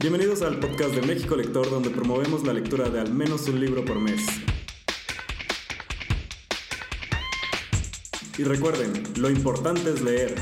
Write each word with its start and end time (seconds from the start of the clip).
Bienvenidos 0.00 0.40
al 0.40 0.58
podcast 0.58 0.94
de 0.94 1.02
México 1.02 1.36
Lector, 1.36 1.68
donde 1.68 1.90
promovemos 1.90 2.42
la 2.46 2.54
lectura 2.54 2.88
de 2.88 3.00
al 3.00 3.12
menos 3.12 3.46
un 3.48 3.60
libro 3.60 3.84
por 3.84 4.00
mes. 4.00 4.26
Y 8.38 8.44
recuerden, 8.44 8.94
lo 9.18 9.28
importante 9.28 9.90
es 9.90 10.00
leer. 10.00 10.34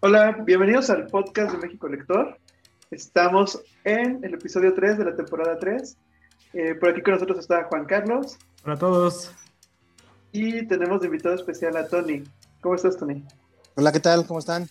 Hola, 0.00 0.38
bienvenidos 0.42 0.88
al 0.88 1.08
podcast 1.08 1.52
de 1.52 1.58
México 1.58 1.86
Lector. 1.86 2.38
Estamos 2.90 3.62
en 3.84 4.24
el 4.24 4.32
episodio 4.32 4.72
3 4.72 4.96
de 4.96 5.04
la 5.04 5.14
temporada 5.14 5.58
3. 5.58 5.98
Eh, 6.54 6.74
por 6.76 6.88
aquí 6.88 7.02
con 7.02 7.12
nosotros 7.12 7.38
está 7.38 7.64
Juan 7.64 7.84
Carlos. 7.84 8.38
Hola 8.64 8.76
a 8.76 8.78
todos. 8.78 9.34
Y 10.32 10.66
tenemos 10.66 11.02
de 11.02 11.08
invitado 11.08 11.34
especial 11.34 11.76
a 11.76 11.86
Tony. 11.86 12.24
¿Cómo 12.62 12.74
estás, 12.74 12.96
Tony? 12.96 13.22
Hola, 13.80 13.92
¿qué 13.92 14.00
tal? 14.00 14.26
¿Cómo 14.26 14.40
están? 14.40 14.68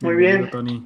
Muy 0.00 0.16
bien. 0.16 0.48
Tony. 0.48 0.82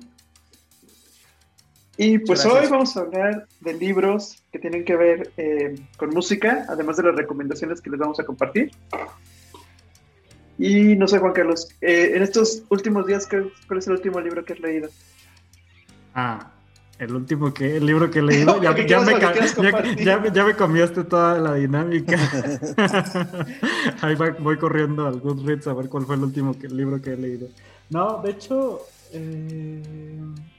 Y 1.97 2.19
pues 2.19 2.45
hoy 2.45 2.67
vamos 2.67 2.97
a 2.97 3.01
hablar 3.03 3.47
de 3.61 3.75
libros 3.75 4.43
que 4.51 4.59
tienen 4.59 4.85
que 4.85 4.97
ver 4.97 5.31
eh, 5.37 5.77
con 5.97 6.11
música, 6.11 6.67
además 6.69 6.97
de 6.97 7.05
las 7.05 7.15
recomendaciones 7.15 7.81
que 7.81 7.91
les 7.91 8.01
vamos 8.01 8.19
a 8.19 8.25
compartir. 8.25 8.73
Y 10.59 10.97
no 10.97 11.07
sé, 11.07 11.21
Juan 11.21 11.33
Carlos, 11.33 11.69
eh, 11.81 12.11
en 12.17 12.25
estos 12.25 12.65
últimos 12.71 13.07
días, 13.07 13.29
¿cuál 13.29 13.79
es 13.79 13.87
el 13.87 13.93
último 13.93 14.21
libro 14.21 14.45
que 14.45 14.55
has 14.55 14.59
leído? 14.59 14.89
Ah, 16.17 16.51
el 16.99 17.15
último 17.15 17.55
que, 17.55 17.77
el 17.77 17.87
libro 17.87 18.11
que 18.11 18.19
he 18.19 18.23
leído, 18.23 18.61
ya, 18.63 18.77
ya, 18.87 19.01
me, 19.01 19.13
ya, 19.19 20.33
ya, 20.33 20.45
me 20.45 20.57
cambiaste 20.57 21.05
toda 21.05 21.39
la 21.39 21.55
dinámica. 21.55 22.19
Ahí 24.03 24.17
voy 24.41 24.57
corriendo 24.59 25.07
al 25.07 25.21
Goodreads 25.21 25.67
a 25.69 25.75
ver 25.75 25.89
cuál 25.89 26.07
fue 26.07 26.17
el 26.17 26.23
último 26.23 26.55
libro 26.71 27.01
que 27.01 27.13
he 27.13 27.17
leído. 27.17 27.49
No, 27.91 28.21
de 28.23 28.31
hecho, 28.31 28.81
eh, 29.13 29.83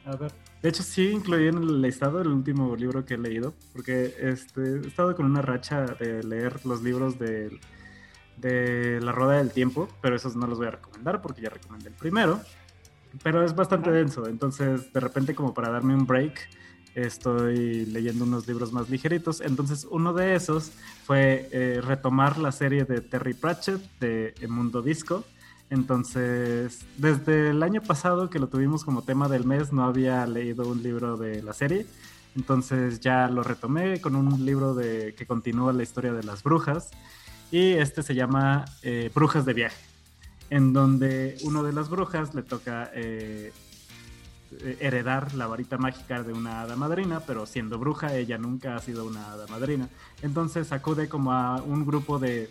a 0.05 0.15
ver, 0.15 0.31
de 0.61 0.69
hecho 0.69 0.83
sí 0.83 1.09
incluí 1.09 1.47
en 1.47 1.57
el 1.57 1.81
listado 1.81 2.21
el 2.21 2.29
último 2.29 2.75
libro 2.75 3.05
que 3.05 3.15
he 3.15 3.17
leído, 3.17 3.53
porque 3.73 4.15
este, 4.19 4.61
he 4.61 4.87
estado 4.87 5.15
con 5.15 5.25
una 5.25 5.41
racha 5.41 5.85
de 5.99 6.23
leer 6.23 6.65
los 6.65 6.81
libros 6.81 7.19
de 7.19 7.59
de 8.41 8.99
La 9.01 9.11
Rueda 9.11 9.37
del 9.37 9.51
Tiempo, 9.51 9.89
pero 10.01 10.15
esos 10.15 10.35
no 10.35 10.47
los 10.47 10.57
voy 10.57 10.67
a 10.67 10.71
recomendar 10.71 11.21
porque 11.21 11.41
ya 11.41 11.49
recomendé 11.49 11.89
el 11.89 11.95
primero. 11.95 12.39
Pero 13.23 13.43
es 13.43 13.55
bastante 13.55 13.91
denso, 13.91 14.27
entonces 14.27 14.93
de 14.93 14.99
repente 14.99 15.35
como 15.35 15.53
para 15.53 15.69
darme 15.69 15.95
un 15.95 16.05
break 16.05 16.49
estoy 16.95 17.85
leyendo 17.85 18.25
unos 18.25 18.47
libros 18.47 18.73
más 18.73 18.89
ligeritos. 18.89 19.41
Entonces 19.41 19.87
uno 19.89 20.13
de 20.13 20.35
esos 20.35 20.71
fue 21.05 21.49
eh, 21.51 21.81
retomar 21.83 22.37
la 22.37 22.51
serie 22.51 22.85
de 22.85 23.01
Terry 23.01 23.33
Pratchett 23.33 23.81
de 23.99 24.33
Mundo 24.47 24.81
Disco. 24.81 25.23
Entonces, 25.69 26.79
desde 26.97 27.51
el 27.51 27.61
año 27.61 27.81
pasado 27.81 28.29
que 28.29 28.39
lo 28.39 28.47
tuvimos 28.47 28.83
como 28.83 29.03
tema 29.03 29.27
del 29.29 29.45
mes, 29.45 29.71
no 29.71 29.85
había 29.85 30.25
leído 30.25 30.67
un 30.67 30.81
libro 30.81 31.15
de 31.15 31.43
la 31.43 31.53
serie. 31.53 31.85
Entonces 32.35 32.99
ya 32.99 33.27
lo 33.27 33.43
retomé 33.43 34.01
con 34.01 34.15
un 34.15 34.45
libro 34.45 34.73
de, 34.73 35.13
que 35.15 35.25
continúa 35.25 35.73
la 35.73 35.83
historia 35.83 36.13
de 36.13 36.23
las 36.23 36.41
brujas. 36.41 36.89
Y 37.51 37.73
este 37.73 38.03
se 38.03 38.15
llama 38.15 38.65
eh, 38.81 39.11
Brujas 39.13 39.45
de 39.45 39.53
Viaje, 39.53 39.83
en 40.49 40.73
donde 40.73 41.37
uno 41.43 41.63
de 41.63 41.73
las 41.73 41.89
brujas 41.89 42.33
le 42.33 42.43
toca 42.43 42.91
eh, 42.93 43.51
heredar 44.79 45.33
la 45.35 45.47
varita 45.47 45.77
mágica 45.77 46.23
de 46.23 46.33
una 46.33 46.61
hada 46.61 46.75
madrina, 46.75 47.21
pero 47.21 47.45
siendo 47.45 47.77
bruja 47.77 48.15
ella 48.15 48.37
nunca 48.37 48.75
ha 48.75 48.79
sido 48.79 49.05
una 49.05 49.31
hada 49.31 49.47
madrina. 49.47 49.89
Entonces 50.21 50.71
acude 50.71 51.07
como 51.07 51.33
a 51.33 51.61
un 51.61 51.85
grupo 51.85 52.19
de 52.19 52.49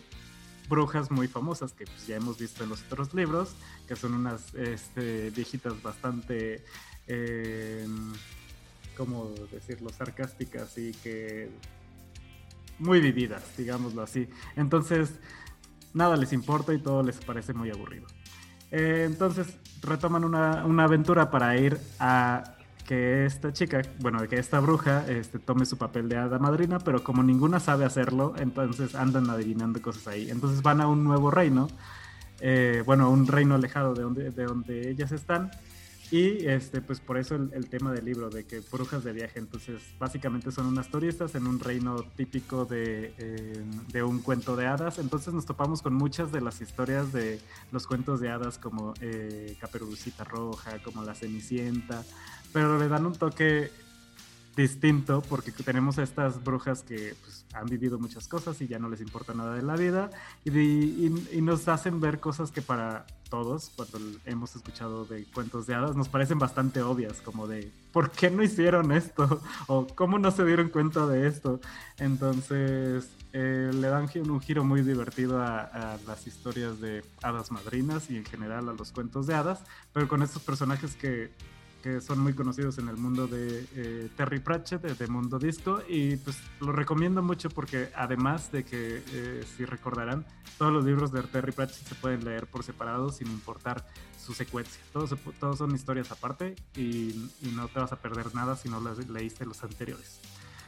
brujas 0.69 1.11
muy 1.11 1.27
famosas 1.27 1.73
que 1.73 1.85
pues, 1.85 2.07
ya 2.07 2.15
hemos 2.15 2.37
visto 2.37 2.63
en 2.63 2.69
los 2.69 2.83
otros 2.83 3.13
libros, 3.13 3.53
que 3.87 3.95
son 3.95 4.13
unas 4.13 4.53
este, 4.53 5.31
viejitas 5.31 5.81
bastante, 5.81 6.63
eh, 7.07 7.87
¿cómo 8.95 9.33
decirlo?, 9.51 9.89
sarcásticas 9.89 10.77
y 10.77 10.91
que 10.93 11.49
muy 12.77 13.01
vividas, 13.01 13.43
digámoslo 13.57 14.01
así. 14.01 14.29
Entonces, 14.55 15.11
nada 15.93 16.15
les 16.17 16.33
importa 16.33 16.73
y 16.73 16.79
todo 16.79 17.03
les 17.03 17.17
parece 17.17 17.53
muy 17.53 17.69
aburrido. 17.69 18.07
Eh, 18.71 19.05
entonces, 19.05 19.57
retoman 19.81 20.23
una, 20.23 20.65
una, 20.65 20.83
aventura 20.83 21.31
para 21.31 21.57
ir 21.57 21.79
a 21.99 22.55
que 22.89 23.25
esta 23.25 23.53
chica, 23.53 23.81
bueno, 23.99 24.27
que 24.27 24.37
esta 24.37 24.59
bruja 24.59 25.05
este, 25.07 25.37
tome 25.37 25.65
su 25.65 25.77
papel 25.77 26.09
de 26.09 26.17
hada 26.17 26.39
madrina, 26.39 26.79
pero 26.79 27.03
como 27.03 27.21
ninguna 27.21 27.59
sabe 27.59 27.85
hacerlo, 27.85 28.33
entonces 28.37 28.95
andan 28.95 29.29
adivinando 29.29 29.81
cosas 29.81 30.07
ahí. 30.07 30.29
Entonces 30.29 30.61
van 30.63 30.81
a 30.81 30.87
un 30.87 31.03
nuevo 31.03 31.29
reino, 31.29 31.67
eh, 32.39 32.83
bueno, 32.85 33.05
a 33.05 33.09
un 33.09 33.27
reino 33.27 33.55
alejado 33.55 33.93
de 33.93 34.01
donde, 34.01 34.31
de 34.31 34.43
donde 34.43 34.89
ellas 34.89 35.11
están, 35.11 35.51
y 36.11 36.47
este, 36.47 36.81
pues 36.81 36.99
por 36.99 37.17
eso 37.17 37.35
el, 37.35 37.69
tema 37.69 37.91
del 37.91 38.05
libro, 38.05 38.29
de 38.29 38.45
que 38.45 38.61
brujas 38.61 39.03
de 39.03 39.13
viaje, 39.13 39.37
entonces 39.37 39.81
básicamente 39.99 40.51
son 40.51 40.65
unas 40.65 40.89
turistas 40.89 41.35
en 41.35 41.45
un 41.45 41.59
reino 41.59 42.03
típico 42.15 42.65
de, 42.65 43.13
eh, 43.17 43.63
de, 43.91 44.03
un 44.03 44.19
cuento 44.19 44.55
de 44.55 44.65
hadas, 44.65 44.97
entonces 44.97 45.33
nos 45.33 45.45
topamos 45.45 45.83
con 45.83 45.93
muchas 45.93 46.31
de 46.31 46.41
las 46.41 46.61
historias 46.61 47.13
de 47.13 47.39
los 47.71 47.85
cuentos 47.85 48.19
de 48.21 48.29
hadas 48.29 48.57
como 48.57 48.93
eh, 49.01 49.55
Caperucita 49.59 50.23
Roja, 50.23 50.81
como 50.81 51.03
La 51.03 51.13
Cenicienta, 51.13 52.03
pero 52.51 52.79
le 52.79 52.87
dan 52.87 53.05
un 53.05 53.13
toque 53.13 53.69
distinto 54.55 55.21
porque 55.21 55.51
tenemos 55.51 55.99
a 55.99 56.03
estas 56.03 56.43
brujas 56.43 56.83
que 56.83 57.15
pues, 57.21 57.45
han 57.53 57.67
vivido 57.67 57.99
muchas 57.99 58.27
cosas 58.27 58.59
y 58.61 58.67
ya 58.67 58.79
no 58.79 58.89
les 58.89 58.99
importa 58.99 59.33
nada 59.33 59.55
de 59.55 59.61
la 59.61 59.75
vida 59.75 60.09
y, 60.43 60.49
y, 60.51 61.41
nos 61.41 61.67
hacen 61.67 62.01
ver 62.01 62.19
cosas 62.19 62.51
que 62.51 62.61
para 62.61 63.05
todos, 63.29 63.71
cuando 63.75 63.99
hemos 64.25 64.55
escuchado 64.55 65.05
de 65.05 65.25
cuentos 65.25 65.67
de 65.67 65.75
hadas, 65.75 65.95
nos 65.95 66.09
parecen 66.09 66.39
bastante 66.39 66.81
obvias, 66.81 67.21
como 67.21 67.47
de 67.47 67.71
¿por 67.91 68.11
qué 68.11 68.29
no 68.29 68.43
hicieron 68.43 68.91
esto? 68.91 69.41
o 69.67 69.87
¿cómo 69.87 70.19
no 70.19 70.31
se 70.31 70.45
dieron 70.45 70.69
cuenta 70.69 71.07
de 71.07 71.27
esto? 71.27 71.59
Entonces 71.97 73.09
eh, 73.33 73.71
le 73.73 73.87
dan 73.87 74.09
un 74.29 74.41
giro 74.41 74.63
muy 74.63 74.81
divertido 74.81 75.41
a, 75.41 75.61
a, 75.61 75.97
las 76.07 76.27
historias 76.27 76.81
de 76.81 77.03
hadas 77.21 77.51
madrinas 77.51 78.09
y 78.09 78.17
en 78.17 78.25
general 78.25 78.69
a 78.69 78.73
los 78.73 78.91
cuentos 78.91 79.27
de 79.27 79.35
hadas, 79.35 79.59
pero 79.93 80.07
con 80.07 80.23
estos 80.23 80.41
personajes 80.41 80.95
que 80.95 81.31
que 81.81 82.01
son 82.01 82.19
muy 82.19 82.33
conocidos 82.33 82.77
en 82.77 82.89
el 82.89 82.97
mundo 82.97 83.27
de 83.27 83.65
eh, 83.75 84.09
Terry 84.15 84.39
Pratchett, 84.39 84.81
de, 84.81 85.07
Mundo 85.07 85.39
Disco, 85.39 85.81
y 85.87 86.17
pues 86.17 86.37
lo 86.59 86.71
recomiendo 86.71 87.21
mucho 87.21 87.49
porque 87.49 87.89
además 87.95 88.51
de 88.51 88.63
que, 88.65 89.03
eh, 89.13 89.43
si 89.55 89.65
recordarán, 89.65 90.25
todos 90.57 90.71
los 90.71 90.85
libros 90.85 91.11
de 91.11 91.23
Terry 91.23 91.51
Pratchett 91.51 91.87
se 91.87 91.95
pueden 91.95 92.23
leer 92.25 92.47
por 92.47 92.63
separado 92.63 93.09
sin 93.09 93.27
importar 93.27 93.85
su 94.17 94.33
secuencia. 94.33 94.81
Todos, 94.91 95.15
todos 95.39 95.57
son 95.57 95.73
historias 95.73 96.11
aparte 96.11 96.55
y, 96.75 97.29
no 97.55 97.67
te 97.67 97.79
vas 97.79 97.91
a 97.91 97.95
perder 97.95 98.33
nada 98.35 98.55
si 98.55 98.69
no 98.69 98.81
leíste 99.09 99.45
los 99.45 99.63
anteriores. 99.63 100.19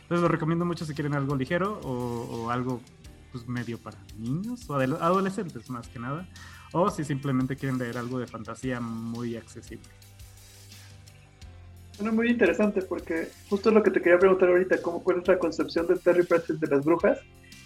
Entonces 0.03 0.23
lo 0.23 0.28
recomiendo 0.28 0.66
mucho 0.66 0.85
si 0.85 0.93
quieren 0.93 1.13
algo 1.13 1.35
ligero 1.35 1.79
o, 1.83 2.49
algo 2.49 2.81
pues, 3.31 3.47
medio 3.47 3.78
para 3.78 3.97
niños 4.17 4.69
o 4.69 4.75
adolescentes 4.75 5.69
más 5.69 5.88
que 5.88 5.99
nada, 5.99 6.28
o 6.73 6.89
si 6.89 7.03
simplemente 7.03 7.55
quieren 7.55 7.78
leer 7.78 7.97
algo 7.97 8.19
de 8.19 8.28
fantasía 8.28 8.79
muy 8.79 9.35
accesible. 9.35 10.00
Suena 12.01 12.16
muy 12.16 12.31
interesante 12.31 12.81
porque 12.81 13.28
justo 13.47 13.69
lo 13.69 13.84
que 13.84 13.91
te 13.91 14.01
quería 14.01 14.17
preguntar 14.17 14.50
ahorita, 14.50 14.81
¿cómo 14.81 15.03
fue 15.03 15.13
nuestra 15.13 15.38
concepción 15.38 15.85
de 15.85 15.97
Terry 15.97 16.23
Pratchett 16.23 16.57
de 16.57 16.66
las 16.66 16.84
brujas? 16.84 17.19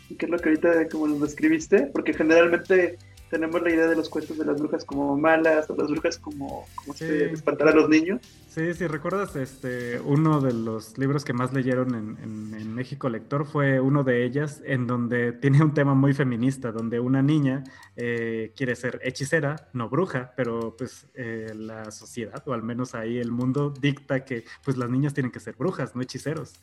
Y 0.10 0.16
qué 0.16 0.26
es 0.26 0.30
lo 0.30 0.38
que 0.38 0.50
ahorita 0.50 0.90
como 0.90 1.08
nos 1.08 1.22
describiste, 1.22 1.84
porque 1.94 2.14
generalmente 2.14 2.98
tenemos 3.30 3.62
la 3.62 3.70
idea 3.70 3.88
de 3.88 3.96
los 3.96 4.10
cuentos 4.10 4.38
de 4.38 4.46
las 4.46 4.60
brujas 4.60 4.86
como 4.86 5.18
malas, 5.18 5.70
o 5.70 5.76
las 5.76 5.90
brujas 5.90 6.18
como, 6.18 6.66
como 6.76 6.94
sí. 6.94 7.06
espantar 7.06 7.70
a 7.70 7.76
los 7.76 7.90
niños. 7.90 8.22
Sí, 8.50 8.74
si 8.74 8.88
recuerdas, 8.88 9.36
este, 9.36 10.00
uno 10.00 10.40
de 10.40 10.54
los 10.54 10.98
libros 10.98 11.26
que 11.26 11.34
más 11.34 11.52
leyeron 11.54 11.96
en, 11.96 12.18
en, 12.54 12.74
México 12.74 13.10
Lector 13.10 13.46
fue 13.46 13.80
uno 13.80 14.04
de 14.04 14.26
ellas, 14.26 14.62
en 14.66 14.86
donde 14.86 15.32
tiene 15.32 15.64
un 15.64 15.74
tema 15.74 15.94
muy 15.94 16.14
feminista, 16.14 16.72
donde 16.72 17.00
una 17.00 17.22
niña 17.22 17.64
eh, 17.96 18.54
quiere 18.56 18.76
ser 18.76 19.00
hechicera, 19.04 19.70
no 19.74 19.90
bruja, 19.90 20.34
pero 20.36 20.76
pues 20.78 21.08
eh, 21.16 21.52
la 21.56 21.92
sociedad, 21.92 22.44
o 22.46 22.54
al 22.54 22.64
menos 22.64 22.96
ahí 22.96 23.18
el 23.18 23.32
mundo, 23.32 23.72
dicta 23.72 24.26
que 24.26 24.46
pues 24.64 24.78
las 24.78 24.90
niñas 24.90 25.14
tienen 25.14 25.32
que 25.32 25.40
ser 25.40 25.56
brujas, 25.56 25.96
no 25.96 26.02
hechiceros. 26.02 26.54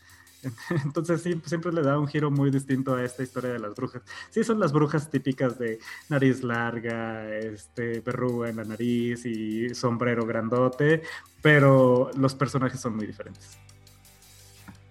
Entonces 0.85 1.23
sí, 1.23 1.41
siempre 1.47 1.73
le 1.73 1.83
da 1.83 1.99
un 1.99 2.09
giro 2.09 2.31
muy 2.31 2.51
distinto 2.51 2.95
a 2.95 3.05
esta 3.05 3.23
historia 3.23 3.53
de 3.53 3.59
las 3.59 3.75
brujas. 3.75 4.03
Sí, 4.31 4.43
son 4.45 4.59
las 4.59 4.73
brujas 4.73 5.11
típicas 5.11 5.59
de 5.59 5.79
nariz 6.09 6.43
larga, 6.43 7.29
este, 7.37 8.01
verruga 8.01 8.49
en 8.49 8.57
la 8.57 8.65
nariz 8.65 9.25
y 9.25 9.75
sombrero 9.75 10.27
grandote, 10.27 11.03
pero 11.41 12.11
los 12.17 12.35
personajes 12.35 12.81
son 12.81 12.97
muy 12.97 13.07
diferentes. 13.07 13.57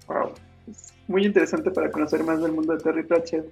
Wow, 0.07 0.33
es 0.67 0.93
muy 1.07 1.25
interesante 1.25 1.71
para 1.71 1.91
conocer 1.91 2.23
más 2.23 2.41
del 2.41 2.51
mundo 2.51 2.73
de 2.73 2.83
Terry 2.83 3.03
Pratchett. 3.03 3.45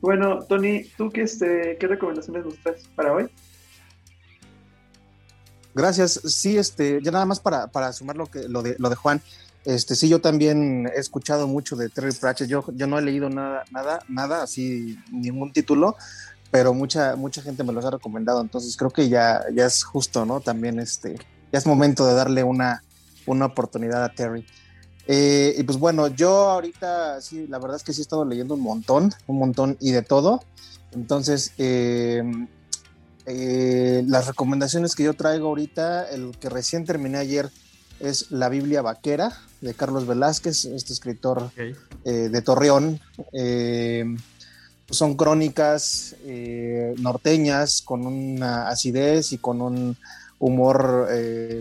Bueno, 0.00 0.42
Tony, 0.44 0.84
¿tú 0.96 1.10
qué, 1.10 1.22
este, 1.22 1.76
qué 1.78 1.86
recomendaciones 1.86 2.44
nos 2.44 2.56
traes 2.58 2.88
para 2.94 3.12
hoy? 3.12 3.30
Gracias. 5.74 6.12
Sí, 6.24 6.56
este, 6.56 7.00
ya 7.02 7.10
nada 7.10 7.26
más 7.26 7.38
para, 7.38 7.66
para 7.68 7.92
sumar 7.92 8.16
lo, 8.16 8.26
que, 8.26 8.48
lo, 8.48 8.62
de, 8.62 8.76
lo 8.78 8.88
de 8.88 8.96
Juan. 8.96 9.20
Este, 9.64 9.94
sí, 9.94 10.08
yo 10.08 10.20
también 10.20 10.90
he 10.94 10.98
escuchado 10.98 11.46
mucho 11.46 11.76
de 11.76 11.88
Terry 11.88 12.12
Pratchett. 12.12 12.48
Yo, 12.48 12.64
no 12.86 12.98
he 12.98 13.02
leído 13.02 13.28
nada, 13.28 13.64
nada, 13.70 14.00
nada, 14.08 14.42
así, 14.42 14.98
ningún 15.10 15.52
título, 15.52 15.96
pero 16.50 16.72
mucha, 16.72 17.16
mucha 17.16 17.42
gente 17.42 17.62
me 17.62 17.72
los 17.72 17.84
ha 17.84 17.90
recomendado, 17.90 18.40
entonces 18.40 18.76
creo 18.76 18.90
que 18.90 19.08
ya, 19.08 19.44
ya 19.54 19.66
es 19.66 19.84
justo, 19.84 20.24
¿no? 20.24 20.40
También 20.40 20.80
este, 20.80 21.16
ya 21.52 21.58
es 21.58 21.66
momento 21.66 22.06
de 22.06 22.14
darle 22.14 22.42
una, 22.42 22.82
una 23.26 23.46
oportunidad 23.46 24.04
a 24.04 24.12
Terry. 24.12 24.46
Eh, 25.06 25.54
y 25.58 25.62
pues 25.64 25.78
bueno, 25.78 26.08
yo 26.08 26.50
ahorita 26.50 27.20
sí, 27.20 27.46
la 27.48 27.58
verdad 27.58 27.76
es 27.76 27.82
que 27.82 27.92
sí 27.92 28.00
he 28.00 28.02
estado 28.02 28.24
leyendo 28.24 28.54
un 28.54 28.60
montón, 28.60 29.12
un 29.26 29.38
montón 29.38 29.76
y 29.80 29.92
de 29.92 30.02
todo. 30.02 30.40
Entonces, 30.92 31.52
eh, 31.58 32.22
eh, 33.26 34.04
las 34.06 34.26
recomendaciones 34.26 34.94
que 34.94 35.04
yo 35.04 35.14
traigo 35.14 35.48
ahorita, 35.48 36.08
el 36.10 36.36
que 36.38 36.48
recién 36.48 36.84
terminé 36.84 37.18
ayer 37.18 37.50
es 38.00 38.30
La 38.30 38.48
Biblia 38.48 38.82
Vaquera 38.82 39.38
de 39.60 39.74
Carlos 39.74 40.06
Velázquez, 40.06 40.64
este 40.64 40.92
escritor 40.92 41.50
de 42.04 42.42
Torreón. 42.42 43.00
son 44.90 45.16
crónicas 45.16 46.16
norteñas 46.98 47.82
con 47.82 48.06
una 48.06 48.68
acidez 48.68 49.32
y 49.32 49.38
con 49.38 49.60
un 49.60 49.96
humor 50.38 51.08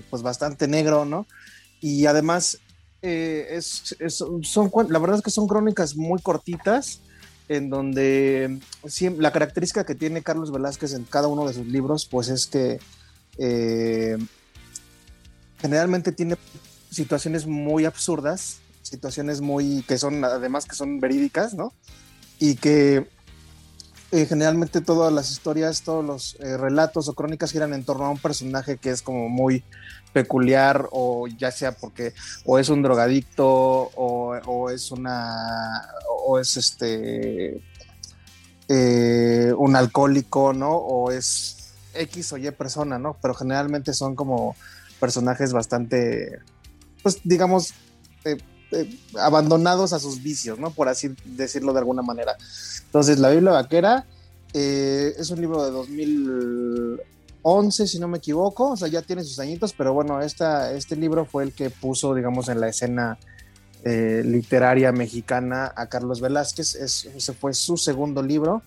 pues 0.09 0.21
bastante 0.21 0.68
negro, 0.68 1.06
¿no? 1.06 1.27
Y 1.81 2.06
además 2.06 2.59
eh, 3.01 3.47
es, 3.51 3.95
son, 4.44 4.71
la 4.89 5.00
verdad 5.00 5.18
es 5.18 5.24
que 5.24 5.31
son 5.31 5.47
crónicas 5.47 5.95
muy 5.95 6.21
cortitas, 6.21 7.00
en 7.47 7.69
donde 7.69 8.59
la 9.18 9.31
característica 9.31 9.86
que 9.86 9.95
tiene 9.95 10.21
Carlos 10.21 10.51
Velázquez 10.51 10.94
en 10.94 11.06
cada 11.06 11.27
uno 11.27 11.47
de 11.47 11.53
sus 11.53 11.65
libros, 11.65 12.06
pues 12.06 12.30
es 12.30 12.45
que 12.45 12.80
eh, 13.38 14.18
generalmente 15.60 16.12
tiene 16.12 16.38
situaciones 16.90 17.46
muy 17.46 17.86
absurdas, 17.86 18.60
situaciones 18.82 19.42
muy 19.42 19.84
que 19.88 19.98
son 19.98 20.24
además 20.24 20.66
que 20.66 20.76
son 20.76 21.00
verídicas, 21.00 21.54
¿no? 21.54 21.74
Y 22.40 22.56
que 22.56 23.08
eh, 24.12 24.26
generalmente 24.26 24.82
todas 24.82 25.14
las 25.14 25.32
historias, 25.32 25.84
todos 25.84 26.04
los 26.04 26.38
relatos 26.40 27.08
o 27.10 27.14
crónicas 27.14 27.52
giran 27.52 27.74
en 27.74 27.84
torno 27.84 28.06
a 28.06 28.10
un 28.10 28.18
personaje 28.18 28.78
que 28.78 28.90
es 28.90 29.02
como 29.02 29.30
muy 29.30 29.64
peculiar 30.14 30.88
o 30.92 31.28
ya 31.28 31.52
sea 31.52 31.74
porque 31.74 32.14
o 32.46 32.58
es 32.60 32.70
un 32.70 32.82
drogadicto 32.82 33.46
o, 33.48 34.70
es 34.70 34.92
una 34.92 35.86
o 36.26 36.40
es 36.40 36.58
este 36.58 37.62
eh, 38.68 39.54
un 39.58 39.76
alcohólico, 39.76 40.54
¿no? 40.54 40.76
O 40.76 41.12
es 41.12 41.74
X 41.94 42.34
o 42.34 42.38
Y 42.38 42.52
persona, 42.52 43.00
¿no? 43.00 43.18
Pero 43.22 43.34
generalmente 43.34 43.94
son 43.94 44.16
como 44.16 44.56
personajes 45.00 45.54
bastante, 45.54 46.40
pues 47.01 47.19
digamos, 47.24 47.74
eh, 48.25 48.38
eh, 48.72 49.00
abandonados 49.19 49.94
a 49.94 50.00
sus 50.00 50.22
vicios, 50.22 50.60
¿no? 50.60 50.72
Por 50.72 50.90
así 50.90 51.16
decirlo 51.25 51.74
de 51.74 51.80
alguna 51.80 52.01
manera. 52.01 52.36
Entonces, 52.86 53.19
La 53.19 53.30
Biblia 53.30 53.51
Vaquera 53.51 54.06
es 54.54 55.30
un 55.30 55.42
libro 55.42 55.63
de 55.63 55.72
2000 55.72 57.00
11, 57.42 57.88
si 57.88 58.00
no 58.00 58.07
me 58.07 58.18
equivoco, 58.18 58.72
o 58.72 58.78
sea, 58.78 58.88
ya 58.88 59.01
tiene 59.01 59.24
sus 59.24 59.40
añitos, 59.40 59.74
pero 59.74 59.94
bueno, 59.94 60.22
esta, 60.22 60.74
este 60.74 60.96
libro 60.96 61.25
fue 61.25 61.44
el 61.44 61.54
que 61.54 61.69
puso, 61.69 62.13
digamos, 62.13 62.50
en 62.50 62.60
la 62.60 62.68
escena 62.68 63.18
eh, 63.86 64.22
literaria 64.25 64.92
mexicana 64.92 65.72
a 65.75 65.88
Carlos 65.88 66.19
Velázquez, 66.19 66.75
ese 66.75 67.34
fue 67.34 67.54
su 67.54 67.78
segundo 67.78 68.22
libro, 68.22 68.62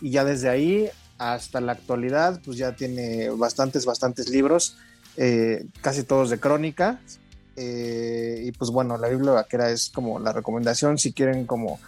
y 0.00 0.10
ya 0.10 0.24
desde 0.24 0.48
ahí 0.48 0.88
hasta 1.18 1.60
la 1.60 1.72
actualidad, 1.72 2.40
pues 2.44 2.56
ya 2.56 2.74
tiene 2.74 3.28
bastantes, 3.30 3.84
bastantes 3.84 4.30
libros, 4.30 4.78
eh, 5.16 5.66
casi 5.80 6.02
todos 6.02 6.30
de 6.30 6.38
crónica, 6.38 7.00
eh, 7.56 8.42
y 8.44 8.52
pues 8.52 8.70
bueno, 8.70 8.96
la 8.98 9.08
Biblia 9.08 9.32
Vaquera 9.32 9.70
es 9.70 9.90
como 9.90 10.18
la 10.18 10.32
recomendación 10.32 10.98
si 10.98 11.12
quieren 11.12 11.46
como 11.46 11.78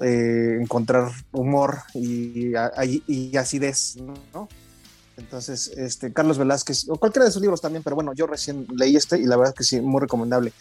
encontrar 0.00 1.10
humor 1.32 1.78
y, 1.92 2.52
y, 2.54 3.02
y 3.08 3.36
acidez, 3.36 3.96
¿no? 4.32 4.48
Entonces, 5.18 5.72
este, 5.76 6.12
Carlos 6.12 6.38
Velázquez, 6.38 6.88
o 6.88 6.96
cualquiera 6.96 7.26
de 7.26 7.32
sus 7.32 7.42
libros 7.42 7.60
también, 7.60 7.82
pero 7.82 7.96
bueno, 7.96 8.12
yo 8.14 8.26
recién 8.26 8.66
leí 8.76 8.94
este 8.96 9.18
y 9.18 9.24
la 9.24 9.36
verdad 9.36 9.54
que 9.54 9.64
sí, 9.64 9.80
muy 9.80 10.00
recomendable. 10.00 10.52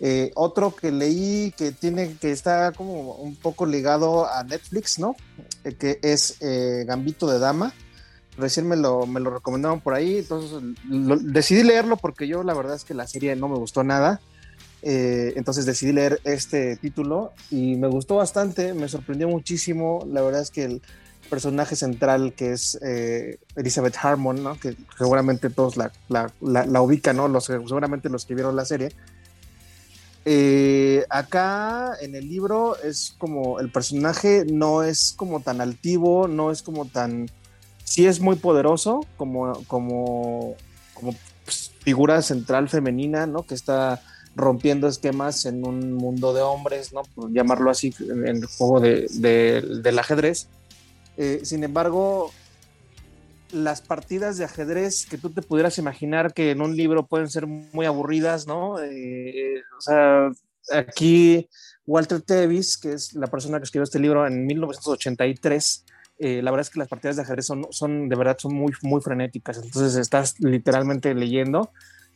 Eh, 0.00 0.32
otro 0.34 0.74
que 0.74 0.90
leí 0.90 1.52
que 1.56 1.72
tiene, 1.72 2.16
que 2.16 2.32
está 2.32 2.72
como 2.72 3.16
un 3.16 3.36
poco 3.36 3.66
ligado 3.66 4.26
a 4.26 4.42
Netflix, 4.44 4.98
¿no? 4.98 5.14
Eh, 5.64 5.74
que 5.74 5.98
es 6.02 6.36
eh, 6.40 6.84
Gambito 6.86 7.26
de 7.30 7.38
Dama. 7.38 7.74
Recién 8.40 8.66
me 8.66 8.76
lo, 8.76 9.06
me 9.06 9.20
lo 9.20 9.30
recomendaron 9.30 9.80
por 9.80 9.94
ahí, 9.94 10.18
entonces 10.18 10.60
decidí 10.88 11.62
leerlo 11.62 11.96
porque 11.96 12.26
yo 12.26 12.42
la 12.42 12.54
verdad 12.54 12.74
es 12.74 12.84
que 12.84 12.94
la 12.94 13.06
serie 13.06 13.36
no 13.36 13.48
me 13.48 13.56
gustó 13.56 13.84
nada. 13.84 14.20
entonces 14.82 15.66
decidí 15.66 15.92
leer 15.92 16.20
este 16.24 16.76
título 16.76 17.32
y 17.50 17.76
me 17.76 17.86
gustó 17.86 18.16
bastante, 18.16 18.74
me 18.74 18.88
sorprendió 18.88 19.28
muchísimo. 19.28 20.04
La 20.08 20.22
verdad 20.22 20.42
es 20.42 20.50
que 20.50 20.64
el, 20.64 20.82
personaje 21.30 21.76
central 21.76 22.34
que 22.34 22.52
es 22.52 22.78
eh, 22.82 23.38
Elizabeth 23.56 23.96
Harmon, 24.02 24.42
¿no? 24.42 24.58
que 24.58 24.76
seguramente 24.98 25.48
todos 25.48 25.78
la, 25.78 25.90
la, 26.08 26.30
la, 26.40 26.82
ubican, 26.82 27.16
¿no? 27.16 27.28
los, 27.28 27.44
seguramente 27.44 28.10
los 28.10 28.26
que 28.26 28.34
vieron 28.34 28.56
la 28.56 28.66
serie. 28.66 28.90
Eh, 30.26 31.06
acá 31.08 31.94
en 32.02 32.14
el 32.14 32.28
libro 32.28 32.76
es 32.76 33.14
como 33.16 33.58
el 33.58 33.72
personaje 33.72 34.44
no 34.44 34.82
es 34.82 35.14
como 35.16 35.40
tan 35.40 35.62
altivo, 35.62 36.28
no 36.28 36.50
es 36.50 36.60
como 36.62 36.84
tan... 36.84 37.30
Sí 37.90 38.06
es 38.06 38.20
muy 38.20 38.36
poderoso 38.36 39.00
como, 39.16 39.52
como, 39.66 40.54
como 40.94 41.12
pues, 41.44 41.72
figura 41.80 42.22
central 42.22 42.68
femenina, 42.68 43.26
¿no? 43.26 43.42
Que 43.42 43.54
está 43.54 44.00
rompiendo 44.36 44.86
esquemas 44.86 45.44
en 45.44 45.66
un 45.66 45.94
mundo 45.94 46.32
de 46.32 46.40
hombres, 46.40 46.92
¿no? 46.92 47.02
Por 47.16 47.32
llamarlo 47.32 47.68
así, 47.68 47.92
en 47.98 48.28
el 48.28 48.46
juego 48.46 48.78
de, 48.78 49.08
del 49.82 49.98
ajedrez 49.98 50.46
eh, 51.16 51.40
sin 51.42 51.64
embargo, 51.64 52.30
las 53.52 53.80
partidas 53.80 54.38
de 54.38 54.44
ajedrez 54.44 55.04
que 55.04 55.18
tú 55.18 55.30
te 55.30 55.42
pudieras 55.42 55.76
imaginar 55.78 56.32
que 56.32 56.52
en 56.52 56.62
un 56.62 56.76
libro 56.76 57.08
pueden 57.08 57.28
ser 57.28 57.48
muy 57.48 57.86
aburridas, 57.86 58.46
¿no? 58.46 58.80
Eh, 58.80 59.62
o 59.76 59.80
sea, 59.80 60.30
aquí 60.72 61.48
Walter 61.86 62.22
Tevis, 62.22 62.78
que 62.78 62.92
es 62.92 63.14
la 63.14 63.26
persona 63.26 63.58
que 63.58 63.64
escribió 63.64 63.82
este 63.82 63.98
libro 63.98 64.26
en 64.26 64.46
1983, 64.46 65.84
eh, 66.22 66.42
la 66.42 66.50
verdad 66.50 66.66
es 66.66 66.70
que 66.70 66.78
las 66.78 66.88
partidas 66.88 67.16
de 67.16 67.22
ajedrez 67.22 67.46
son, 67.46 67.66
son 67.70 68.10
de 68.10 68.14
verdad, 68.14 68.36
son 68.38 68.54
muy, 68.54 68.72
muy 68.82 69.00
frenéticas. 69.00 69.56
Entonces 69.56 69.96
estás 69.96 70.38
literalmente 70.38 71.14
leyendo 71.14 71.70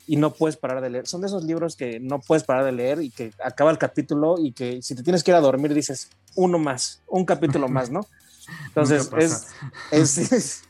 y 0.06 0.16
no 0.16 0.34
puedes 0.34 0.58
parar 0.58 0.82
de 0.82 0.90
leer. 0.90 1.06
Son 1.06 1.22
de 1.22 1.26
esos 1.26 1.44
libros 1.44 1.74
que 1.74 2.00
no 2.00 2.20
puedes 2.20 2.44
parar 2.44 2.66
de 2.66 2.72
leer 2.72 3.00
y 3.00 3.08
que 3.08 3.32
acaba 3.42 3.70
el 3.70 3.78
capítulo 3.78 4.36
y 4.38 4.52
que 4.52 4.82
si 4.82 4.94
te 4.94 5.02
tienes 5.02 5.24
que 5.24 5.30
ir 5.30 5.36
a 5.36 5.40
dormir 5.40 5.72
dices 5.72 6.10
uno 6.34 6.58
más, 6.58 7.00
un 7.08 7.24
capítulo 7.24 7.66
más, 7.68 7.90
¿no? 7.90 8.06
Entonces, 8.66 9.10
es, 9.16 10.18
es, 10.18 10.62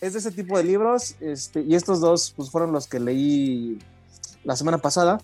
de 0.00 0.18
ese 0.18 0.30
tipo 0.30 0.58
de 0.58 0.64
libros. 0.64 1.16
Este, 1.20 1.62
y 1.62 1.74
estos 1.74 2.00
dos 2.00 2.34
pues, 2.36 2.50
fueron 2.50 2.72
los 2.72 2.86
que 2.86 3.00
leí 3.00 3.78
la 4.44 4.56
semana 4.56 4.76
pasada. 4.76 5.22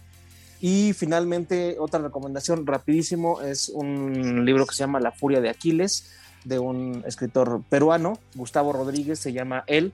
Y 0.62 0.94
finalmente, 0.94 1.76
otra 1.78 2.00
recomendación 2.00 2.66
rapidísimo 2.66 3.42
es 3.42 3.68
un 3.68 4.46
libro 4.46 4.66
que 4.66 4.74
se 4.74 4.80
llama 4.80 5.00
La 5.00 5.12
Furia 5.12 5.40
de 5.40 5.50
Aquiles, 5.50 6.10
de 6.44 6.58
un 6.58 7.04
escritor 7.06 7.62
peruano, 7.68 8.18
Gustavo 8.34 8.72
Rodríguez, 8.72 9.18
se 9.18 9.32
llama 9.32 9.64
él. 9.66 9.92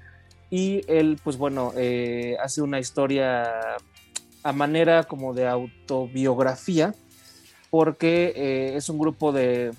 Y 0.51 0.83
él, 0.87 1.19
pues 1.23 1.37
bueno, 1.37 1.73
eh, 1.77 2.37
hace 2.43 2.63
una 2.63 2.79
historia 2.79 3.77
a 4.43 4.53
manera 4.53 5.05
como 5.05 5.35
de 5.35 5.49
autobiografía, 5.49 6.95
porque 7.71 8.33
eh, 8.37 8.77
es 8.77 8.89
un 8.89 8.99
grupo 8.99 9.33
de, 9.33 9.73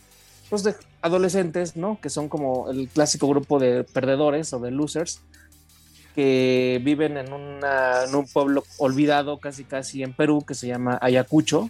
pues 0.50 0.64
de 0.64 0.76
adolescentes, 1.02 1.78
¿no? 1.78 2.00
Que 2.02 2.10
son 2.10 2.28
como 2.28 2.70
el 2.70 2.90
clásico 2.90 3.28
grupo 3.30 3.60
de 3.60 3.86
perdedores 3.86 4.52
o 4.54 4.60
de 4.60 4.72
losers 4.72 5.22
que 6.16 6.82
viven 6.84 7.16
en, 7.18 7.28
en 7.28 8.16
un 8.16 8.28
pueblo 8.34 8.64
olvidado 8.80 9.38
casi 9.38 9.64
casi 9.64 10.04
en 10.04 10.14
Perú 10.14 10.44
que 10.46 10.56
se 10.56 10.68
llama 10.68 10.98
Ayacucho 11.02 11.70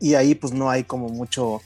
y 0.00 0.14
ahí 0.14 0.34
pues 0.34 0.52
no 0.52 0.70
hay 0.70 0.84
como 0.84 1.08
mucho, 1.08 1.62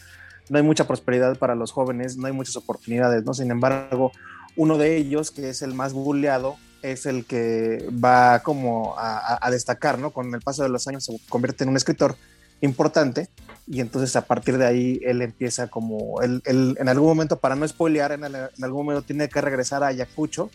no 0.49 0.59
hay 0.59 0.65
mucha 0.65 0.87
prosperidad 0.87 1.37
para 1.39 1.55
los 1.55 1.73
jóvenes, 1.73 2.17
no 2.17 2.27
hay 2.27 2.33
muchas 2.33 2.57
oportunidades, 2.57 3.25
¿no? 3.25 3.35
Sin 3.35 3.51
embargo, 3.51 4.13
uno 4.57 4.79
de 4.79 4.97
ellos, 4.97 5.31
que 5.31 5.51
es 5.51 5.63
el 5.63 5.75
más 5.75 5.93
bulleado, 5.93 6.57
es 6.83 7.07
el 7.07 7.25
que 7.25 7.89
va 7.93 8.41
como 8.41 8.95
a, 8.99 9.45
a 9.45 9.51
destacar, 9.51 9.99
¿no? 9.99 10.11
Con 10.11 10.35
el 10.35 10.41
paso 10.41 10.63
de 10.63 10.69
los 10.69 10.87
años 10.89 11.05
se 11.05 11.21
convierte 11.29 11.65
en 11.65 11.71
un 11.71 11.77
escritor 11.77 12.17
importante 12.61 13.29
y 13.71 13.81
entonces 13.81 14.17
a 14.17 14.23
partir 14.23 14.57
de 14.57 14.67
ahí 14.67 15.01
él 15.05 15.21
empieza 15.21 15.69
como, 15.69 16.23
él, 16.23 16.43
en 16.47 16.89
algún 16.89 17.09
momento, 17.09 17.39
para 17.39 17.55
no 17.55 17.69
spoilear, 17.69 18.13
en, 18.13 18.25
algún 18.25 18.87
momento 18.87 19.03
tiene 19.03 19.29
que 19.29 19.41
regresar 19.41 19.85
a 19.85 19.89
Ayacucho 19.89 20.51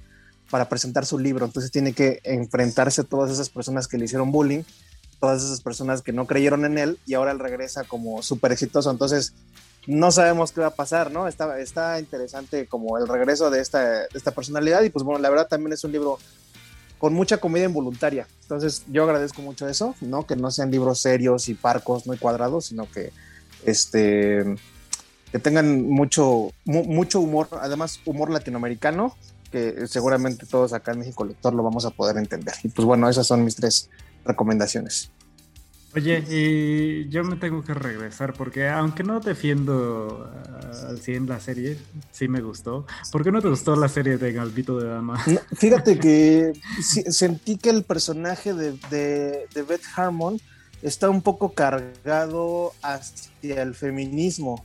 para 0.50 0.68
presentar 0.68 1.06
su 1.06 1.20
libro, 1.20 1.46
entonces 1.46 1.72
tiene 1.72 1.94
que 1.94 2.20
enfrentarse 2.24 3.02
a 3.02 3.04
todas 3.04 3.32
esas 3.32 3.50
personas 3.50 3.88
que 3.88 3.98
le 3.98 4.06
hicieron 4.06 4.32
bullying, 4.32 4.64
todas 5.20 5.44
esas 5.44 5.62
personas 5.62 6.02
que 6.02 6.12
no 6.12 6.26
creyeron 6.26 6.66
en 6.66 6.78
él 6.78 7.00
y 7.06 7.14
ahora 7.14 7.32
él 7.32 7.40
regresa 7.40 7.84
como 7.84 8.24
súper 8.24 8.52
exitoso, 8.52 8.90
entonces 8.90 9.34
no 9.88 10.12
sabemos 10.12 10.52
qué 10.52 10.62
va 10.62 10.68
a 10.68 10.75
pasar, 10.75 11.12
¿no? 11.12 11.28
Está, 11.28 11.60
está 11.60 12.00
interesante 12.00 12.68
como 12.68 12.98
el 12.98 13.08
regreso 13.08 13.50
de 13.50 13.60
esta, 13.60 14.06
esta 14.06 14.32
personalidad 14.32 14.82
y 14.84 14.90
pues 14.90 15.04
bueno, 15.04 15.20
la 15.22 15.30
verdad 15.30 15.48
también 15.48 15.74
es 15.74 15.84
un 15.84 15.92
libro 15.92 16.20
con 16.98 17.13
mucha 17.13 17.38
comedia 17.38 17.66
involuntaria. 17.66 18.28
Entonces 18.44 18.84
yo 18.88 19.04
agradezco 19.04 19.42
mucho 19.42 19.68
eso, 19.68 19.96
¿no? 20.00 20.25
Que 20.25 20.36
no 20.36 20.52
sean 20.52 20.72
libros 20.72 21.00
serios 21.00 21.50
y 21.50 21.54
parcos, 21.54 22.08
muy 22.08 22.18
cuadrados, 22.18 22.68
sino 22.68 22.90
que 22.90 23.12
este 23.66 24.56
que 25.34 25.40
tengan 25.40 25.90
mucho, 25.90 26.52
mucho 26.63 27.20
humor, 27.20 27.48
además 27.60 28.00
humor 28.06 28.30
latinoamericano, 28.30 29.18
que 29.52 29.88
seguramente 29.88 30.46
todos 30.46 30.74
acá 30.74 30.92
en 30.92 31.00
México 31.00 31.25
Lector 31.25 31.56
lo 31.56 31.63
vamos 31.63 31.86
a 31.86 31.90
poder 31.90 32.18
entender. 32.18 32.54
Y 32.63 32.70
pues 32.70 32.86
bueno, 32.86 33.10
esas 33.10 33.25
son 33.25 33.44
mis 33.44 33.56
tres 33.56 33.90
recomendaciones. 34.24 35.12
Oye, 35.96 36.24
y 36.28 37.10
yo 37.10 37.24
me 37.24 37.36
tengo 37.36 37.64
que 37.64 37.74
regresar 37.74 38.34
porque 38.34 38.68
aunque 38.68 39.04
no 39.04 39.20
defiendo 39.20 40.28
ah, 40.34 40.90
al 40.90 41.00
100 41.00 41.28
la 41.28 41.40
serie, 41.40 41.78
sí 42.12 42.28
me 42.28 42.42
gustó. 42.42 42.88
¿Por 43.12 43.24
qué 43.24 43.32
no 43.32 43.42
te 43.42 43.50
gustó 43.50 43.76
la 43.76 43.88
serie 43.88 44.18
de 44.18 44.34
Galvito 44.34 44.80
de 44.80 44.88
Dama? 44.88 45.24
fíjate 45.56 46.00
que 46.00 46.54
sentí 46.82 47.58
que 47.58 47.70
el 47.70 47.84
personaje 47.84 48.54
de, 48.54 48.72
de, 48.90 49.48
de 49.54 49.62
Beth 49.62 49.84
Harmon 49.96 50.40
está 50.82 51.10
un 51.10 51.22
poco 51.22 51.54
cargado 51.54 52.74
hacia 52.82 53.62
el 53.62 53.76
feminismo. 53.76 54.64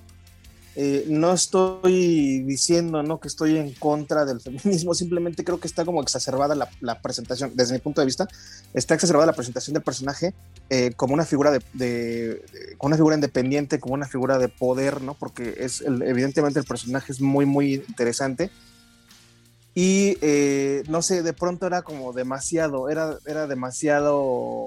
Eh, 0.80 1.06
no 1.08 1.32
estoy 1.32 2.44
diciendo 2.44 3.02
¿no? 3.02 3.18
que 3.18 3.26
estoy 3.26 3.56
en 3.56 3.74
contra 3.74 4.24
del 4.24 4.40
feminismo, 4.40 4.94
simplemente 4.94 5.42
creo 5.42 5.58
que 5.58 5.66
está 5.66 5.84
como 5.84 6.00
exacerbada 6.00 6.54
la, 6.54 7.02
presentación, 7.02 7.50
desde 7.56 7.74
mi 7.74 7.80
punto 7.80 8.00
de 8.00 8.04
vista, 8.04 8.28
está 8.74 8.94
exacerbada 8.94 9.26
la 9.26 9.32
presentación 9.32 9.74
del 9.74 9.82
personaje 9.82 10.34
eh, 10.70 10.92
como 10.94 11.14
una 11.14 11.24
figura 11.24 11.50
de, 11.50 12.76
como 12.78 12.90
una 12.90 12.96
figura 12.96 13.16
independiente, 13.16 13.80
como 13.80 13.94
una 13.94 14.06
figura 14.06 14.38
de 14.38 14.48
poder, 14.48 15.02
¿no? 15.02 15.14
Porque 15.14 15.56
es 15.58 15.80
evidentemente 15.80 16.60
el 16.60 16.64
personaje 16.64 17.10
es 17.10 17.20
muy, 17.20 17.44
muy 17.44 17.74
interesante. 17.88 18.48
Y 19.74 20.16
eh, 20.20 20.84
no 20.88 21.02
sé, 21.02 21.24
de 21.24 21.32
pronto 21.32 21.66
era 21.66 21.82
como 21.82 22.12
demasiado, 22.12 22.88
era, 22.88 23.18
era 23.26 23.48
demasiado, 23.48 24.66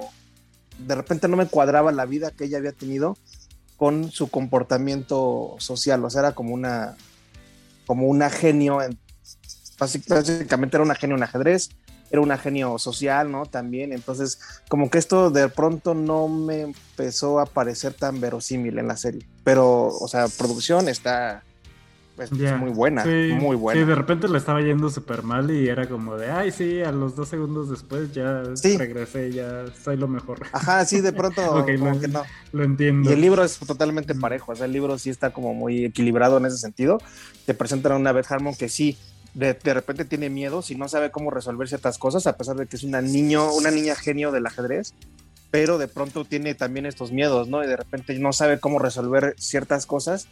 de 0.78 0.94
repente 0.94 1.30
no 1.30 1.38
me 1.38 1.48
cuadraba 1.48 1.94
la 1.94 2.06
vida 2.06 2.32
que 2.32 2.44
ella 2.44 2.58
había 2.58 2.74
tenido 2.74 3.16
con 3.82 4.12
su 4.12 4.30
comportamiento 4.30 5.56
social, 5.58 6.06
o 6.06 6.10
sea, 6.12 6.20
era 6.20 6.32
como 6.34 6.54
una, 6.54 6.96
como 7.88 8.06
una 8.06 8.30
genio, 8.30 8.78
básicamente 9.80 10.78
era 10.78 10.84
una 10.84 10.94
genio 10.94 11.18
en 11.18 11.24
ajedrez, 11.24 11.72
era 12.12 12.22
una 12.22 12.38
genio 12.38 12.78
social, 12.78 13.32
¿no? 13.32 13.48
También, 13.48 13.92
entonces, 13.92 14.40
como 14.70 14.92
que 14.92 15.00
esto 15.00 15.32
de 15.32 15.50
pronto 15.50 15.96
no 15.96 16.28
me 16.28 16.62
empezó 16.62 17.40
a 17.40 17.48
parecer 17.48 17.96
tan 17.96 18.22
verosímil 18.22 18.78
en 18.78 18.88
la 18.88 18.98
serie, 18.98 19.28
pero, 19.44 19.88
o 19.88 20.08
sea, 20.08 20.28
producción 20.28 20.88
está 20.88 21.42
es 22.24 22.32
muy 22.32 22.72
buena, 22.72 23.04
muy 23.06 23.56
buena. 23.56 23.80
Sí, 23.80 23.86
de 23.86 23.96
repente 23.96 24.28
le 24.28 24.38
estaba 24.38 24.62
yendo 24.62 24.90
súper 24.90 25.24
mal 25.24 25.50
y 25.52 25.68
era 25.68 25.88
como 25.88 26.18
de, 26.18 26.32
ay, 26.32 26.52
sí, 26.52 26.82
a 26.82 26.92
los 26.92 27.16
dos 27.16 27.30
segundos 27.30 27.70
después 27.70 28.12
ya 28.14 28.44
regresé, 28.78 29.32
ya 29.32 29.66
soy 29.84 29.98
lo 29.98 30.08
mejor. 30.08 30.46
Ajá, 30.52 30.86
sí, 30.86 31.02
de 31.02 31.14
pronto 31.14 31.42
como 31.48 31.64
lo, 31.92 32.00
que 32.00 32.08
no. 32.08 32.24
Lo 32.52 32.64
entiendo. 32.64 33.10
Y 33.10 33.14
el 33.14 33.22
libro 33.22 33.44
es 33.44 33.58
totalmente 33.58 34.16
parejo, 34.16 34.52
o 34.52 34.56
sea, 34.56 34.66
el 34.66 34.72
libro 34.72 34.98
sí 34.98 35.10
está 35.10 35.32
como 35.32 35.54
muy 35.54 35.86
equilibrado 35.86 36.38
en 36.38 36.46
ese 36.46 36.58
sentido. 36.58 37.00
Te 37.46 37.54
presentan 37.54 37.94
a 37.94 37.96
una 37.96 38.12
Beth 38.12 38.32
Harmon 38.32 38.56
que 38.56 38.70
sí, 38.70 38.98
de, 39.34 39.54
de, 39.54 39.74
repente 39.74 40.06
tiene 40.06 40.30
miedo, 40.30 40.62
si 40.62 40.76
no 40.76 40.88
sabe 40.88 41.12
cómo 41.12 41.32
resolver 41.32 41.68
ciertas 41.68 41.98
cosas, 41.98 42.28
a 42.28 42.38
pesar 42.38 42.56
de 42.58 42.68
que 42.68 42.76
es 42.76 42.84
una 42.84 43.02
niño, 43.02 43.54
una 43.54 43.72
niña 43.72 43.96
genio 43.96 44.32
del 44.32 44.46
ajedrez, 44.46 44.94
pero 45.52 45.78
de 45.78 45.88
pronto 45.88 46.26
tiene 46.26 46.56
también 46.56 46.86
estos 46.86 47.12
miedos, 47.12 47.50
¿no? 47.50 47.64
Y 47.64 47.68
de 47.68 47.76
repente 47.76 48.18
no 48.18 48.34
sabe 48.34 48.60
cómo 48.60 48.80
resolver 48.80 49.36
ciertas 49.38 49.86
cosas 49.86 50.28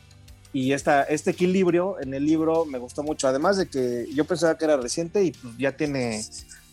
y 0.52 0.74
esta, 0.74 1.04
este 1.04 1.32
equilibrio 1.32 2.00
en 2.02 2.14
el 2.14 2.26
libro 2.26 2.66
me 2.66 2.78
gustó 2.78 3.04
mucho, 3.04 3.28
además 3.28 3.58
de 3.58 3.68
que 3.68 4.08
yo 4.14 4.26
pensaba 4.26 4.58
que 4.58 4.66
era 4.66 4.78
reciente 4.78 5.24
y 5.24 5.32
pues 5.32 5.58
ya 5.58 5.76
tiene 5.76 6.24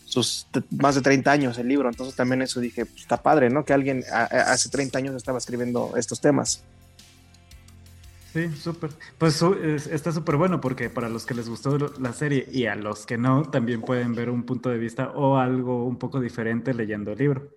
sus 0.05 0.47
más 0.71 0.95
de 0.95 1.01
30 1.01 1.29
años 1.29 1.57
el 1.57 1.67
libro, 1.67 1.89
entonces 1.89 2.15
también 2.15 2.41
eso 2.41 2.59
dije, 2.59 2.85
pues, 2.85 3.01
está 3.01 3.21
padre, 3.21 3.49
¿no? 3.49 3.65
Que 3.65 3.73
alguien 3.73 4.03
hace 4.09 4.69
30 4.69 4.97
años 4.97 5.15
estaba 5.15 5.37
escribiendo 5.37 5.93
estos 5.95 6.21
temas. 6.21 6.63
Sí, 8.33 8.49
súper. 8.55 8.91
Pues 9.17 9.41
está 9.91 10.11
súper 10.11 10.35
bueno 10.35 10.61
porque 10.61 10.89
para 10.89 11.09
los 11.09 11.25
que 11.25 11.33
les 11.33 11.49
gustó 11.49 11.77
la 11.99 12.13
serie 12.13 12.47
y 12.51 12.65
a 12.65 12.75
los 12.75 13.05
que 13.05 13.17
no, 13.17 13.43
también 13.49 13.81
pueden 13.81 14.13
ver 14.13 14.29
un 14.29 14.43
punto 14.43 14.69
de 14.69 14.77
vista 14.77 15.11
o 15.15 15.37
algo 15.37 15.85
un 15.85 15.97
poco 15.97 16.19
diferente 16.19 16.73
leyendo 16.73 17.11
el 17.11 17.17
libro. 17.17 17.49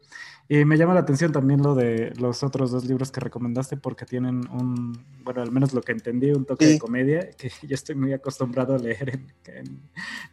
Y 0.53 0.65
me 0.65 0.77
llama 0.77 0.95
la 0.95 1.01
atención 1.01 1.31
también 1.31 1.63
lo 1.63 1.77
de 1.77 2.13
los 2.19 2.43
otros 2.43 2.73
dos 2.73 2.85
libros 2.85 3.13
que 3.13 3.21
recomendaste 3.21 3.77
porque 3.77 4.05
tienen 4.05 4.51
un, 4.51 5.01
bueno, 5.23 5.43
al 5.43 5.53
menos 5.53 5.73
lo 5.73 5.81
que 5.81 5.93
entendí, 5.93 6.33
un 6.33 6.45
toque 6.45 6.67
de 6.67 6.79
comedia 6.81 7.31
que 7.39 7.53
yo 7.69 7.73
estoy 7.73 7.95
muy 7.95 8.13
acostumbrado 8.13 8.75
a 8.75 8.79
leer 8.79 9.21
en, 9.45 9.81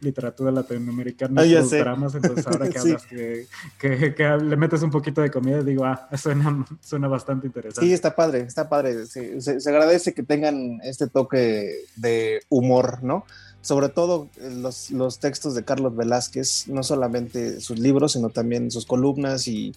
literatura 0.00 0.50
latinoamericana, 0.50 1.42
ah, 1.42 1.62
dramas, 1.70 2.16
entonces 2.16 2.44
ahora 2.48 2.68
que 2.68 2.78
hablas 2.80 3.06
que, 3.06 3.46
que, 3.78 4.38
le 4.42 4.56
metes 4.56 4.82
un 4.82 4.90
poquito 4.90 5.20
de 5.20 5.30
comedia, 5.30 5.62
digo, 5.62 5.84
ah, 5.84 6.08
suena, 6.16 6.66
suena 6.80 7.06
bastante 7.06 7.46
interesante. 7.46 7.86
Sí, 7.86 7.92
está 7.92 8.16
padre, 8.16 8.40
está 8.40 8.68
padre. 8.68 9.06
se, 9.06 9.40
se 9.40 9.70
agradece 9.70 10.14
que 10.14 10.24
tengan 10.24 10.80
este 10.82 11.06
toque 11.06 11.84
de 11.94 12.40
humor, 12.48 13.04
¿no? 13.04 13.24
sobre 13.60 13.88
todo 13.88 14.28
eh, 14.38 14.50
los, 14.50 14.90
los, 14.90 15.20
textos 15.20 15.54
de 15.54 15.64
Carlos 15.64 15.94
Velázquez, 15.94 16.66
no 16.66 16.82
solamente 16.82 17.60
sus 17.60 17.78
libros, 17.78 18.12
sino 18.12 18.30
también 18.30 18.72
sus 18.72 18.84
columnas 18.84 19.46
y 19.46 19.74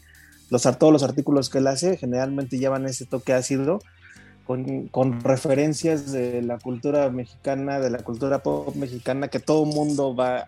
los, 0.52 0.64
todos 0.78 0.94
los 0.94 1.02
artículos 1.02 1.50
que 1.50 1.60
él 1.60 1.68
hace 1.68 1.98
generalmente 1.98 2.60
llevan 2.60 2.86
ese 2.86 3.06
toque 3.06 3.34
ácido 3.34 3.80
con, 4.46 4.90
con, 4.90 5.22
referencias 5.22 6.12
de 6.12 6.42
la 6.42 6.60
cultura 6.60 7.10
mexicana, 7.10 7.80
de 7.80 7.90
la 7.90 8.00
cultura 8.00 8.44
pop 8.44 8.76
mexicana 8.76 9.30
que 9.30 9.40
todo 9.40 9.66
mundo 9.66 10.14
va 10.14 10.46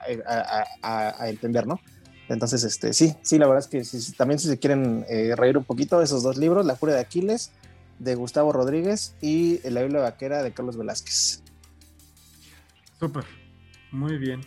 a, 0.81 1.29
entender, 1.29 1.65
¿no? 1.65 1.79
Entonces, 2.27 2.65
este, 2.65 2.91
sí, 2.91 3.15
sí, 3.21 3.37
la 3.37 3.47
verdad 3.47 3.63
es 3.63 3.67
que 3.67 3.85
si, 3.85 4.11
también 4.13 4.39
si 4.39 4.49
se 4.49 4.59
quieren 4.59 5.05
eh, 5.07 5.35
reír 5.37 5.57
un 5.57 5.63
poquito, 5.63 6.01
esos 6.01 6.21
dos 6.21 6.37
libros, 6.37 6.65
La 6.65 6.75
Furia 6.75 6.95
de 6.95 7.01
Aquiles, 7.01 7.51
de 7.99 8.15
Gustavo 8.15 8.51
Rodríguez, 8.51 9.15
y 9.21 9.59
La 9.69 9.83
Biblia 9.83 10.01
Vaquera, 10.01 10.43
de 10.43 10.51
Carlos 10.51 10.75
Velázquez. 10.75 11.43
Súper, 12.99 13.23
muy 13.91 14.17
bien. 14.17 14.41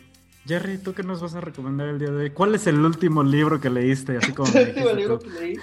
Jerry, 0.47 0.77
¿tú 0.77 0.93
qué 0.93 1.03
nos 1.03 1.21
vas 1.21 1.35
a 1.35 1.41
recomendar 1.41 1.89
el 1.89 1.99
día 1.99 2.09
de 2.09 2.15
hoy? 2.15 2.29
¿Cuál 2.29 2.55
es 2.55 2.67
el 2.67 2.79
último 2.79 3.21
libro 3.21 3.59
que 3.59 3.69
leíste? 3.69 4.17
Así 4.17 4.31
como 4.31 4.51
el 4.55 4.69
último 4.69 4.93
libro 4.93 5.19
que 5.19 5.29
leí. 5.29 5.55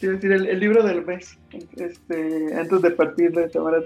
Quiero 0.00 0.14
decir, 0.14 0.32
el, 0.32 0.60
libro 0.60 0.84
del 0.84 1.04
mes, 1.04 1.36
este, 1.76 2.54
antes 2.54 2.82
de 2.82 2.90
partir 2.92 3.32
de 3.32 3.48
Tamara 3.48 3.78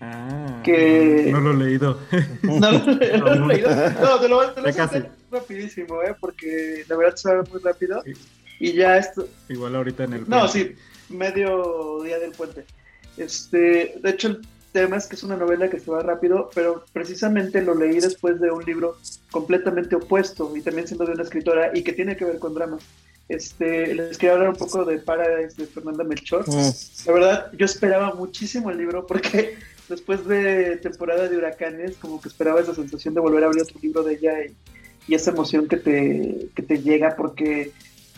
Ah, 0.00 0.60
que... 0.64 1.28
no, 1.32 1.40
lo 1.40 1.52
he 1.52 1.56
leído. 1.56 2.00
no, 2.42 2.72
lo, 2.72 2.90
he 2.90 3.46
leído. 3.46 3.70
No, 3.70 4.18
te 4.18 4.28
lo, 4.28 4.50
te 4.50 4.60
lo 4.60 4.68
voy 4.68 4.80
a 4.80 4.84
hacer 4.84 5.10
rapidísimo, 5.30 6.02
¿eh? 6.02 6.14
porque 6.18 6.84
la 6.88 6.96
verdad 6.96 7.14
se 7.14 7.34
va 7.34 7.44
muy 7.50 7.60
rápido. 7.62 8.02
Y 8.58 8.72
ya 8.72 8.98
esto... 8.98 9.28
Igual 9.48 9.76
ahorita 9.76 10.04
en 10.04 10.12
el... 10.14 10.28
No, 10.28 10.48
sí, 10.48 10.74
medio 11.08 12.02
día 12.02 12.18
del 12.18 12.32
puente. 12.32 12.64
Este, 13.16 13.94
de 14.02 14.10
hecho, 14.10 14.40
tema 14.74 14.96
es 14.96 15.06
que 15.06 15.14
es 15.14 15.22
una 15.22 15.36
novela 15.36 15.70
que 15.70 15.78
se 15.78 15.88
va 15.88 16.02
rápido, 16.02 16.50
pero 16.52 16.84
precisamente 16.92 17.62
lo 17.62 17.76
leí 17.76 18.00
después 18.00 18.40
de 18.40 18.50
un 18.50 18.64
libro 18.64 18.98
completamente 19.30 19.94
opuesto 19.94 20.54
y 20.56 20.62
también 20.62 20.88
siendo 20.88 21.06
de 21.06 21.12
una 21.12 21.22
escritora 21.22 21.70
y 21.72 21.84
que 21.84 21.92
tiene 21.92 22.16
que 22.16 22.24
ver 22.24 22.40
con 22.40 22.54
dramas. 22.54 22.82
Este, 23.28 23.94
les 23.94 24.18
quería 24.18 24.34
hablar 24.34 24.50
un 24.50 24.56
poco 24.56 24.84
de 24.84 24.98
Paradise 24.98 25.56
de 25.56 25.68
Fernanda 25.68 26.02
Melchor. 26.02 26.44
Mm. 26.48 26.72
La 27.06 27.12
verdad, 27.12 27.52
yo 27.56 27.64
esperaba 27.64 28.14
muchísimo 28.14 28.68
el 28.68 28.78
libro 28.78 29.06
porque 29.06 29.56
después 29.88 30.26
de 30.26 30.76
temporada 30.78 31.28
de 31.28 31.36
huracanes, 31.36 31.96
como 31.96 32.20
que 32.20 32.28
esperaba 32.28 32.60
esa 32.60 32.74
sensación 32.74 33.14
de 33.14 33.20
volver 33.20 33.44
a 33.44 33.46
abrir 33.46 33.62
otro 33.62 33.78
libro 33.80 34.02
de 34.02 34.14
ella 34.14 34.34
y, 34.44 35.14
esa 35.14 35.30
emoción 35.30 35.68
que 35.68 35.76
te, 35.76 36.48
que 36.56 36.62
te 36.62 36.78
llega 36.78 37.14
porque 37.14 37.72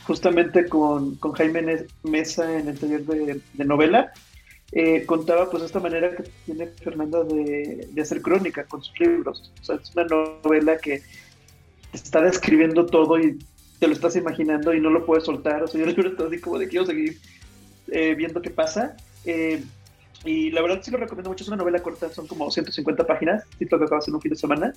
justamente 0.07 0.69
con, 0.69 1.17
con 1.17 1.33
Jaime 1.33 1.85
Mesa 2.05 2.59
en 2.59 2.69
el 2.69 2.79
taller 2.79 3.05
de, 3.05 3.41
de 3.53 3.65
novela, 3.65 4.13
eh, 4.73 5.07
contaba 5.07 5.49
pues 5.49 5.63
esta 5.63 5.79
manera 5.79 6.15
que 6.15 6.25
tiene 6.45 6.67
Fernanda 6.67 7.23
de, 7.23 7.89
hacer 8.01 8.21
crónica 8.21 8.65
con 8.65 8.83
sus 8.83 8.99
libros. 8.99 9.53
O 9.61 9.65
sea, 9.65 9.77
es 9.77 9.93
una 9.95 10.05
novela 10.05 10.77
que 10.79 11.03
está 11.93 12.21
describiendo 12.21 12.87
todo 12.87 13.19
y 13.19 13.39
te 13.79 13.87
lo 13.87 13.93
estás 13.93 14.17
imaginando 14.17 14.75
y 14.75 14.81
no 14.81 14.91
lo 14.91 15.07
puedes 15.07 15.25
soltar. 15.25 15.63
O 15.63 15.69
sea, 15.69 15.81
yo 15.81 15.87
el 15.87 15.95
libro 15.95 16.11
está 16.11 16.27
así 16.27 16.41
como 16.41 16.59
de 16.59 16.69
quiero 16.69 16.85
seguir 16.85 17.19
eh, 17.89 18.15
viendo 18.15 18.43
qué 18.43 18.51
pasa. 18.51 18.97
Eh, 19.25 19.63
y 20.25 20.51
la 20.51 20.63
verdad 20.63 20.81
sí 20.83 20.91
lo 20.91 20.99
recomiendo 20.99 21.31
mucho. 21.31 21.45
Es 21.45 21.49
una 21.49 21.59
novela 21.59 21.81
corta, 21.81 22.09
son 22.11 22.27
como 22.27 22.51
150 22.51 23.07
páginas. 23.07 23.45
Sí, 23.59 23.67
lo 23.71 23.79
que 23.79 23.85
acabas 23.85 24.09
en 24.09 24.15
un 24.17 24.21
fin 24.21 24.33
de 24.33 24.37
semana. 24.37 24.73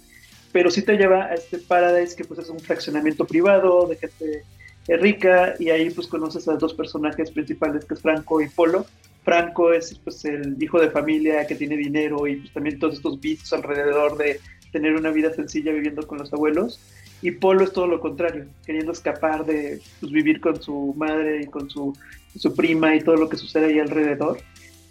Pero 0.51 0.69
sí 0.69 0.83
te 0.83 0.97
lleva 0.97 1.25
a 1.25 1.33
este 1.33 1.57
Paradise 1.57 2.15
que 2.15 2.25
pues 2.25 2.39
es 2.39 2.49
un 2.49 2.59
fraccionamiento 2.59 3.25
privado 3.25 3.87
de 3.87 3.95
gente 3.95 4.43
rica 4.87 5.53
y 5.59 5.69
ahí 5.69 5.91
pues 5.91 6.07
conoces 6.07 6.47
a 6.47 6.55
dos 6.55 6.73
personajes 6.73 7.29
principales 7.29 7.85
que 7.85 7.93
es 7.93 8.01
Franco 8.01 8.41
y 8.41 8.49
Polo 8.49 8.87
Franco 9.23 9.73
es 9.73 9.99
pues 10.03 10.23
el 10.25 10.61
hijo 10.61 10.79
de 10.79 10.89
familia 10.91 11.45
que 11.45 11.55
tiene 11.55 11.77
dinero 11.77 12.25
y 12.27 12.37
pues 12.37 12.53
también 12.53 12.79
todos 12.79 12.95
estos 12.95 13.19
vicios 13.19 13.51
alrededor 13.53 14.17
de 14.17 14.39
tener 14.71 14.95
una 14.95 15.11
vida 15.11 15.33
sencilla 15.33 15.71
viviendo 15.71 16.05
con 16.07 16.19
los 16.19 16.31
abuelos. 16.33 16.79
Y 17.21 17.31
Polo 17.31 17.65
es 17.65 17.73
todo 17.73 17.87
lo 17.87 17.99
contrario, 17.99 18.45
queriendo 18.65 18.93
escapar 18.93 19.45
de 19.45 19.81
pues, 19.99 20.11
vivir 20.11 20.39
con 20.39 20.61
su 20.61 20.93
madre 20.97 21.41
y 21.43 21.47
con 21.47 21.69
su, 21.69 21.93
su 22.35 22.55
prima 22.55 22.95
y 22.95 23.01
todo 23.01 23.17
lo 23.17 23.27
que 23.27 23.35
sucede 23.35 23.67
ahí 23.67 23.79
alrededor. 23.79 24.39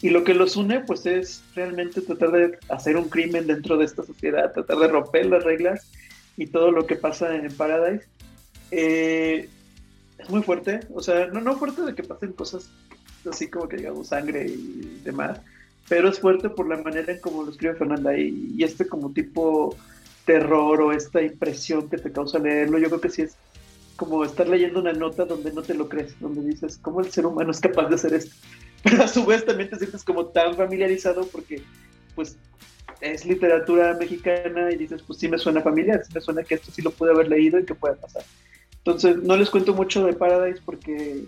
Y 0.02 0.10
lo 0.10 0.22
que 0.24 0.34
los 0.34 0.56
une, 0.56 0.80
pues 0.80 1.06
es 1.06 1.42
realmente 1.54 2.02
tratar 2.02 2.30
de 2.30 2.58
hacer 2.68 2.96
un 2.96 3.08
crimen 3.08 3.46
dentro 3.46 3.76
de 3.78 3.86
esta 3.86 4.04
sociedad, 4.04 4.52
tratar 4.52 4.78
de 4.78 4.88
romper 4.88 5.26
las 5.26 5.42
reglas 5.42 5.90
y 6.36 6.46
todo 6.46 6.70
lo 6.70 6.86
que 6.86 6.96
pasa 6.96 7.34
en 7.34 7.52
Paradise. 7.52 8.06
Eh, 8.70 9.48
es 10.18 10.30
muy 10.30 10.42
fuerte, 10.42 10.80
o 10.92 11.00
sea, 11.00 11.26
no, 11.26 11.40
no 11.40 11.56
fuerte 11.56 11.82
de 11.82 11.94
que 11.94 12.02
pasen 12.02 12.32
cosas 12.32 12.70
así 13.30 13.48
como 13.48 13.68
que 13.68 13.76
digamos 13.78 14.08
sangre 14.08 14.46
y 14.46 15.00
demás, 15.04 15.40
pero 15.88 16.08
es 16.08 16.20
fuerte 16.20 16.50
por 16.50 16.68
la 16.68 16.76
manera 16.82 17.12
en 17.12 17.20
cómo 17.20 17.42
lo 17.42 17.50
escribe 17.50 17.74
Fernanda 17.74 18.16
y, 18.16 18.52
y 18.56 18.64
este 18.64 18.86
como 18.86 19.12
tipo 19.12 19.76
terror 20.24 20.82
o 20.82 20.92
esta 20.92 21.22
impresión 21.22 21.88
que 21.88 21.96
te 21.96 22.12
causa 22.12 22.38
leerlo, 22.38 22.78
yo 22.78 22.88
creo 22.88 23.00
que 23.00 23.10
sí 23.10 23.22
es 23.22 23.36
como 23.96 24.24
estar 24.24 24.48
leyendo 24.48 24.78
una 24.78 24.92
nota 24.92 25.24
donde 25.24 25.52
no 25.52 25.62
te 25.62 25.74
lo 25.74 25.88
crees, 25.88 26.18
donde 26.20 26.42
dices, 26.42 26.78
¿cómo 26.80 27.00
el 27.00 27.10
ser 27.10 27.26
humano 27.26 27.50
es 27.50 27.60
capaz 27.60 27.88
de 27.88 27.96
hacer 27.96 28.14
esto? 28.14 28.34
Pero 28.84 29.02
a 29.02 29.08
su 29.08 29.26
vez 29.26 29.44
también 29.44 29.68
te 29.68 29.76
sientes 29.76 30.04
como 30.04 30.26
tan 30.26 30.54
familiarizado 30.54 31.26
porque 31.26 31.62
pues 32.14 32.36
es 33.00 33.24
literatura 33.24 33.96
mexicana 33.98 34.70
y 34.70 34.76
dices, 34.76 35.02
pues 35.02 35.18
sí 35.18 35.28
me 35.28 35.38
suena 35.38 35.62
familiar, 35.62 36.02
sí 36.06 36.12
me 36.14 36.20
suena 36.20 36.44
que 36.44 36.54
esto 36.54 36.70
sí 36.70 36.82
lo 36.82 36.90
pude 36.90 37.10
haber 37.10 37.28
leído 37.28 37.58
y 37.58 37.64
que 37.64 37.74
pueda 37.74 37.96
pasar. 37.96 38.22
Entonces, 38.78 39.16
no 39.22 39.36
les 39.36 39.50
cuento 39.50 39.74
mucho 39.74 40.06
de 40.06 40.12
Paradise 40.12 40.60
porque 40.64 41.24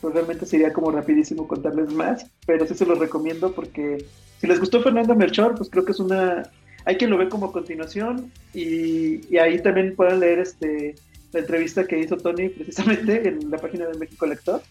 pues, 0.00 0.14
realmente 0.14 0.46
sería 0.46 0.72
como 0.72 0.90
rapidísimo 0.90 1.46
contarles 1.46 1.92
más, 1.92 2.26
pero 2.46 2.66
sí 2.66 2.74
se 2.74 2.86
los 2.86 2.98
recomiendo 2.98 3.52
porque 3.52 4.06
si 4.40 4.46
les 4.46 4.58
gustó 4.58 4.82
Fernando 4.82 5.14
Melchor, 5.14 5.54
pues 5.54 5.68
creo 5.68 5.84
que 5.84 5.92
es 5.92 6.00
una... 6.00 6.50
Hay 6.86 6.96
quien 6.96 7.10
lo 7.10 7.18
ve 7.18 7.28
como 7.28 7.52
continuación 7.52 8.32
y, 8.54 9.36
ahí 9.36 9.60
también 9.62 9.94
pueden 9.94 10.20
leer 10.20 10.38
este, 10.38 10.94
la 11.32 11.40
entrevista 11.40 11.84
que 11.84 11.98
hizo 11.98 12.16
Tony 12.16 12.48
precisamente 12.48 13.28
en 13.28 13.50
la 13.50 13.58
página 13.58 13.86
de 13.86 13.98
México 13.98 14.24
Lector. 14.24 14.62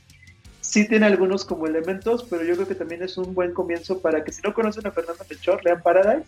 Sí 0.62 0.88
tiene 0.88 1.06
algunos 1.06 1.46
como 1.46 1.68
elementos, 1.68 2.26
pero 2.28 2.44
yo 2.44 2.56
creo 2.56 2.68
que 2.68 2.76
también 2.76 3.04
es 3.04 3.18
un 3.18 3.36
buen 3.36 3.54
comienzo 3.54 4.00
para 4.00 4.24
que 4.24 4.32
si 4.32 4.42
no 4.42 4.54
conocen 4.56 4.88
a 4.88 4.92
Fernando 4.92 5.24
Melchor, 5.30 5.64
lean 5.64 5.84
Paradise 5.84 6.26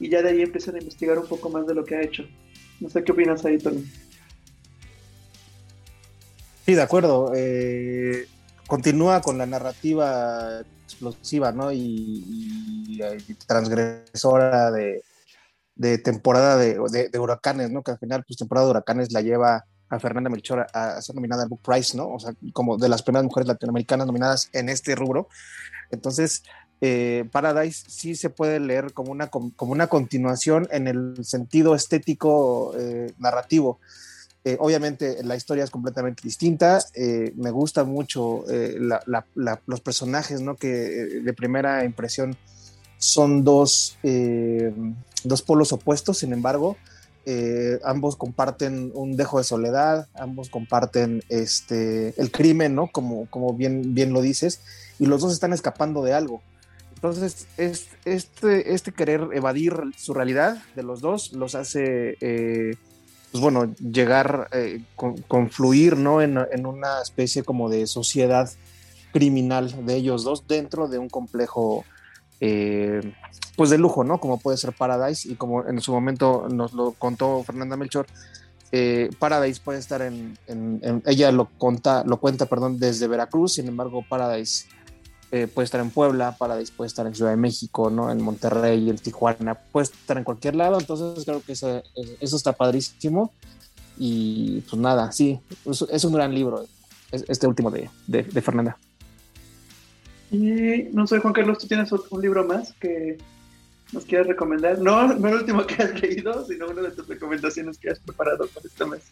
y 0.00 0.08
ya 0.08 0.22
de 0.22 0.30
ahí 0.30 0.42
empiecen 0.42 0.74
a 0.74 0.78
investigar 0.78 1.18
un 1.18 1.26
poco 1.26 1.48
más 1.48 1.66
de 1.66 1.74
lo 1.74 1.84
que 1.84 1.94
ha 1.94 2.02
hecho. 2.02 2.24
No 2.80 2.88
sé 2.88 3.04
qué 3.04 3.12
opinas 3.12 3.44
ahí, 3.44 3.58
Tony. 3.58 3.84
Sí, 6.66 6.74
de 6.74 6.82
acuerdo. 6.82 7.32
Eh, 7.36 8.26
continúa 8.70 9.20
con 9.20 9.36
la 9.36 9.46
narrativa 9.46 10.60
explosiva, 10.84 11.50
¿no? 11.50 11.72
Y, 11.72 12.24
y 12.88 13.34
transgresora 13.46 14.70
de, 14.70 15.98
temporada 15.98 16.56
de, 16.56 17.18
huracanes, 17.18 17.70
¿no? 17.70 17.82
Que 17.82 17.90
al 17.90 17.98
final, 17.98 18.24
pues 18.24 18.38
temporada 18.38 18.66
de 18.66 18.70
huracanes 18.70 19.12
la 19.12 19.22
lleva 19.22 19.64
a 19.88 19.98
Fernanda 19.98 20.30
Melchor 20.30 20.66
a, 20.72 20.96
a, 20.96 21.02
ser 21.02 21.16
nominada 21.16 21.42
al 21.42 21.48
Book 21.48 21.62
Prize, 21.62 21.96
¿no? 21.96 22.14
O 22.14 22.20
sea, 22.20 22.32
como 22.52 22.78
de 22.78 22.88
las 22.88 23.02
primeras 23.02 23.24
mujeres 23.24 23.48
latinoamericanas 23.48 24.06
nominadas 24.06 24.48
en 24.52 24.68
este 24.68 24.94
rubro. 24.94 25.28
Entonces, 25.90 26.44
eh, 26.80 27.28
Paradise 27.32 27.84
sí 27.88 28.14
se 28.14 28.30
puede 28.30 28.60
leer 28.60 28.92
como 28.92 29.10
una, 29.10 29.28
como 29.28 29.72
una 29.72 29.88
continuación 29.88 30.68
en 30.70 30.86
el 30.86 31.24
sentido 31.24 31.74
estético 31.74 32.72
eh, 32.78 33.12
narrativo. 33.18 33.80
Eh, 34.42 34.56
obviamente 34.58 35.22
la 35.22 35.36
historia 35.36 35.64
es 35.64 35.70
completamente 35.70 36.22
distinta. 36.22 36.80
Eh, 36.94 37.32
me 37.36 37.50
gusta 37.50 37.84
mucho 37.84 38.44
eh, 38.50 38.78
los 39.66 39.80
personajes, 39.80 40.40
¿no? 40.40 40.56
Que 40.56 40.68
de 40.68 41.32
primera 41.34 41.84
impresión 41.84 42.36
son 42.96 43.44
dos, 43.44 43.98
dos 45.24 45.42
polos 45.42 45.72
opuestos, 45.72 46.18
sin 46.18 46.34
embargo, 46.34 46.76
ambos 47.82 48.16
comparten 48.16 48.90
un 48.94 49.16
dejo 49.16 49.38
de 49.38 49.44
soledad, 49.44 50.08
ambos 50.14 50.50
comparten 50.50 51.22
este, 51.30 52.20
el 52.20 52.30
crimen, 52.30 52.74
¿no? 52.74 52.88
Como, 52.88 53.24
como 53.30 53.54
bien, 53.54 53.94
bien 53.94 54.12
lo 54.12 54.20
dices, 54.20 54.60
y 54.98 55.06
los 55.06 55.22
dos 55.22 55.32
están 55.32 55.54
escapando 55.54 56.02
de 56.02 56.12
algo. 56.12 56.42
Entonces, 56.94 57.46
es, 57.56 57.86
este, 58.04 58.74
este 58.74 58.92
querer 58.92 59.28
evadir 59.32 59.72
su 59.96 60.12
realidad 60.12 60.62
de 60.76 60.82
los 60.82 61.00
dos 61.00 61.32
los 61.32 61.54
hace 61.54 62.18
pues 63.30 63.42
bueno, 63.42 63.74
llegar, 63.76 64.48
eh, 64.52 64.82
con, 64.96 65.16
confluir, 65.22 65.96
¿no? 65.96 66.20
En, 66.20 66.38
en, 66.38 66.66
una 66.66 67.00
especie 67.00 67.42
como 67.44 67.68
de 67.68 67.86
sociedad 67.86 68.50
criminal 69.12 69.86
de 69.86 69.94
ellos 69.96 70.24
dos 70.24 70.46
dentro 70.46 70.88
de 70.88 70.98
un 70.98 71.08
complejo, 71.08 71.84
eh, 72.40 73.00
pues 73.56 73.70
de 73.70 73.78
lujo, 73.78 74.04
¿no? 74.04 74.18
Como 74.18 74.38
puede 74.38 74.56
ser 74.56 74.72
Paradise 74.72 75.30
y 75.30 75.36
como 75.36 75.66
en 75.66 75.80
su 75.80 75.92
momento 75.92 76.48
nos 76.50 76.72
lo 76.72 76.92
contó 76.92 77.42
Fernanda 77.44 77.76
Melchor, 77.76 78.06
eh, 78.72 79.10
Paradise 79.18 79.60
puede 79.62 79.78
estar 79.78 80.02
en, 80.02 80.38
en, 80.46 80.80
en, 80.82 81.02
ella 81.06 81.32
lo 81.32 81.46
cuenta, 81.46 82.04
lo 82.04 82.18
cuenta, 82.18 82.46
perdón, 82.46 82.78
desde 82.78 83.08
Veracruz, 83.08 83.54
sin 83.54 83.66
embargo 83.68 84.04
Paradise 84.08 84.66
eh, 85.32 85.46
puede 85.46 85.64
estar 85.64 85.80
en 85.80 85.90
Puebla, 85.90 86.36
Paradise 86.36 86.72
puede 86.76 86.88
estar 86.88 87.06
en 87.06 87.14
Ciudad 87.14 87.30
de 87.30 87.36
México, 87.36 87.88
¿no? 87.88 88.10
En 88.10 88.20
Monterrey, 88.20 88.90
en 88.90 88.98
Tijuana, 88.98 89.54
puede 89.54 89.84
estar 89.84 90.18
en 90.18 90.24
cualquier 90.24 90.56
lado, 90.56 90.78
entonces 90.80 91.24
creo 91.24 91.40
que 91.40 91.52
eso, 91.52 91.82
eso 92.20 92.36
está 92.36 92.52
padrísimo. 92.52 93.32
Y 93.96 94.62
pues 94.62 94.80
nada, 94.80 95.12
sí, 95.12 95.38
es, 95.64 95.82
es 95.82 96.04
un 96.04 96.14
gran 96.14 96.34
libro, 96.34 96.64
este 97.12 97.46
último 97.46 97.70
de, 97.70 97.90
de, 98.06 98.24
de, 98.24 98.42
Fernanda. 98.42 98.76
Y 100.32 100.88
no 100.92 101.06
sé, 101.06 101.18
Juan 101.18 101.34
Carlos, 101.34 101.58
¿tú 101.58 101.68
tienes 101.68 101.92
un 101.92 102.22
libro 102.22 102.44
más 102.46 102.72
que 102.80 103.18
nos 103.92 104.04
quieras 104.06 104.26
recomendar? 104.26 104.78
No, 104.80 105.14
no 105.14 105.28
el 105.28 105.34
último 105.34 105.66
que 105.66 105.82
has 105.82 106.00
leído, 106.00 106.44
sino 106.46 106.68
una 106.68 106.82
de 106.82 106.90
tus 106.90 107.06
recomendaciones 107.06 107.78
que 107.78 107.90
has 107.90 108.00
preparado 108.00 108.46
para 108.48 108.66
este 108.66 108.84
mes. 108.86 109.02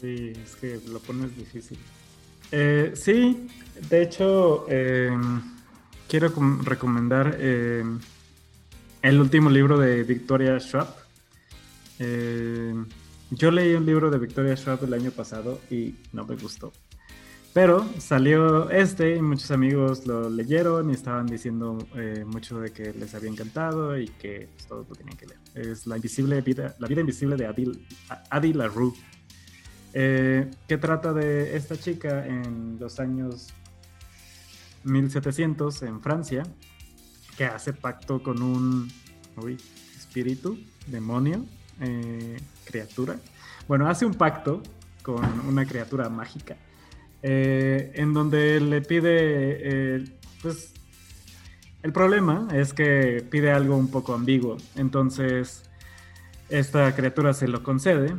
Sí, 0.00 0.32
es 0.44 0.54
que 0.56 0.80
lo 0.88 1.00
pones 1.00 1.36
difícil. 1.36 1.78
Eh, 2.50 2.92
sí, 2.94 3.48
de 3.90 4.02
hecho, 4.02 4.66
eh, 4.68 5.10
quiero 6.08 6.32
recomendar 6.62 7.36
eh, 7.38 7.84
el 9.02 9.20
último 9.20 9.50
libro 9.50 9.78
de 9.78 10.02
Victoria 10.02 10.58
Schwab. 10.58 10.88
Yo 13.30 13.50
leí 13.50 13.74
un 13.74 13.84
libro 13.84 14.10
de 14.10 14.18
Victoria 14.18 14.56
Schwab 14.56 14.84
el 14.84 14.94
año 14.94 15.10
pasado 15.10 15.60
y 15.70 15.94
no 16.12 16.24
me 16.24 16.36
gustó. 16.36 16.72
Pero 17.52 17.86
salió 17.98 18.70
este 18.70 19.16
y 19.16 19.22
muchos 19.22 19.50
amigos 19.50 20.06
lo 20.06 20.30
leyeron 20.30 20.90
y 20.90 20.94
estaban 20.94 21.26
diciendo 21.26 21.78
mucho 22.26 22.60
de 22.60 22.72
que 22.72 22.92
les 22.92 23.14
había 23.14 23.30
encantado 23.30 23.98
y 23.98 24.08
que 24.08 24.48
pues, 24.54 24.66
todos 24.66 24.88
lo 24.88 24.94
tenían 24.94 25.16
que 25.16 25.26
leer. 25.26 25.40
Es 25.54 25.86
La, 25.86 25.96
invisible 25.96 26.40
vida, 26.40 26.76
la 26.78 26.86
vida 26.86 27.00
invisible 27.00 27.36
de 27.36 27.46
Adi, 27.46 27.86
Adi 28.30 28.52
LaRue. 28.52 28.94
Eh, 29.94 30.50
que 30.66 30.76
trata 30.76 31.12
de 31.12 31.56
esta 31.56 31.76
chica 31.76 32.26
en 32.26 32.76
los 32.78 33.00
años 33.00 33.48
1700 34.84 35.82
en 35.82 36.00
Francia, 36.00 36.42
que 37.36 37.44
hace 37.44 37.72
pacto 37.72 38.22
con 38.22 38.42
un 38.42 38.90
espíritu, 39.96 40.58
demonio, 40.86 41.44
eh, 41.80 42.36
criatura. 42.64 43.16
Bueno, 43.66 43.88
hace 43.88 44.04
un 44.04 44.14
pacto 44.14 44.62
con 45.02 45.24
una 45.46 45.64
criatura 45.64 46.08
mágica, 46.08 46.56
eh, 47.22 47.92
en 47.94 48.12
donde 48.12 48.60
le 48.60 48.82
pide, 48.82 50.04
pues, 50.42 50.72
el 51.82 51.92
problema 51.92 52.48
es 52.52 52.74
que 52.74 53.24
pide 53.30 53.52
algo 53.52 53.76
un 53.76 53.90
poco 53.90 54.14
ambiguo, 54.14 54.58
entonces 54.76 55.62
esta 56.48 56.94
criatura 56.94 57.32
se 57.32 57.48
lo 57.48 57.62
concede, 57.62 58.14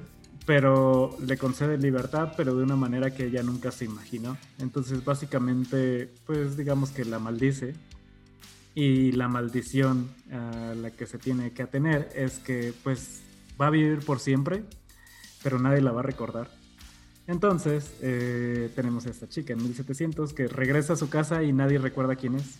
pero 0.50 1.16
le 1.24 1.38
concede 1.38 1.78
libertad, 1.78 2.34
pero 2.36 2.56
de 2.56 2.64
una 2.64 2.76
manera 2.76 3.12
que 3.12 3.26
ella 3.26 3.44
nunca 3.44 3.70
se 3.70 3.86
imaginó. 3.86 4.36
Entonces, 4.58 5.06
básicamente, 5.06 6.10
pues 6.26 6.58
digamos 6.58 6.90
que 6.90 7.06
la 7.06 7.20
maldice. 7.20 7.76
Y 8.74 9.12
la 9.12 9.28
maldición 9.28 10.10
a 10.32 10.74
la 10.74 10.90
que 10.90 11.06
se 11.06 11.20
tiene 11.20 11.52
que 11.52 11.62
atener 11.62 12.10
es 12.16 12.40
que, 12.40 12.74
pues, 12.84 13.22
va 13.62 13.68
a 13.68 13.70
vivir 13.70 14.00
por 14.00 14.20
siempre, 14.20 14.64
pero 15.44 15.60
nadie 15.60 15.82
la 15.82 15.92
va 15.92 16.00
a 16.00 16.04
recordar. 16.04 16.50
Entonces, 17.28 17.94
eh, 18.02 18.72
tenemos 18.76 19.06
a 19.06 19.12
esta 19.12 19.30
chica 19.30 19.54
en 19.54 19.62
1700 19.62 20.34
que 20.34 20.48
regresa 20.48 20.94
a 20.94 20.96
su 20.96 21.12
casa 21.12 21.44
y 21.44 21.54
nadie 21.54 21.78
recuerda 21.78 22.16
quién 22.16 22.34
es. 22.34 22.58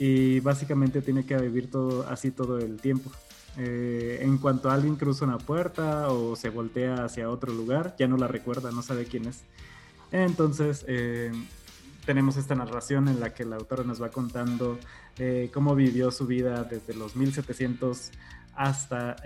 Y 0.00 0.40
básicamente 0.40 1.02
tiene 1.02 1.24
que 1.24 1.36
vivir 1.36 1.70
todo 1.70 2.04
así 2.08 2.32
todo 2.32 2.58
el 2.58 2.78
tiempo. 2.80 3.12
Eh, 3.58 4.20
en 4.22 4.38
cuanto 4.38 4.70
alguien 4.70 4.96
cruza 4.96 5.24
una 5.24 5.38
puerta 5.38 6.08
o 6.08 6.36
se 6.36 6.48
voltea 6.48 7.04
hacia 7.04 7.28
otro 7.28 7.52
lugar, 7.52 7.94
ya 7.98 8.08
no 8.08 8.16
la 8.16 8.28
recuerda, 8.28 8.70
no 8.70 8.82
sabe 8.82 9.04
quién 9.04 9.26
es. 9.26 9.42
Entonces, 10.10 10.84
eh, 10.88 11.32
tenemos 12.06 12.36
esta 12.36 12.54
narración 12.54 13.08
en 13.08 13.20
la 13.20 13.34
que 13.34 13.44
la 13.44 13.56
autora 13.56 13.84
nos 13.84 14.02
va 14.02 14.10
contando 14.10 14.78
eh, 15.18 15.50
cómo 15.52 15.74
vivió 15.74 16.10
su 16.10 16.26
vida 16.26 16.64
desde 16.64 16.94
los 16.94 17.16
1700 17.16 18.10
hasta... 18.54 19.16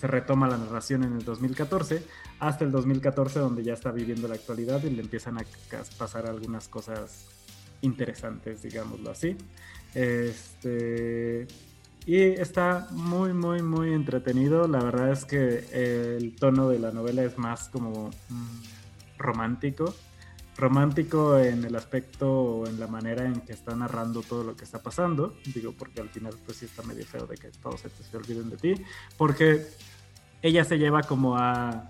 Se 0.00 0.06
retoma 0.06 0.46
la 0.46 0.56
narración 0.56 1.02
en 1.02 1.14
el 1.14 1.24
2014 1.24 2.04
hasta 2.38 2.64
el 2.64 2.70
2014 2.70 3.40
donde 3.40 3.64
ya 3.64 3.72
está 3.72 3.90
viviendo 3.90 4.28
la 4.28 4.36
actualidad 4.36 4.80
y 4.84 4.90
le 4.90 5.02
empiezan 5.02 5.38
a 5.38 5.44
pasar 5.98 6.26
algunas 6.26 6.68
cosas 6.68 7.26
interesantes, 7.80 8.62
digámoslo 8.62 9.10
así. 9.10 9.36
Este, 9.94 11.48
y 12.06 12.16
está 12.16 12.88
muy, 12.90 13.32
muy, 13.32 13.62
muy 13.62 13.92
entretenido. 13.92 14.66
La 14.66 14.82
verdad 14.82 15.12
es 15.12 15.24
que 15.24 16.16
el 16.16 16.36
tono 16.36 16.68
de 16.68 16.78
la 16.78 16.90
novela 16.90 17.22
es 17.22 17.38
más 17.38 17.68
como 17.68 18.08
mm, 18.08 19.18
romántico. 19.18 19.94
Romántico 20.56 21.38
en 21.38 21.64
el 21.64 21.76
aspecto 21.76 22.32
o 22.32 22.66
en 22.66 22.80
la 22.80 22.88
manera 22.88 23.24
en 23.26 23.40
que 23.42 23.52
está 23.52 23.76
narrando 23.76 24.22
todo 24.22 24.42
lo 24.42 24.56
que 24.56 24.64
está 24.64 24.82
pasando. 24.82 25.36
Digo, 25.54 25.74
porque 25.78 26.00
al 26.00 26.08
final 26.08 26.34
pues 26.44 26.58
sí 26.58 26.64
está 26.64 26.82
medio 26.82 27.04
feo 27.04 27.26
de 27.26 27.36
que 27.36 27.48
todos 27.50 27.80
se, 27.80 27.90
se 27.90 28.16
olviden 28.16 28.50
de 28.50 28.56
ti. 28.56 28.74
Porque 29.16 29.66
ella 30.42 30.64
se 30.64 30.78
lleva 30.78 31.02
como 31.02 31.36
a, 31.36 31.88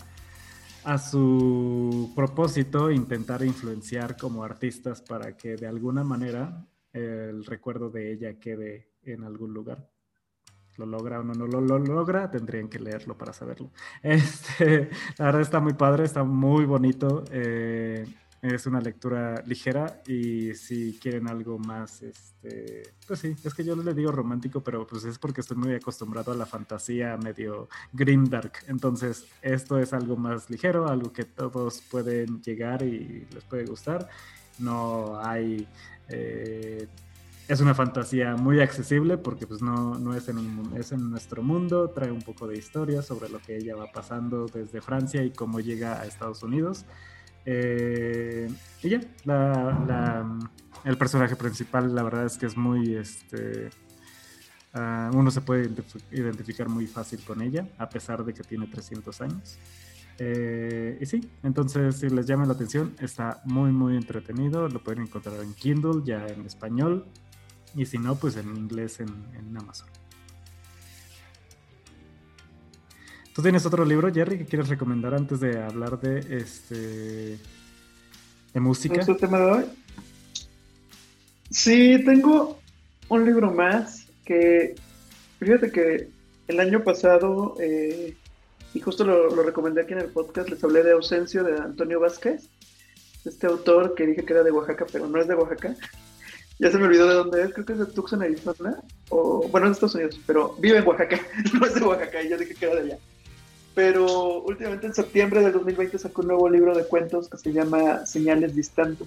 a 0.85 0.99
su 0.99 2.13
propósito 2.15 2.91
intentar 2.91 3.43
influenciar 3.45 4.17
como 4.17 4.43
artistas 4.43 5.03
para 5.03 5.37
que 5.37 5.57
de 5.57 5.67
alguna 5.67 6.03
manera 6.03 6.67
el 6.93 7.45
recuerdo 7.45 7.91
de 7.91 8.13
ella 8.13 8.39
quede 8.39 8.91
en 9.03 9.25
algún 9.25 9.53
lugar. 9.53 9.89
Lo 10.79 10.87
logra 10.87 11.21
o 11.21 11.23
no, 11.25 11.35
no 11.35 11.47
lo, 11.47 11.79
logra, 11.79 12.31
tendrían 12.31 12.69
que 12.69 12.79
leerlo 12.79 13.17
para 13.19 13.33
saberlo. 13.33 13.71
Este, 14.03 14.91
la 15.19 15.27
verdad 15.27 15.43
está 15.43 15.61
muy 15.61 15.75
padre, 15.75 16.05
está 16.05 16.25
muy 16.25 16.65
bonito. 16.65 17.25
Eh, 17.31 18.07
es 18.41 18.67
una 18.67 18.81
lectura 18.81 19.43
ligera 19.47 20.01
y 20.07 20.55
si 20.55 20.97
quieren 21.03 21.29
algo 21.29 21.59
más, 21.59 22.03
este, 22.03 22.95
pues 23.07 23.19
sí, 23.19 23.35
es 23.43 23.53
que 23.53 23.65
yo 23.65 23.75
le 23.75 23.95
digo 23.95 24.13
romántico, 24.13 24.63
pero 24.63 24.87
pues 24.87 25.05
es 25.05 25.19
porque 25.19 25.41
estoy 25.41 25.57
muy 25.57 25.75
acostumbrado 25.75 26.31
a 26.31 26.37
la 26.37 26.47
fantasía 26.47 27.17
medio 27.17 27.69
grimdark. 27.93 28.65
Entonces, 28.69 29.27
esto 29.43 29.79
es 29.79 29.93
algo 29.93 30.17
más 30.17 30.49
ligero, 30.51 30.89
algo 30.89 31.13
que 31.13 31.25
todos 31.25 31.83
pueden 31.91 32.41
llegar 32.41 32.83
y 32.83 33.27
les 33.33 33.45
puede 33.45 33.65
gustar. 33.67 34.09
No 34.59 35.19
hay... 35.21 35.67
Eh, 36.09 36.87
es 37.49 37.61
una 37.61 37.75
fantasía 37.75 38.37
muy 38.37 38.61
accesible 38.61 39.17
porque 39.17 39.47
pues 39.47 39.63
no, 39.63 39.99
no 39.99 40.15
es, 40.15 40.29
en 40.29 40.71
es 40.77 40.93
en 40.93 41.11
nuestro 41.11 41.43
mundo, 41.43 41.89
trae 41.91 42.13
un 42.13 42.21
poco 42.21 42.47
de 42.47 42.59
historia 42.59 43.01
sobre 43.01 43.31
lo 43.31 43.39
que 43.41 43.57
ella 43.57 43.75
va 43.75 43.91
pasando 43.91 44.47
desde 44.47 44.83
Francia 44.83 45.25
y 45.25 45.31
cómo 45.31 45.59
llega 45.59 45.99
a 45.99 46.05
Estados 46.05 46.43
Unidos. 46.43 46.85
Eh, 47.47 48.51
y 48.83 48.89
ya, 48.91 49.01
el 50.85 50.99
personaje 50.99 51.37
principal, 51.37 51.95
la 51.95 52.03
verdad 52.03 52.27
es 52.27 52.37
que 52.37 52.45
es 52.45 52.55
muy, 52.55 52.95
este, 52.95 53.71
uh, 54.75 55.17
uno 55.17 55.31
se 55.31 55.41
puede 55.41 55.71
identificar 56.13 56.69
muy 56.69 56.87
fácil 56.87 57.25
con 57.25 57.41
ella, 57.41 57.67
a 57.79 57.89
pesar 57.89 58.27
de 58.27 58.35
que 58.35 58.43
tiene 58.43 58.67
300 58.67 59.21
años. 59.23 59.59
Eh, 60.19 60.99
y 61.01 61.07
sí, 61.07 61.31
entonces 61.43 61.97
si 61.97 62.11
les 62.11 62.27
llama 62.27 62.45
la 62.45 62.53
atención, 62.53 62.95
está 63.01 63.41
muy, 63.45 63.73
muy 63.73 63.97
entretenido. 63.97 64.69
Lo 64.69 64.83
pueden 64.83 65.05
encontrar 65.05 65.41
en 65.43 65.55
Kindle, 65.55 66.03
ya 66.05 66.27
en 66.27 66.45
español. 66.45 67.07
Y 67.75 67.87
si 67.87 67.99
no, 67.99 68.17
pues 68.17 68.37
en 68.37 68.57
inglés 68.57 69.01
en, 69.01 69.57
Amazon. 69.57 69.89
¿Tú 73.35 73.43
tienes 73.43 73.65
otro 73.67 73.85
libro, 73.85 74.13
Jerry, 74.13 74.39
que 74.39 74.47
quieres 74.47 74.69
recomendar 74.69 75.15
antes 75.15 75.41
de 75.41 75.63
hablar 75.63 76.01
de 76.01 76.39
este 76.39 77.39
de 78.53 78.61
música? 78.61 79.01
¿Este 79.01 79.15
tema 79.15 79.39
de 79.39 79.45
hoy? 79.45 79.65
Sí, 81.51 82.03
tengo 82.05 82.59
un 83.09 83.25
libro 83.25 83.53
más 83.53 84.07
que 84.25 84.75
fíjate 85.39 85.71
que 85.71 86.11
el 86.49 86.61
año 86.61 86.83
pasado 86.83 87.55
eh, 87.61 88.17
y 88.75 88.81
justo 88.81 89.05
lo, 89.05 89.35
lo, 89.35 89.43
recomendé 89.43 89.83
aquí 89.83 89.93
en 89.93 90.01
el 90.01 90.09
podcast, 90.11 90.49
les 90.51 90.63
hablé 90.63 90.83
de 90.83 90.93
Ausencio 90.93 91.45
de 91.45 91.59
Antonio 91.59 92.01
Vázquez, 92.01 92.49
este 93.25 93.47
autor 93.47 93.95
que 93.95 94.07
dije 94.07 94.25
que 94.25 94.33
era 94.33 94.43
de 94.43 94.51
Oaxaca, 94.51 94.87
pero 94.91 95.07
no 95.07 95.21
es 95.21 95.29
de 95.29 95.35
Oaxaca. 95.35 95.75
Ya 96.59 96.71
se 96.71 96.79
me 96.79 96.87
olvidó 96.87 97.07
de 97.07 97.15
dónde 97.15 97.43
es, 97.43 97.53
creo 97.53 97.65
que 97.65 97.73
es 97.75 97.79
de 97.79 97.87
Tucson, 97.87 98.23
Arizona, 98.23 98.83
o 99.11 99.47
bueno, 99.49 99.67
en 99.67 99.73
Estados 99.73 99.95
Unidos, 99.95 100.21
pero 100.27 100.57
vive 100.59 100.79
en 100.79 100.87
Oaxaca, 100.87 101.21
no 101.55 101.67
es 101.67 101.75
de 101.75 101.83
Oaxaca, 101.83 102.23
y 102.23 102.31
yo 102.31 102.39
dije 102.39 102.55
que 102.55 102.67
era 102.67 102.75
de 102.75 102.81
allá 102.83 102.99
pero 103.79 104.43
últimamente 104.43 104.89
en 104.89 104.95
septiembre 104.95 105.41
del 105.41 105.53
2020 105.53 106.01
sacó 106.01 106.23
un 106.23 106.27
nuevo 106.27 106.49
libro 106.51 106.75
de 106.75 106.83
cuentos 106.83 107.29
que 107.29 107.37
se 107.37 107.53
llama 107.53 108.05
Señales 108.07 108.57
Distantes. 108.57 109.07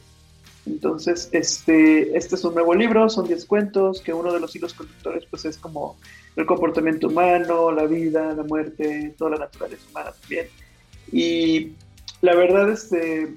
Entonces, 0.65 1.27
este, 1.33 2.15
este 2.15 2.35
es 2.35 2.43
un 2.45 2.53
nuevo 2.53 2.73
libro, 2.73 3.09
son 3.09 3.27
10 3.27 3.43
cuentos, 3.47 3.99
que 3.99 4.13
uno 4.13 4.31
de 4.31 4.39
los 4.39 4.55
hilos 4.55 4.73
conductores 4.73 5.25
pues 5.29 5.43
es 5.43 5.57
como 5.57 5.97
el 6.37 6.45
comportamiento 6.45 7.07
humano, 7.07 7.69
la 7.73 7.83
vida, 7.83 8.33
la 8.33 8.43
muerte, 8.43 9.13
toda 9.17 9.31
la 9.31 9.39
naturaleza 9.39 9.83
humana 9.89 10.13
también. 10.21 10.47
Y 11.11 11.73
la 12.21 12.33
verdad, 12.33 12.69
este, 12.69 13.35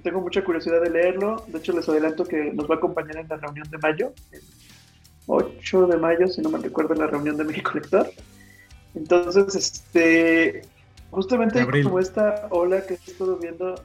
tengo 0.00 0.20
mucha 0.20 0.42
curiosidad 0.42 0.80
de 0.80 0.90
leerlo, 0.90 1.44
de 1.48 1.58
hecho 1.58 1.72
les 1.72 1.88
adelanto 1.88 2.24
que 2.24 2.52
nos 2.52 2.68
va 2.68 2.74
a 2.74 2.78
acompañar 2.78 3.16
en 3.16 3.28
la 3.28 3.36
reunión 3.36 3.68
de 3.70 3.78
mayo, 3.78 4.12
el 4.32 4.42
8 5.26 5.86
de 5.86 5.96
mayo, 5.96 6.26
si 6.28 6.40
no 6.40 6.50
me 6.50 6.58
recuerdo, 6.58 6.94
en 6.94 7.00
la 7.00 7.06
reunión 7.06 7.36
de 7.36 7.44
México 7.44 7.70
Lector. 7.74 8.10
Entonces, 8.94 9.54
este, 9.54 10.62
justamente 11.10 11.64
como 11.82 12.00
esta 12.00 12.48
ola 12.50 12.84
que 12.84 12.94
estoy 12.94 13.36
viendo. 13.40 13.76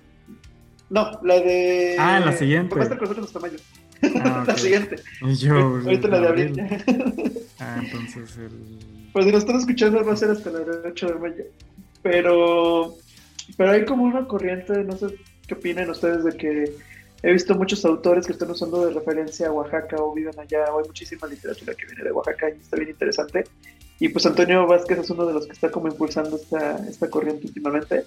No, 0.89 1.11
la 1.23 1.39
de. 1.39 1.95
Ah, 1.99 2.19
la 2.19 2.31
siguiente. 2.31 2.75
Va 2.75 2.81
a 2.81 2.83
estar 2.83 2.97
con 2.97 3.07
nosotros 3.09 3.27
hasta 3.27 3.39
mayo. 3.39 3.57
Ah, 4.23 4.43
la 4.47 4.57
siguiente. 4.57 4.95
Yo, 5.39 5.55
Ahorita 5.85 6.07
la 6.07 6.19
de 6.21 6.27
abril. 6.27 6.61
ah, 7.59 7.81
entonces 7.83 8.37
el. 8.37 9.09
Pues 9.13 9.25
si 9.25 9.31
lo 9.31 9.37
están 9.37 9.55
escuchando 9.57 10.03
va 10.03 10.13
a 10.13 10.17
ser 10.17 10.31
hasta 10.31 10.49
el 10.49 10.69
8 10.85 11.07
de 11.07 11.15
mayo. 11.15 11.43
Pero. 12.01 12.95
Pero 13.57 13.71
hay 13.71 13.85
como 13.85 14.03
una 14.03 14.27
corriente, 14.27 14.83
no 14.83 14.97
sé 14.97 15.15
qué 15.47 15.53
opinan 15.53 15.89
ustedes 15.89 16.23
de 16.23 16.37
que 16.37 16.75
he 17.23 17.31
visto 17.31 17.55
muchos 17.55 17.83
autores 17.85 18.25
que 18.25 18.33
están 18.33 18.51
usando 18.51 18.85
de 18.85 18.93
referencia 18.93 19.47
a 19.47 19.51
Oaxaca 19.51 19.97
o 19.97 20.13
viven 20.13 20.39
allá, 20.39 20.65
o 20.73 20.79
hay 20.79 20.87
muchísima 20.87 21.27
literatura 21.27 21.73
que 21.73 21.85
viene 21.85 22.03
de 22.03 22.11
Oaxaca 22.11 22.49
y 22.49 22.61
está 22.61 22.77
bien 22.77 22.89
interesante. 22.89 23.45
Y 23.99 24.09
pues 24.09 24.25
Antonio 24.25 24.67
Vázquez 24.67 24.99
es 24.99 25.09
uno 25.09 25.25
de 25.25 25.33
los 25.33 25.45
que 25.45 25.53
está 25.53 25.71
como 25.71 25.87
impulsando 25.87 26.35
esta, 26.35 26.77
esta 26.87 27.09
corriente 27.09 27.47
últimamente. 27.47 28.03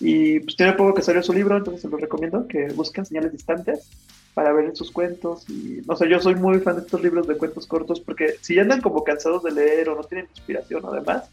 Y 0.00 0.40
pues 0.40 0.56
tiene 0.56 0.72
poco 0.72 0.94
que 0.94 1.02
salió 1.02 1.22
su 1.22 1.32
libro, 1.32 1.56
entonces 1.56 1.82
se 1.82 1.88
lo 1.88 1.96
recomiendo, 1.96 2.46
que 2.46 2.68
busquen 2.68 3.04
señales 3.04 3.32
distantes 3.32 3.88
para 4.34 4.52
ver 4.52 4.76
sus 4.76 4.90
cuentos. 4.90 5.48
Y 5.48 5.80
no 5.86 5.96
sé, 5.96 6.08
yo 6.08 6.20
soy 6.20 6.34
muy 6.34 6.60
fan 6.60 6.76
de 6.76 6.82
estos 6.82 7.02
libros 7.02 7.26
de 7.26 7.36
cuentos 7.36 7.66
cortos 7.66 8.00
porque 8.00 8.34
si 8.40 8.54
ya 8.54 8.62
andan 8.62 8.80
como 8.80 9.04
cansados 9.04 9.42
de 9.42 9.52
leer 9.52 9.88
o 9.88 9.96
no 9.96 10.04
tienen 10.04 10.28
inspiración 10.30 10.84
o 10.84 10.92
demás, 10.92 11.28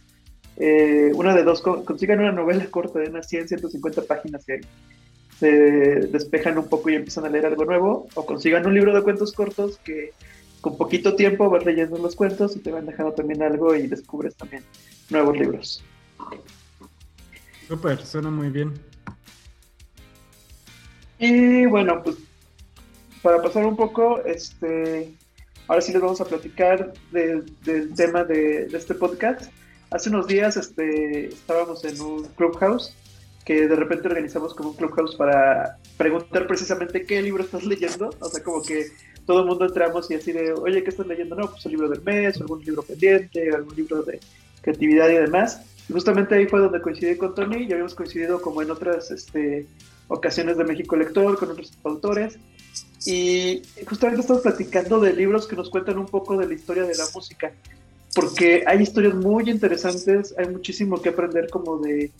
eh, 0.57 1.11
una 1.15 1.35
de 1.35 1.43
dos, 1.43 1.61
consigan 1.61 2.19
una 2.19 2.31
novela 2.31 2.65
corta 2.67 2.99
de 2.99 3.09
unas 3.09 3.27
100, 3.27 3.47
150 3.47 4.03
páginas 4.03 4.47
y 4.47 4.53
se 5.41 6.07
despejan 6.11 6.59
un 6.59 6.69
poco 6.69 6.91
y 6.91 6.95
empiezan 6.95 7.25
a 7.25 7.29
leer 7.29 7.47
algo 7.47 7.65
nuevo, 7.65 8.07
o 8.13 8.25
consigan 8.27 8.63
un 8.67 8.75
libro 8.75 8.93
de 8.93 9.01
cuentos 9.01 9.33
cortos 9.33 9.79
que 9.83 10.13
con 10.61 10.77
poquito 10.77 11.15
tiempo 11.15 11.49
vas 11.49 11.65
leyendo 11.65 11.97
los 11.97 12.15
cuentos 12.15 12.55
y 12.55 12.59
te 12.59 12.69
van 12.69 12.85
dejando 12.85 13.13
también 13.13 13.41
algo 13.41 13.73
y 13.73 13.87
descubres 13.87 14.35
también 14.35 14.63
nuevos 15.09 15.35
libros. 15.35 15.83
Súper, 17.67 18.05
suena 18.05 18.29
muy 18.29 18.49
bien. 18.49 18.71
Y 21.17 21.65
bueno, 21.65 22.03
pues 22.03 22.17
para 23.23 23.41
pasar 23.41 23.65
un 23.65 23.75
poco, 23.75 24.23
este, 24.23 25.11
ahora 25.67 25.81
sí 25.81 25.91
les 25.91 26.03
vamos 26.03 26.21
a 26.21 26.25
platicar 26.25 26.93
del 27.11 27.95
tema 27.95 28.23
de, 28.25 28.67
este 28.71 28.93
podcast. 28.93 29.51
Hace 29.89 30.09
unos 30.09 30.27
días 30.27 30.55
este, 30.55 31.29
estábamos 31.29 31.83
en 31.83 31.99
un 31.99 32.25
clubhouse 32.35 32.95
que 33.45 33.67
de 33.67 33.75
repente 33.75 34.07
organizamos 34.07 34.53
como 34.53 34.69
un 34.69 34.75
clubhouse 34.75 35.15
para 35.15 35.77
preguntar 35.97 36.47
precisamente 36.47 37.05
qué 37.05 37.21
libro 37.21 37.43
estás 37.43 37.65
leyendo. 37.65 38.09
O 38.19 38.29
sea, 38.29 38.43
como 38.43 38.61
que 38.61 38.87
todo 39.25 39.41
el 39.41 39.45
mundo 39.47 39.65
entramos 39.65 40.09
y 40.11 40.15
así 40.15 40.31
de, 40.31 40.53
oye, 40.53 40.83
¿qué 40.83 40.89
estás 40.89 41.07
leyendo? 41.07 41.35
No, 41.35 41.49
pues 41.49 41.65
el 41.65 41.71
libro 41.71 41.89
del 41.89 42.01
mes, 42.01 42.39
algún 42.39 42.63
libro 42.63 42.83
pendiente, 42.83 43.49
algún 43.53 43.75
libro 43.75 44.03
de 44.03 44.19
creatividad 44.61 45.09
y 45.09 45.15
demás. 45.15 45.61
Y 45.89 45.93
justamente 45.93 46.35
ahí 46.35 46.47
fue 46.47 46.59
donde 46.59 46.81
coincidí 46.81 47.17
con 47.17 47.33
Tony 47.33 47.63
y 47.63 47.71
habíamos 47.71 47.95
coincidido 47.95 48.41
como 48.41 48.61
en 48.61 48.71
otras 48.71 49.11
este, 49.11 49.65
ocasiones 50.07 50.57
de 50.57 50.63
México 50.63 50.95
Lector, 50.95 51.37
con 51.37 51.51
otros 51.51 51.73
autores. 51.83 52.37
Y 53.05 53.63
justamente 53.87 54.21
estamos 54.21 54.43
platicando 54.43 54.99
de 54.99 55.13
libros 55.13 55.47
que 55.47 55.55
nos 55.55 55.69
cuentan 55.69 55.97
un 55.97 56.05
poco 56.05 56.37
de 56.37 56.47
la 56.47 56.53
historia 56.53 56.83
de 56.83 56.95
la 56.95 57.05
música, 57.13 57.51
porque 58.13 58.63
hay 58.67 58.81
historias 58.81 59.15
muy 59.15 59.49
interesantes, 59.49 60.35
hay 60.37 60.47
muchísimo 60.49 61.01
que 61.01 61.09
aprender 61.09 61.49
como 61.49 61.77
de 61.77 62.11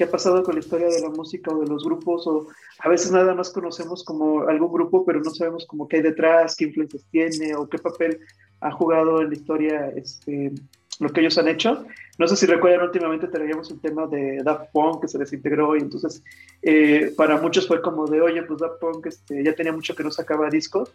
qué 0.00 0.04
ha 0.04 0.10
pasado 0.10 0.42
con 0.42 0.54
la 0.54 0.60
historia 0.60 0.86
de 0.86 1.02
la 1.02 1.10
música 1.10 1.50
o 1.52 1.60
de 1.60 1.66
los 1.66 1.84
grupos, 1.84 2.26
o 2.26 2.46
a 2.78 2.88
veces 2.88 3.12
nada 3.12 3.34
más 3.34 3.50
conocemos 3.50 4.02
como 4.02 4.48
algún 4.48 4.72
grupo, 4.72 5.04
pero 5.04 5.20
no 5.20 5.28
sabemos 5.28 5.66
como 5.66 5.86
qué 5.86 5.96
hay 5.96 6.02
detrás, 6.02 6.56
qué 6.56 6.64
influencias 6.64 7.04
tiene 7.10 7.54
o 7.54 7.68
qué 7.68 7.76
papel 7.76 8.18
ha 8.62 8.70
jugado 8.70 9.20
en 9.20 9.28
la 9.28 9.34
historia 9.34 9.92
este, 9.94 10.52
lo 11.00 11.10
que 11.10 11.20
ellos 11.20 11.36
han 11.36 11.48
hecho. 11.48 11.84
No 12.16 12.26
sé 12.26 12.36
si 12.36 12.46
recuerdan, 12.46 12.86
últimamente 12.86 13.28
traíamos 13.28 13.70
el 13.70 13.78
tema 13.78 14.06
de 14.06 14.42
Daft 14.42 14.72
Punk 14.72 15.02
que 15.02 15.08
se 15.08 15.18
desintegró 15.18 15.76
y 15.76 15.80
entonces 15.80 16.24
eh, 16.62 17.12
para 17.14 17.38
muchos 17.38 17.68
fue 17.68 17.82
como 17.82 18.06
de, 18.06 18.22
oye, 18.22 18.42
pues 18.44 18.58
Daft 18.58 18.80
Punk 18.80 19.04
este, 19.04 19.44
ya 19.44 19.54
tenía 19.54 19.72
mucho 19.72 19.94
que 19.94 20.02
no 20.02 20.10
sacaba 20.10 20.48
discos, 20.48 20.90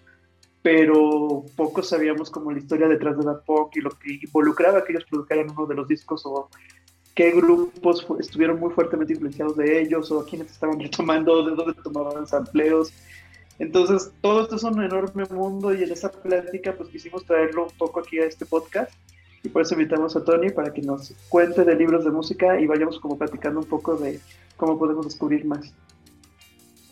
pero 0.63 1.45
pocos 1.55 1.89
sabíamos 1.89 2.31
como 2.31 2.51
la 2.51 2.57
historia 2.57 2.87
detrás 2.87 3.15
de 3.19 3.23
Daft 3.23 3.45
Punk 3.45 3.75
y 3.75 3.81
lo 3.81 3.91
que 3.91 4.19
involucraba 4.23 4.83
que 4.83 4.93
ellos 4.93 5.05
produjeran 5.07 5.51
uno 5.51 5.67
de 5.67 5.75
los 5.75 5.87
discos 5.87 6.25
o 6.25 6.49
qué 7.15 7.31
grupos 7.31 8.05
estuvieron 8.19 8.59
muy 8.59 8.71
fuertemente 8.73 9.13
influenciados 9.13 9.55
de 9.55 9.81
ellos 9.81 10.11
o 10.11 10.19
a 10.19 10.25
quienes 10.25 10.51
estaban 10.51 10.79
retomando, 10.79 11.43
de 11.43 11.55
dónde 11.55 11.73
tomaban 11.81 12.25
empleos. 12.31 12.91
Entonces, 13.57 14.11
todo 14.21 14.43
esto 14.43 14.57
es 14.57 14.63
un 14.63 14.83
enorme 14.83 15.23
mundo 15.31 15.73
y 15.73 15.81
en 15.81 15.91
esa 15.91 16.11
plática 16.11 16.73
pues 16.73 16.89
quisimos 16.89 17.25
traerlo 17.25 17.63
un 17.63 17.77
poco 17.77 18.01
aquí 18.01 18.19
a 18.19 18.25
este 18.25 18.45
podcast 18.45 18.91
y 19.43 19.49
por 19.49 19.61
eso 19.61 19.75
invitamos 19.75 20.15
a 20.17 20.23
Tony 20.25 20.49
para 20.49 20.73
que 20.73 20.81
nos 20.81 21.13
cuente 21.29 21.63
de 21.63 21.75
libros 21.75 22.03
de 22.03 22.11
música 22.11 22.59
y 22.59 22.67
vayamos 22.67 22.99
como 22.99 23.17
platicando 23.17 23.61
un 23.61 23.65
poco 23.65 23.95
de 23.95 24.19
cómo 24.57 24.77
podemos 24.77 25.05
descubrir 25.05 25.45
más. 25.45 25.71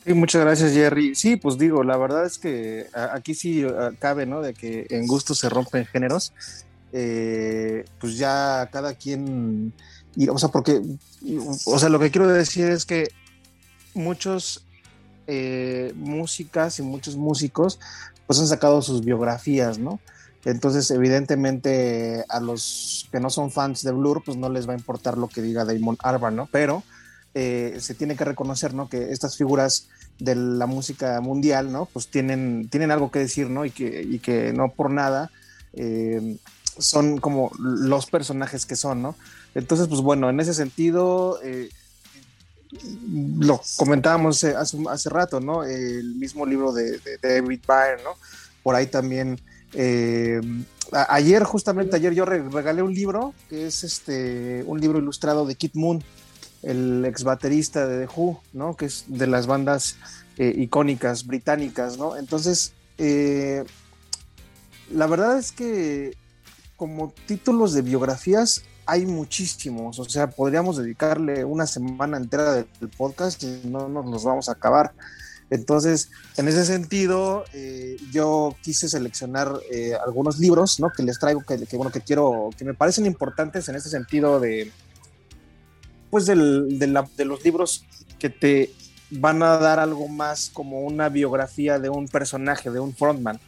Sí, 0.06 0.14
muchas 0.14 0.44
gracias 0.44 0.74
Jerry. 0.74 1.16
Sí, 1.16 1.36
pues 1.36 1.58
digo, 1.58 1.84
la 1.84 1.98
verdad 1.98 2.26
es 2.26 2.38
que 2.38 2.86
aquí 2.94 3.34
sí 3.34 3.66
cabe, 4.00 4.26
¿no? 4.26 4.42
De 4.42 4.54
que 4.54 4.86
en 4.90 5.06
gusto 5.06 5.34
se 5.34 5.50
rompen 5.50 5.86
géneros. 5.86 6.34
Eh, 6.96 7.86
pues 8.00 8.18
ya 8.18 8.70
cada 8.72 8.94
quien 8.94 9.74
o 10.30 10.38
sea, 10.38 10.50
porque, 10.50 10.82
o 11.66 11.80
sea, 11.80 11.90
lo 11.90 12.00
que 12.00 12.12
quiero 12.12 12.28
decir 12.28 12.68
es 12.68 12.86
que 12.86 13.10
muchos 13.94 14.66
eh, 15.28 15.94
músicas 15.96 16.80
y 16.80 16.82
muchos 16.82 17.16
músicos, 17.16 17.80
pues 18.28 18.40
han 18.40 18.48
sacado 18.48 18.82
sus 18.82 19.04
biografías, 19.04 19.80
¿no? 19.80 20.00
Entonces, 20.46 20.92
evidentemente, 20.92 22.26
a 22.28 22.40
los 22.40 23.08
que 23.12 23.20
no 23.20 23.30
son 23.30 23.50
fans 23.50 23.84
de 23.84 23.92
Blur, 23.92 24.24
pues 24.26 24.38
no 24.38 24.50
les 24.50 24.68
va 24.68 24.74
a 24.74 24.78
importar 24.78 25.18
lo 25.18 25.30
que 25.30 25.42
diga 25.42 25.64
Damon 25.64 25.98
Albarn, 26.04 26.36
¿no? 26.36 26.50
Pero 26.52 26.84
eh, 27.34 27.78
se 27.80 27.94
tiene 27.94 28.18
que 28.18 28.26
reconocer, 28.26 28.74
¿no? 28.74 28.90
Que 28.90 29.12
estas 29.12 29.38
figuras 29.38 29.88
de 30.20 30.36
la 30.36 30.66
música 30.66 31.20
mundial, 31.22 31.72
¿no? 31.72 31.86
Pues 31.86 32.10
tienen, 32.10 32.68
tienen 32.70 32.92
algo 32.92 33.10
que 33.10 33.20
decir, 33.20 33.50
¿no? 33.50 33.64
Y 33.64 33.72
que, 33.72 34.04
y 34.04 34.20
que 34.20 34.52
no 34.52 34.74
por 34.74 34.92
nada 34.92 35.32
eh, 35.74 36.38
son 36.78 37.18
como 37.20 37.52
los 37.60 38.06
personajes 38.06 38.66
que 38.66 38.76
son, 38.76 39.02
¿no? 39.02 39.16
Entonces, 39.56 39.88
pues 39.88 40.02
bueno, 40.02 40.30
en 40.30 40.40
ese 40.40 40.54
sentido, 40.54 41.40
eh, 41.44 41.70
lo 43.40 43.62
comentábamos 43.76 44.44
hace, 44.44 44.78
hace, 44.90 45.10
rato, 45.10 45.40
¿no? 45.40 45.64
El 45.64 46.16
mismo 46.16 46.46
libro 46.46 46.74
de, 46.74 47.00
David 47.22 47.62
Byrne, 47.68 48.04
¿no? 48.04 48.12
Por 48.64 48.76
ahí 48.76 48.88
también 48.88 49.40
eh, 49.74 50.42
ayer, 50.92 51.44
justamente 51.44 51.96
ayer, 51.96 52.14
yo 52.14 52.26
regalé 52.26 52.82
un 52.82 52.94
libro 52.94 53.34
que 53.50 53.68
es 53.68 53.84
este 53.84 54.64
un 54.66 54.80
libro 54.80 55.00
ilustrado 55.00 55.46
de 55.46 55.56
Kit 55.56 55.76
Moon, 55.76 56.04
el 56.62 57.04
ex 57.06 57.24
baterista 57.24 57.88
de 57.88 58.06
The 58.06 58.14
Who, 58.16 58.42
¿no? 58.54 58.76
Que 58.76 58.86
es 58.86 59.06
de 59.08 59.28
las 59.28 59.48
bandas 59.48 59.98
eh, 60.38 60.54
icónicas 60.58 61.26
británicas, 61.26 61.98
¿no? 61.98 62.16
Entonces, 62.16 62.74
eh, 62.98 63.64
la 64.92 65.08
verdad 65.08 65.38
es 65.38 65.52
que 65.52 66.16
como 66.84 67.14
títulos 67.26 67.74
de 67.74 67.82
biografías 67.82 68.66
hay 68.86 69.06
muchísimos, 69.06 70.00
o 70.00 70.04
sea, 70.04 70.30
podríamos 70.30 70.76
dedicarle 70.76 71.46
una 71.46 71.66
semana 71.66 72.18
entera 72.18 72.56
del 72.56 72.90
podcast 72.98 73.42
y 73.42 73.62
no 73.64 73.88
nos 73.88 74.06
los 74.06 74.26
vamos 74.26 74.50
a 74.50 74.52
acabar. 74.52 74.92
Entonces, 75.50 76.10
en 76.36 76.50
ese 76.50 76.66
sentido, 76.66 77.46
eh, 77.54 77.96
yo 78.12 78.54
quise 78.62 78.90
seleccionar 78.90 79.54
eh, 79.72 79.94
algunos 80.06 80.40
libros, 80.40 80.82
¿no? 80.82 80.92
Que 80.92 81.04
les 81.04 81.20
traigo, 81.20 81.42
que, 81.44 81.56
bueno, 81.78 81.90
que 81.90 82.02
quiero, 82.02 82.50
que 82.58 82.66
me 82.66 82.74
parecen 82.74 83.06
importantes 83.06 83.70
en 83.70 83.76
ese 83.76 83.88
sentido 83.88 84.42
de, 84.42 84.70
pues, 86.10 86.26
de, 86.26 86.36
los 86.36 87.46
libros 87.46 87.86
que 88.20 88.30
te 88.30 88.74
van 89.10 89.42
a 89.42 89.58
dar 89.58 89.80
algo 89.80 90.10
más 90.10 90.50
como 90.50 90.82
una 90.82 91.08
biografía 91.08 91.80
de 91.80 91.88
un 91.90 92.10
personaje, 92.10 92.70
de 92.70 92.82
un 92.82 92.94
frontman. 92.94 93.40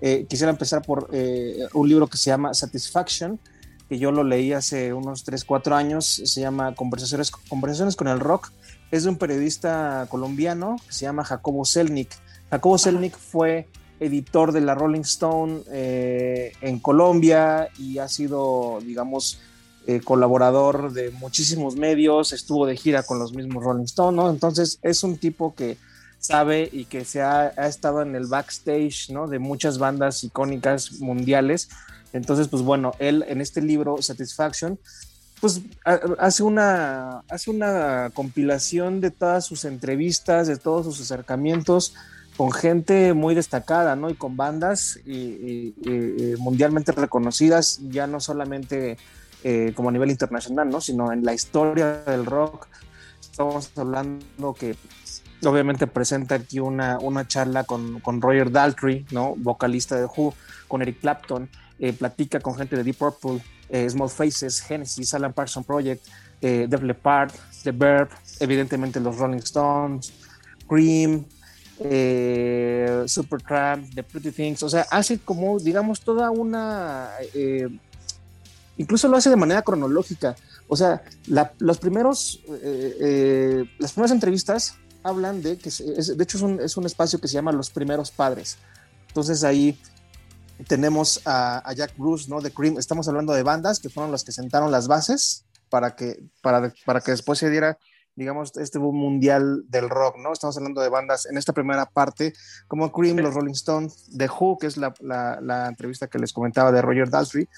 Eh, 0.00 0.26
quisiera 0.28 0.50
empezar 0.50 0.82
por 0.82 1.08
un 1.72 1.88
libro 1.88 2.06
que 2.06 2.16
se 2.16 2.30
llama 2.30 2.54
Satisfaction, 2.54 3.38
que 3.88 3.98
yo 3.98 4.12
lo 4.12 4.24
leí 4.24 4.52
hace 4.52 4.92
unos 4.92 5.24
3, 5.24 5.44
4 5.44 5.76
años, 5.76 6.22
se 6.24 6.40
llama 6.40 6.74
Conversaciones, 6.74 7.30
Conversaciones 7.30 7.96
con 7.96 8.08
el 8.08 8.20
Rock, 8.20 8.50
es 8.90 9.04
de 9.04 9.10
un 9.10 9.16
periodista 9.16 10.06
colombiano 10.10 10.76
que 10.86 10.92
se 10.92 11.02
llama 11.02 11.24
Jacobo 11.24 11.64
Selnik. 11.64 12.10
Jacobo 12.50 12.78
Selnik 12.78 13.16
fue 13.16 13.68
editor 14.00 14.52
de 14.52 14.60
la 14.60 14.74
Rolling 14.74 15.00
Stone 15.00 15.62
eh, 15.70 16.52
en 16.60 16.78
Colombia 16.78 17.68
y 17.78 17.98
ha 17.98 18.08
sido, 18.08 18.78
digamos, 18.82 19.40
eh, 19.86 20.00
colaborador 20.00 20.92
de 20.92 21.10
muchísimos 21.10 21.76
medios, 21.76 22.32
estuvo 22.32 22.66
de 22.66 22.76
gira 22.76 23.02
con 23.02 23.18
los 23.18 23.34
mismos 23.34 23.62
Rolling 23.62 23.84
Stone, 23.84 24.16
¿no? 24.16 24.30
Entonces 24.30 24.78
es 24.82 25.02
un 25.02 25.18
tipo 25.18 25.54
que 25.54 25.76
sabe 26.24 26.68
y 26.72 26.86
que 26.86 27.04
se 27.04 27.20
ha, 27.20 27.48
estado 27.48 28.00
en 28.02 28.14
el 28.16 28.26
backstage, 28.26 29.10
¿no? 29.10 29.26
De 29.26 29.38
muchas 29.38 29.78
bandas 29.78 30.24
icónicas 30.24 31.00
mundiales. 31.00 31.68
Entonces, 32.12 32.48
pues 32.48 32.62
bueno, 32.62 32.92
él 32.98 33.24
en 33.28 33.40
este 33.40 33.60
libro, 33.60 34.00
Satisfaction, 34.00 34.78
pues 35.40 35.60
hace 36.18 36.42
una, 36.42 37.20
hace 37.28 37.50
una 37.50 38.10
compilación 38.14 39.00
de 39.00 39.10
todas 39.10 39.44
sus 39.44 39.66
entrevistas, 39.66 40.46
de 40.46 40.56
todos 40.56 40.86
sus 40.86 41.00
acercamientos 41.00 41.94
con 42.36 42.50
gente 42.50 43.12
muy 43.14 43.34
destacada, 43.34 43.94
¿no? 43.94 44.10
Y 44.10 44.14
con 44.14 44.36
bandas 44.36 44.98
y, 45.04 45.74
mundialmente 46.38 46.92
reconocidas, 46.92 47.80
ya 47.90 48.06
no 48.06 48.18
solamente 48.18 48.96
eh, 49.44 49.72
como 49.76 49.90
a 49.90 49.92
nivel 49.92 50.10
internacional, 50.10 50.68
¿no? 50.70 50.80
Sino 50.80 51.12
en 51.12 51.24
la 51.24 51.34
historia 51.34 52.02
del 52.06 52.24
rock. 52.24 52.66
Estamos 53.20 53.70
hablando 53.76 54.54
que 54.54 54.76
obviamente 55.44 55.86
presenta 55.86 56.36
aquí 56.36 56.60
una, 56.60 56.98
una 56.98 57.26
charla 57.26 57.64
con, 57.64 58.00
con, 58.00 58.20
Roger 58.20 58.50
Daltrey, 58.50 59.06
¿no? 59.10 59.34
Vocalista 59.36 59.96
de 59.96 60.04
Who, 60.04 60.34
con 60.68 60.82
Eric 60.82 61.00
Clapton, 61.00 61.48
eh, 61.78 61.92
platica 61.92 62.40
con 62.40 62.56
gente 62.56 62.76
de 62.76 62.84
Deep 62.84 62.96
Purple, 62.96 63.40
eh, 63.68 63.88
Small 63.88 64.10
Faces, 64.10 64.60
Genesis, 64.60 65.14
Alan 65.14 65.32
Parsons 65.32 65.66
Project, 65.66 66.06
eh, 66.40 66.66
Def 66.68 66.82
Leppard, 66.82 67.32
The 67.62 67.72
Verb, 67.72 68.08
evidentemente 68.40 69.00
los 69.00 69.16
Rolling 69.16 69.38
Stones, 69.38 70.12
Cream, 70.68 71.24
eh, 71.80 73.04
Supertramp, 73.06 73.94
The 73.94 74.02
Pretty 74.02 74.30
Things, 74.30 74.62
o 74.62 74.68
sea, 74.68 74.86
hace 74.90 75.18
como, 75.18 75.58
digamos, 75.58 76.00
toda 76.00 76.30
una... 76.30 77.10
Incluso 78.76 79.06
lo 79.06 79.16
hace 79.16 79.30
de 79.30 79.36
manera 79.36 79.62
cronológica, 79.62 80.34
o 80.66 80.76
sea, 80.76 81.02
los 81.58 81.78
primeros, 81.78 82.40
las 83.78 83.92
primeras 83.92 84.10
entrevistas 84.10 84.76
hablan 85.04 85.42
de 85.42 85.56
que, 85.58 85.70
de 85.70 86.24
hecho 86.24 86.36
es 86.38 86.42
un, 86.42 86.60
es 86.60 86.76
un 86.76 86.86
espacio 86.86 87.20
que 87.20 87.28
se 87.28 87.34
llama 87.34 87.52
Los 87.52 87.70
Primeros 87.70 88.10
Padres, 88.10 88.58
entonces 89.08 89.44
ahí 89.44 89.78
tenemos 90.66 91.20
a, 91.24 91.72
Jack 91.74 91.96
Bruce, 91.96 92.28
¿no? 92.28 92.40
De 92.40 92.52
Cream. 92.52 92.78
Estamos 92.78 93.08
hablando 93.08 93.32
de 93.32 93.42
bandas 93.42 93.80
que 93.80 93.88
fueron 93.88 94.12
las 94.12 94.24
que 94.24 94.32
sentaron 94.32 94.70
las 94.70 94.88
bases 94.88 95.44
para 95.68 95.96
que, 95.96 96.20
para, 96.42 96.72
para 96.84 97.00
que 97.00 97.10
después 97.10 97.38
se 97.38 97.50
diera, 97.50 97.78
digamos, 98.14 98.56
este 98.56 98.78
boom 98.78 98.96
mundial 98.96 99.64
del 99.68 99.90
rock, 99.90 100.16
¿no? 100.18 100.32
Estamos 100.32 100.56
hablando 100.56 100.80
de 100.80 100.88
bandas 100.88 101.26
en 101.26 101.36
esta 101.36 101.52
primera 101.52 101.86
parte, 101.86 102.32
como 102.68 102.92
Cream, 102.92 103.18
los 103.18 103.34
Rolling 103.34 103.52
Stones, 103.52 104.06
The 104.16 104.28
Who, 104.28 104.58
que 104.58 104.68
es 104.68 104.76
la, 104.76 104.94
la, 105.00 105.68
entrevista 105.68 106.06
que 106.06 106.18
les 106.18 106.32
comentaba 106.32 106.70
de 106.70 106.82
Roger 106.82 107.10
Daltrey, 107.10 107.48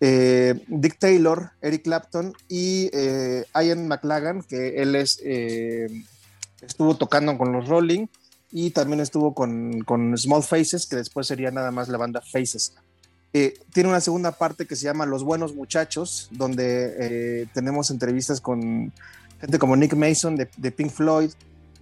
eh, 0.00 0.62
Dick 0.68 0.98
Taylor, 0.98 1.50
Eric 1.60 1.84
Clapton 1.84 2.32
y 2.48 2.90
eh, 2.92 3.44
Ian 3.54 3.88
McLagan, 3.88 4.42
que 4.42 4.82
él 4.82 4.94
es, 4.94 5.20
eh, 5.24 5.88
estuvo 6.60 6.96
tocando 6.96 7.36
con 7.36 7.52
los 7.52 7.68
Rolling 7.68 8.06
y 8.50 8.70
también 8.70 9.00
estuvo 9.00 9.34
con, 9.34 9.80
con, 9.80 10.16
Small 10.16 10.42
Faces, 10.42 10.86
que 10.86 10.96
después 10.96 11.26
sería 11.26 11.50
nada 11.50 11.70
más 11.70 11.88
la 11.88 11.98
banda 11.98 12.20
Faces. 12.20 12.74
Eh, 13.32 13.58
tiene 13.72 13.88
una 13.88 14.00
segunda 14.00 14.32
parte 14.32 14.66
que 14.66 14.76
se 14.76 14.84
llama 14.84 15.04
Los 15.04 15.24
Buenos 15.24 15.54
Muchachos, 15.54 16.28
donde 16.30 16.94
eh, 16.98 17.46
tenemos 17.52 17.90
entrevistas 17.90 18.40
con 18.40 18.92
gente 19.40 19.58
como 19.58 19.76
Nick 19.76 19.94
Mason 19.94 20.36
de, 20.36 20.48
de 20.56 20.70
Pink 20.70 20.90
Floyd, 20.90 21.30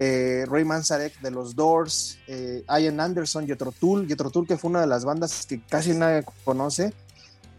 eh, 0.00 0.44
Ray 0.48 0.64
Manzarek 0.64 1.20
de 1.20 1.30
los 1.30 1.54
Doors, 1.54 2.18
Ian 2.26 2.98
Anderson, 2.98 3.46
Jethro 3.46 3.70
Tull, 3.70 4.08
Jethro 4.08 4.30
Tull 4.30 4.46
que 4.46 4.56
fue 4.56 4.70
una 4.70 4.80
de 4.80 4.88
las 4.88 5.04
bandas 5.04 5.46
que 5.46 5.60
casi 5.60 5.92
nadie 5.92 6.24
conoce 6.44 6.92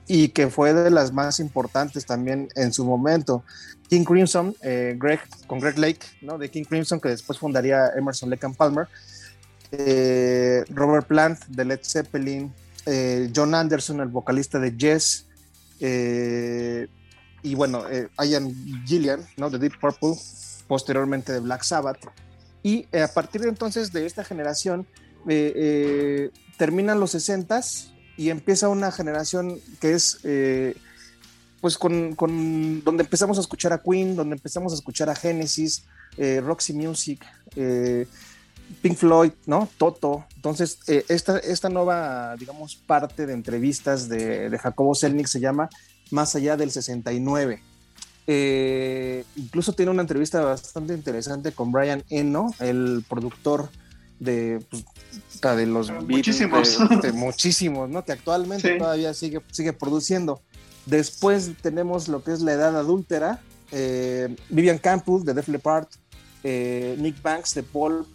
y 0.08 0.30
que 0.30 0.50
fue 0.50 0.74
de 0.74 0.92
las 0.92 1.12
más 1.12 1.40
importantes 1.40 2.06
también 2.06 2.50
en 2.56 2.72
su 2.72 2.86
momento. 2.86 3.44
King 3.90 4.04
Crimson, 4.04 4.56
eh, 4.62 4.96
Greg, 4.98 5.20
con 5.48 5.60
Greg 5.60 5.78
Lake, 5.78 6.06
¿no? 6.22 6.38
de 6.38 6.50
King 6.50 6.64
Crimson, 6.64 7.00
que 7.00 7.10
después 7.10 7.40
fundaría 7.40 7.90
Emerson 7.96 8.30
Lake 8.30 8.46
and 8.46 8.56
Palmer, 8.56 8.88
eh, 9.72 10.64
Robert 10.70 11.08
Plant 11.08 11.46
de 11.48 11.66
Led 11.66 11.80
Zeppelin, 11.84 12.54
eh, 12.86 13.32
John 13.36 13.54
Anderson, 13.56 14.00
el 14.00 14.08
vocalista 14.08 14.60
de 14.60 14.76
Jess, 14.78 15.26
y 17.44 17.54
bueno, 17.54 17.84
Ian 18.24 18.56
Gillian 18.86 19.22
¿no? 19.38 19.50
de 19.50 19.60
Deep 19.60 19.80
Purple, 19.80 20.16
posteriormente 20.68 21.32
de 21.32 21.40
Black 21.40 21.64
Sabbath. 21.64 22.00
Y 22.64 22.88
a 22.98 23.08
partir 23.08 23.42
de 23.42 23.50
entonces 23.50 23.92
de 23.92 24.06
esta 24.06 24.24
generación, 24.24 24.88
terminan 26.58 27.00
los 27.00 27.14
60s 27.14 27.95
y 28.18 28.30
empieza 28.30 28.70
una 28.70 28.92
generación 28.92 29.60
que 29.80 29.94
es 29.94 30.20
pues 31.66 31.80
con, 31.80 32.14
con, 32.14 32.84
donde 32.84 33.02
empezamos 33.02 33.40
a 33.40 33.42
escuchar 33.42 33.74
a 33.74 33.82
Queen, 33.82 34.16
donde 34.16 34.36
empezamos 34.36 34.72
a 34.72 34.76
escuchar 34.76 35.10
a 35.10 35.16
Genesis, 35.16 35.84
eh, 36.16 36.40
Roxy 36.40 36.74
Music, 36.74 37.26
eh, 37.56 38.06
Pink 38.84 38.96
Floyd, 38.96 39.32
¿no? 39.48 39.68
Toto. 39.80 40.26
Entonces, 40.36 40.78
eh, 40.86 41.04
esta, 41.10 41.40
esta 41.40 41.70
nueva, 41.70 42.36
digamos, 42.38 42.76
parte 42.76 43.26
de 43.26 43.34
entrevistas 43.34 44.08
de, 44.08 44.52
de 44.52 44.60
Jacobo 44.60 44.94
Selnick 44.94 45.26
se 45.26 45.40
llama 45.40 45.68
Más 46.12 46.36
allá 46.36 46.56
del 46.56 46.70
69. 46.70 47.64
incluso 49.36 49.74
tiene 49.74 49.90
una 49.90 50.04
entrevista 50.04 50.42
bastante 50.42 50.94
interesante 50.94 51.52
con 51.52 51.72
Brian 51.72 52.04
Eno, 52.12 52.54
el 52.60 53.04
productor 53.10 53.72
de, 54.20 54.64
pues, 54.70 54.86
de 55.58 55.66
los 55.66 55.92
muchísimos, 55.92 56.80
muchísimos, 57.14 57.90
¿no? 57.90 58.04
Que 58.04 58.14
actualmente 58.14 58.78
todavía 58.78 59.14
sigue, 59.14 59.42
sigue 59.52 59.74
produciendo. 59.74 60.42
Después 60.86 61.52
tenemos 61.62 62.08
lo 62.08 62.24
que 62.24 62.32
es 62.32 62.42
la 62.42 62.54
edad 62.54 62.78
adúltera, 62.78 63.42
eh, 63.72 64.36
Vivian 64.50 64.78
Campbell 64.78 65.24
de 65.24 65.34
Def 65.34 65.48
Leppard, 65.48 65.88
eh, 66.44 66.96
Nick 67.00 67.22
Banks 67.22 67.56
de 67.56 67.64
Paul. 67.64 68.06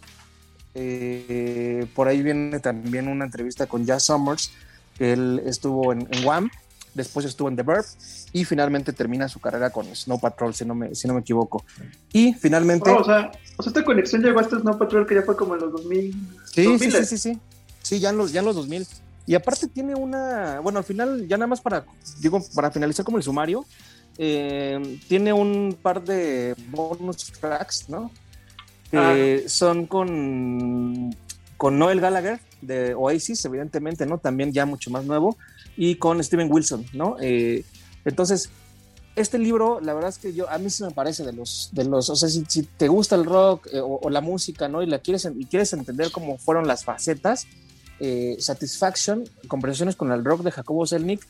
Eh, 0.73 1.85
por 1.93 2.07
ahí 2.07 2.21
viene 2.23 2.59
también 2.59 3.09
una 3.09 3.25
entrevista 3.25 3.67
con 3.67 3.85
Jazz 3.85 4.03
Summers, 4.03 4.51
que 4.97 5.13
él 5.13 5.41
estuvo 5.45 5.91
en, 5.91 6.07
Wham, 6.23 6.49
después 6.93 7.25
estuvo 7.25 7.47
en 7.47 7.55
The 7.55 7.63
Verb 7.63 7.85
y 8.33 8.45
finalmente 8.45 8.93
termina 8.93 9.27
su 9.27 9.39
carrera 9.39 9.69
con 9.69 9.85
Snow 9.95 10.19
Patrol, 10.19 10.53
si 10.53 10.65
no 10.65 10.75
me, 10.75 10.95
si 10.95 11.07
no 11.07 11.13
me 11.13 11.21
equivoco. 11.21 11.63
Y 12.11 12.33
finalmente... 12.33 12.89
o, 12.89 13.03
sea, 13.03 13.31
esta 13.65 13.83
conexión 13.83 14.21
llegó 14.21 14.39
hasta 14.39 14.59
Snow 14.59 14.77
Patrol 14.77 15.05
que 15.05 15.15
ya 15.15 15.21
fue 15.23 15.35
como 15.35 15.55
en 15.55 15.61
los 15.61 15.71
2000. 15.71 16.13
Sí, 16.53 16.79
sí, 16.79 16.91
sí, 16.91 17.17
sí, 17.17 17.39
Sí, 17.81 17.99
ya 17.99 18.09
en 18.09 18.17
los, 18.17 18.31
ya 18.31 18.39
en 18.39 18.45
los 18.45 18.55
2000. 18.55 18.85
Y 19.25 19.35
aparte 19.35 19.67
tiene 19.67 19.95
una, 19.95 20.59
bueno, 20.59 20.79
al 20.79 20.85
final, 20.85 21.27
ya 21.27 21.37
nada 21.37 21.47
más 21.47 21.61
para, 21.61 21.85
digo, 22.19 22.43
para 22.53 22.71
finalizar 22.71 23.05
como 23.05 23.17
el 23.17 23.23
sumario, 23.23 23.65
eh, 24.17 24.99
tiene 25.07 25.31
un 25.31 25.77
par 25.81 26.03
de 26.03 26.55
bonus 26.69 27.31
tracks, 27.39 27.89
¿no? 27.89 28.11
Que 28.89 29.45
son 29.47 29.85
con, 29.85 31.15
con 31.55 31.79
Noel 31.79 32.01
Gallagher 32.01 32.39
de 32.61 32.93
Oasis, 32.93 33.45
evidentemente, 33.45 34.05
¿no? 34.05 34.17
También 34.17 34.51
ya 34.51 34.65
mucho 34.65 34.91
más 34.91 35.05
nuevo, 35.05 35.37
y 35.77 35.95
con 35.95 36.23
Steven 36.23 36.51
Wilson, 36.51 36.85
¿no? 36.93 37.17
Eh, 37.21 37.63
entonces, 38.05 38.49
este 39.15 39.37
libro, 39.37 39.79
la 39.81 39.93
verdad 39.93 40.09
es 40.09 40.17
que 40.17 40.33
yo, 40.33 40.49
a 40.49 40.57
mí 40.57 40.69
sí 40.69 40.83
me 40.83 40.91
parece 40.91 41.23
de 41.23 41.33
los, 41.33 41.69
de 41.73 41.85
los, 41.85 42.09
o 42.09 42.15
sea, 42.15 42.29
si, 42.29 42.43
te 42.63 42.87
gusta 42.87 43.15
el 43.15 43.25
rock 43.25 43.67
eh, 43.71 43.81
o, 43.81 44.09
la 44.09 44.21
música, 44.21 44.67
¿no? 44.67 44.81
Y 44.81 44.87
la 44.87 44.99
quieres, 44.99 45.27
y 45.37 45.45
quieres 45.45 45.73
entender 45.73 46.11
cómo 46.11 46.37
fueron 46.37 46.67
las 46.67 46.85
facetas, 46.85 47.47
eh, 47.99 48.37
Satisfaction, 48.39 49.25
conversaciones 49.47 49.95
con 49.95 50.11
el 50.11 50.23
rock 50.23 50.43
de 50.43 50.51
Jacobo 50.51 50.85
Selnick, 50.85 51.25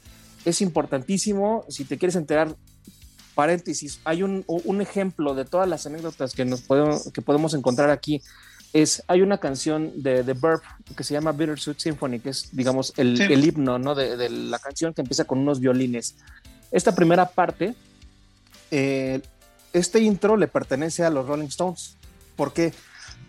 es 0.45 0.61
importantísimo 0.61 1.65
si 1.69 1.85
te 1.85 1.97
quieres 1.97 2.15
enterar. 2.15 2.55
Paréntesis, 3.35 4.01
hay 4.03 4.23
un, 4.23 4.43
un 4.47 4.81
ejemplo 4.81 5.33
de 5.33 5.45
todas 5.45 5.67
las 5.67 5.85
anécdotas 5.85 6.33
que, 6.33 6.43
nos 6.43 6.61
podemos, 6.61 7.11
que 7.13 7.21
podemos 7.21 7.53
encontrar 7.53 7.89
aquí. 7.89 8.21
Es, 8.73 9.03
hay 9.07 9.21
una 9.21 9.37
canción 9.37 9.91
de 10.01 10.23
The 10.23 10.33
Burp 10.33 10.61
que 10.95 11.03
se 11.03 11.13
llama 11.13 11.33
Bittersweet 11.33 11.79
Symphony, 11.79 12.19
que 12.19 12.29
es, 12.29 12.55
digamos, 12.55 12.93
el, 12.97 13.19
el 13.19 13.43
himno 13.43 13.77
¿no? 13.77 13.95
de, 13.95 14.15
de, 14.15 14.29
la 14.29 14.59
canción 14.59 14.93
que 14.93 15.01
empieza 15.01 15.25
con 15.25 15.39
unos 15.39 15.59
violines. 15.59 16.15
Esta 16.71 16.95
primera 16.95 17.27
parte, 17.29 17.75
eh, 18.71 19.21
este 19.73 19.99
intro 19.99 20.37
le 20.37 20.47
pertenece 20.47 21.03
a 21.03 21.09
los 21.09 21.27
Rolling 21.27 21.47
Stones. 21.47 21.97
¿Por 22.37 22.53
qué? 22.53 22.73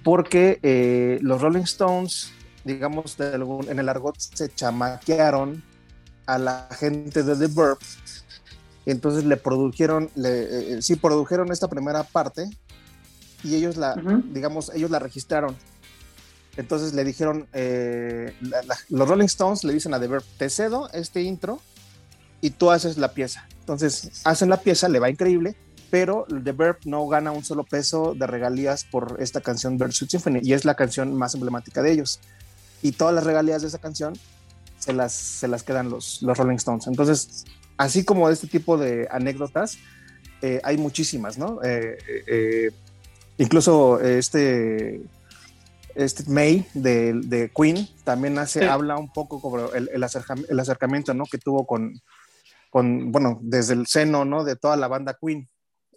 Porque 0.04 0.60
eh, 0.62 1.18
los 1.22 1.40
Rolling 1.40 1.62
Stones 1.62 2.32
digamos, 2.64 3.16
en 3.18 3.78
el 3.78 3.88
argot 3.88 4.18
se 4.18 4.52
chamaquearon 4.54 5.62
a 6.26 6.38
la 6.38 6.68
gente 6.78 7.22
de 7.22 7.36
The 7.36 7.52
Verb. 7.54 7.78
Entonces 8.86 9.24
le 9.24 9.36
produjeron, 9.36 10.10
le, 10.16 10.78
eh, 10.78 10.82
sí, 10.82 10.96
produjeron 10.96 11.52
esta 11.52 11.68
primera 11.68 12.02
parte 12.02 12.48
y 13.42 13.54
ellos 13.54 13.76
la, 13.76 13.94
digamos, 14.32 14.70
ellos 14.74 14.90
la 14.90 14.98
registraron. 14.98 15.56
Entonces 16.56 16.92
le 16.92 17.04
dijeron, 17.04 17.46
eh, 17.52 18.34
los 18.90 19.08
Rolling 19.08 19.26
Stones 19.26 19.64
le 19.64 19.72
dicen 19.72 19.94
a 19.94 20.00
The 20.00 20.06
Verb, 20.06 20.24
te 20.36 20.50
cedo 20.50 20.90
este 20.92 21.22
intro 21.22 21.60
y 22.40 22.50
tú 22.50 22.70
haces 22.70 22.98
la 22.98 23.14
pieza. 23.14 23.46
Entonces 23.60 24.22
hacen 24.24 24.50
la 24.50 24.58
pieza, 24.58 24.88
le 24.88 24.98
va 24.98 25.08
increíble, 25.08 25.56
pero 25.90 26.26
The 26.28 26.52
Verb 26.52 26.78
no 26.84 27.06
gana 27.08 27.32
un 27.32 27.44
solo 27.44 27.64
peso 27.64 28.14
de 28.14 28.26
regalías 28.26 28.84
por 28.84 29.16
esta 29.20 29.40
canción 29.40 29.78
Versus 29.78 30.08
Symphony 30.10 30.40
y 30.42 30.52
es 30.52 30.64
la 30.64 30.74
canción 30.74 31.14
más 31.16 31.34
emblemática 31.34 31.82
de 31.82 31.92
ellos 31.92 32.20
y 32.82 32.92
todas 32.92 33.14
las 33.14 33.24
regalías 33.24 33.62
de 33.62 33.68
esa 33.68 33.78
canción 33.78 34.14
se 34.78 34.92
las, 34.92 35.12
se 35.12 35.48
las 35.48 35.62
quedan 35.62 35.88
los, 35.88 36.20
los 36.22 36.36
Rolling 36.36 36.56
Stones. 36.56 36.86
Entonces, 36.88 37.44
así 37.76 38.04
como 38.04 38.28
este 38.28 38.48
tipo 38.48 38.76
de 38.76 39.08
anécdotas, 39.10 39.78
eh, 40.42 40.60
hay 40.64 40.76
muchísimas, 40.76 41.38
¿no? 41.38 41.62
Eh, 41.62 41.96
eh, 42.26 42.70
incluso 43.42 44.00
este, 44.00 45.02
este 45.94 46.30
May 46.30 46.66
de, 46.74 47.12
de 47.14 47.50
Queen 47.54 47.88
también 48.04 48.38
hace, 48.38 48.66
habla 48.66 48.96
un 48.96 49.12
poco 49.12 49.40
sobre 49.40 49.78
el, 49.78 49.90
el, 49.92 50.60
acercamiento, 50.60 51.14
¿no? 51.14 51.24
Que 51.24 51.38
tuvo 51.38 51.66
con, 51.66 52.00
con, 52.70 53.12
bueno, 53.12 53.38
desde 53.42 53.74
el 53.74 53.86
seno, 53.86 54.24
¿no? 54.24 54.44
De 54.44 54.56
toda 54.56 54.76
la 54.76 54.88
banda 54.88 55.18
Queen. 55.20 55.48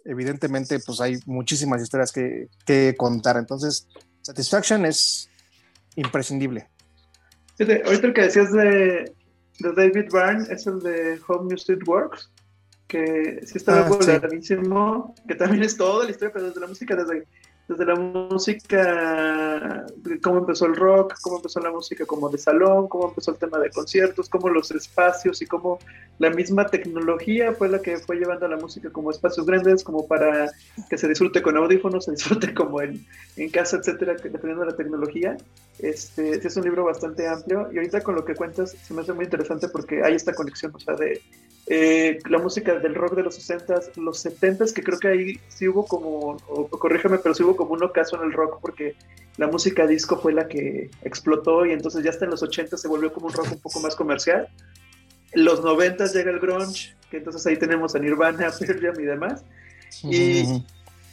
Evidentemente, 0.04 0.78
pues 0.80 1.00
hay 1.00 1.18
muchísimas 1.26 1.82
historias 1.82 2.12
que, 2.12 2.48
que 2.64 2.94
contar. 2.96 3.36
Entonces, 3.36 3.88
Satisfaction 4.22 4.84
es 4.84 5.28
imprescindible 5.96 6.68
ahorita 7.58 8.06
el 8.06 8.14
que 8.14 8.22
decías 8.22 8.52
de, 8.52 9.12
de, 9.60 9.72
David 9.74 10.08
Byrne 10.10 10.46
es 10.50 10.66
el 10.66 10.80
de 10.80 11.18
Home 11.26 11.52
Music 11.52 11.78
Works, 11.86 12.30
que 12.86 13.40
sí 13.44 13.58
está 13.58 13.84
ah, 13.84 13.88
popularísimo, 13.88 15.14
que 15.26 15.34
también 15.34 15.62
es 15.62 15.76
toda 15.76 16.04
la 16.04 16.10
historia, 16.10 16.32
pero 16.32 16.46
desde 16.46 16.60
la 16.60 16.66
música, 16.66 16.96
desde 16.96 17.26
desde 17.68 17.84
la 17.84 17.96
música, 17.96 19.86
cómo 20.22 20.38
empezó 20.38 20.66
el 20.66 20.76
rock, 20.76 21.14
cómo 21.20 21.36
empezó 21.36 21.58
la 21.60 21.72
música 21.72 22.06
como 22.06 22.28
de 22.28 22.38
salón, 22.38 22.86
cómo 22.86 23.08
empezó 23.08 23.32
el 23.32 23.38
tema 23.38 23.58
de 23.58 23.70
conciertos, 23.70 24.28
cómo 24.28 24.48
los 24.50 24.70
espacios 24.70 25.42
y 25.42 25.46
cómo 25.46 25.80
la 26.18 26.30
misma 26.30 26.66
tecnología 26.66 27.52
fue 27.54 27.68
la 27.68 27.82
que 27.82 27.96
fue 27.98 28.16
llevando 28.16 28.46
a 28.46 28.48
la 28.48 28.56
música 28.56 28.90
como 28.90 29.10
espacios 29.10 29.46
grandes, 29.46 29.82
como 29.82 30.06
para 30.06 30.52
que 30.88 30.96
se 30.96 31.08
disfrute 31.08 31.42
con 31.42 31.56
audífonos, 31.56 32.04
se 32.04 32.12
disfrute 32.12 32.54
como 32.54 32.80
en, 32.80 33.04
en 33.36 33.50
casa, 33.50 33.78
etcétera, 33.78 34.14
dependiendo 34.14 34.60
de 34.60 34.70
la 34.70 34.76
tecnología. 34.76 35.36
Este, 35.80 36.46
es 36.46 36.56
un 36.56 36.64
libro 36.64 36.84
bastante 36.84 37.26
amplio 37.26 37.68
y 37.72 37.78
ahorita 37.78 38.00
con 38.00 38.14
lo 38.14 38.24
que 38.24 38.34
cuentas 38.34 38.70
se 38.70 38.94
me 38.94 39.02
hace 39.02 39.12
muy 39.12 39.24
interesante 39.24 39.68
porque 39.68 40.02
hay 40.04 40.14
esta 40.14 40.32
conexión, 40.34 40.72
o 40.74 40.78
sea, 40.78 40.94
de 40.94 41.20
eh, 41.68 42.18
la 42.28 42.38
música 42.38 42.78
del 42.78 42.94
rock 42.94 43.14
de 43.16 43.24
los 43.24 43.38
60s, 43.38 43.96
los 43.96 44.24
70s, 44.24 44.72
que 44.72 44.84
creo 44.84 44.98
que 44.98 45.08
ahí 45.08 45.40
sí 45.48 45.66
hubo 45.66 45.84
como, 45.84 46.36
o, 46.48 46.68
corrígeme, 46.68 47.18
pero 47.18 47.34
sí 47.34 47.42
hubo 47.42 47.56
como 47.56 47.72
un 47.72 47.82
ocaso 47.82 48.16
en 48.16 48.28
el 48.28 48.32
rock 48.32 48.60
porque 48.60 48.94
la 49.36 49.48
música 49.48 49.86
disco 49.86 50.16
fue 50.16 50.32
la 50.32 50.46
que 50.46 50.90
explotó 51.02 51.66
y 51.66 51.72
entonces 51.72 52.04
ya 52.04 52.10
hasta 52.10 52.24
en 52.24 52.30
los 52.30 52.42
80 52.42 52.76
se 52.76 52.88
volvió 52.88 53.12
como 53.12 53.26
un 53.26 53.32
rock 53.32 53.52
un 53.52 53.60
poco 53.60 53.80
más 53.80 53.96
comercial. 53.96 54.48
Los 55.32 55.62
90 55.62 56.06
llega 56.06 56.30
el 56.30 56.38
grunge, 56.38 56.94
que 57.10 57.18
entonces 57.18 57.44
ahí 57.46 57.56
tenemos 57.56 57.94
a 57.94 57.98
Nirvana, 57.98 58.52
Pearl 58.58 58.80
Jam 58.80 59.00
y 59.00 59.04
demás. 59.04 59.44
Y 60.04 60.42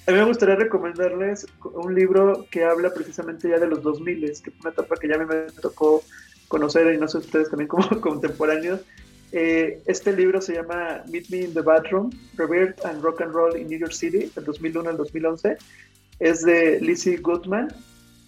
a 0.06 0.12
mí 0.12 0.18
me 0.18 0.26
gustaría 0.26 0.56
recomendarles 0.56 1.48
un 1.64 1.96
libro 1.96 2.46
que 2.52 2.64
habla 2.64 2.94
precisamente 2.94 3.50
ya 3.50 3.58
de 3.58 3.68
los 3.68 3.82
2000, 3.82 4.34
que 4.44 4.52
fue 4.52 4.60
una 4.62 4.70
etapa 4.70 4.96
que 4.98 5.08
ya 5.08 5.18
me 5.18 5.52
tocó 5.62 6.04
conocer 6.48 6.94
y 6.94 6.98
no 6.98 7.08
sé 7.08 7.18
ustedes 7.18 7.50
también 7.50 7.68
como 7.68 7.90
contemporáneos, 8.02 8.82
eh, 9.34 9.82
este 9.88 10.14
libro 10.14 10.40
se 10.42 10.54
llama 10.54 11.04
Meet 11.08 11.30
Me 11.30 11.38
in 11.40 11.54
the 11.54 11.62
Bathroom, 11.62 12.12
Revert 12.38 12.86
and 12.86 13.02
Rock 13.02 13.22
and 13.22 13.34
Roll 13.34 13.58
in 13.58 13.68
New 13.68 13.80
York 13.80 13.92
City, 13.92 14.32
del 14.36 14.46
2001 14.46 14.92
al 14.92 14.98
2011. 14.98 15.58
Es 16.20 16.44
de 16.44 16.80
Lizzie 16.80 17.18
Goodman 17.18 17.70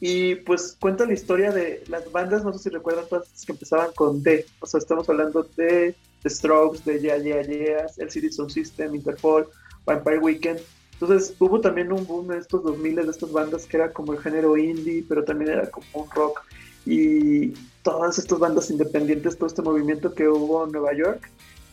y 0.01 0.35
pues 0.35 0.75
cuenta 0.79 1.05
la 1.05 1.13
historia 1.13 1.51
de 1.51 1.83
las 1.87 2.11
bandas, 2.11 2.43
no 2.43 2.51
sé 2.53 2.59
si 2.59 2.69
recuerdan 2.69 3.05
todas 3.07 3.45
que 3.45 3.51
empezaban 3.51 3.91
con 3.95 4.23
D, 4.23 4.45
o 4.59 4.65
sea, 4.65 4.79
estamos 4.79 5.07
hablando 5.07 5.47
de 5.55 5.95
The 6.23 6.29
Strokes, 6.29 6.83
de 6.83 6.99
Yeah 6.99 7.19
Yeah 7.19 7.43
Yeahs, 7.43 7.99
el 7.99 8.09
Citizen 8.09 8.49
System, 8.49 8.95
Interpol, 8.95 9.47
Vampire 9.85 10.17
Weekend. 10.17 10.59
Entonces 10.93 11.35
hubo 11.39 11.61
también 11.61 11.91
un 11.91 12.05
boom 12.05 12.31
en 12.31 12.39
estos 12.39 12.63
2000 12.63 12.95
de 12.95 13.01
estas 13.03 13.31
bandas 13.31 13.67
que 13.67 13.77
era 13.77 13.91
como 13.91 14.13
el 14.13 14.19
género 14.19 14.57
indie, 14.57 15.05
pero 15.07 15.23
también 15.23 15.51
era 15.51 15.69
como 15.69 15.85
un 15.93 16.09
rock 16.09 16.41
y 16.85 17.53
todas 17.85 18.17
estas 18.17 18.39
bandas 18.39 18.71
independientes, 18.71 19.37
todo 19.37 19.45
este 19.45 19.61
movimiento 19.61 20.15
que 20.15 20.27
hubo 20.27 20.65
en 20.65 20.71
Nueva 20.71 20.91
York, 20.95 21.29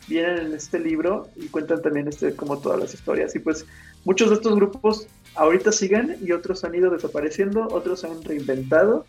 vienen 0.07 0.37
en 0.37 0.53
este 0.53 0.79
libro 0.79 1.27
y 1.35 1.47
cuentan 1.47 1.81
también 1.81 2.07
este, 2.07 2.35
como 2.35 2.59
todas 2.59 2.79
las 2.79 2.93
historias. 2.93 3.35
Y 3.35 3.39
pues 3.39 3.65
muchos 4.05 4.29
de 4.29 4.35
estos 4.35 4.55
grupos 4.55 5.07
ahorita 5.33 5.71
siguen 5.71 6.17
y 6.21 6.31
otros 6.31 6.63
han 6.63 6.75
ido 6.75 6.91
desapareciendo, 6.91 7.67
otros 7.71 8.03
han 8.03 8.23
reinventado, 8.23 9.07